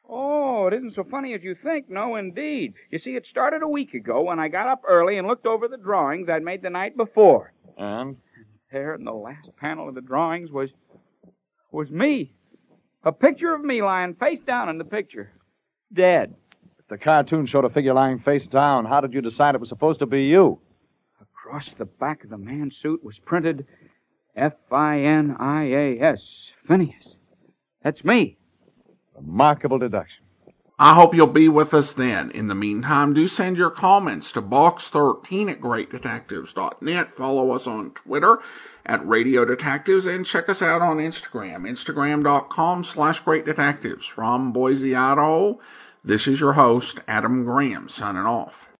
Oh, 0.06 0.66
it 0.66 0.74
isn't 0.74 0.94
so 0.96 1.04
funny 1.04 1.32
as 1.32 1.42
you 1.44 1.54
think. 1.54 1.88
No, 1.88 2.16
indeed. 2.16 2.74
You 2.90 2.98
see, 2.98 3.14
it 3.14 3.24
started 3.26 3.62
a 3.62 3.68
week 3.68 3.94
ago 3.94 4.22
when 4.22 4.38
I 4.40 4.48
got 4.48 4.66
up 4.66 4.82
early 4.86 5.16
and 5.16 5.26
looked 5.28 5.46
over 5.46 5.68
the 5.68 5.78
drawings 5.78 6.28
I'd 6.28 6.42
made 6.42 6.60
the 6.60 6.70
night 6.70 6.96
before. 6.96 7.52
And? 7.78 8.16
There 8.72 8.94
in 8.96 9.04
the 9.04 9.12
last 9.12 9.56
panel 9.56 9.88
of 9.88 9.94
the 9.94 10.00
drawings 10.00 10.50
was 10.50 10.70
was 11.70 11.90
me. 11.90 12.34
A 13.04 13.12
picture 13.12 13.54
of 13.54 13.64
me 13.64 13.80
lying 13.82 14.14
face 14.14 14.40
down 14.40 14.68
in 14.68 14.78
the 14.78 14.84
picture. 14.84 15.30
Dead. 15.92 16.34
If 16.80 16.88
the 16.88 16.98
cartoon 16.98 17.46
showed 17.46 17.64
a 17.64 17.70
figure 17.70 17.94
lying 17.94 18.18
face 18.18 18.48
down. 18.48 18.84
How 18.86 19.00
did 19.00 19.14
you 19.14 19.20
decide 19.20 19.54
it 19.54 19.60
was 19.60 19.68
supposed 19.68 20.00
to 20.00 20.06
be 20.06 20.24
you? 20.24 20.58
Across 21.20 21.74
the 21.74 21.84
back 21.84 22.24
of 22.24 22.30
the 22.30 22.38
man's 22.38 22.76
suit 22.76 23.04
was 23.04 23.18
printed 23.20 23.66
F 24.36 24.54
I 24.70 25.00
N 25.00 25.36
I 25.38 25.64
A 25.64 26.00
S. 26.00 26.52
Phineas. 26.66 27.16
That's 27.82 28.04
me. 28.04 28.36
Remarkable 29.14 29.78
deduction. 29.78 30.24
I 30.78 30.94
hope 30.94 31.14
you'll 31.14 31.28
be 31.28 31.48
with 31.48 31.72
us 31.72 31.92
then. 31.92 32.32
In 32.32 32.48
the 32.48 32.54
meantime, 32.54 33.14
do 33.14 33.28
send 33.28 33.56
your 33.56 33.70
comments 33.70 34.32
to 34.32 34.42
box13 34.42 35.52
at 35.52 35.60
greatdetectives.net. 35.60 37.16
Follow 37.16 37.52
us 37.52 37.66
on 37.68 37.92
Twitter 37.92 38.38
at 38.84 39.06
Radio 39.06 39.44
Detectives 39.44 40.04
and 40.04 40.26
check 40.26 40.48
us 40.48 40.60
out 40.60 40.82
on 40.82 40.98
Instagram, 40.98 41.68
instagram.com 41.68 42.82
slash 42.82 43.22
greatdetectives. 43.22 44.04
From 44.10 44.52
Boise, 44.52 44.96
Idaho, 44.96 45.60
this 46.02 46.26
is 46.26 46.40
your 46.40 46.54
host, 46.54 46.98
Adam 47.06 47.44
Graham, 47.44 47.88
signing 47.88 48.26
off. 48.26 48.63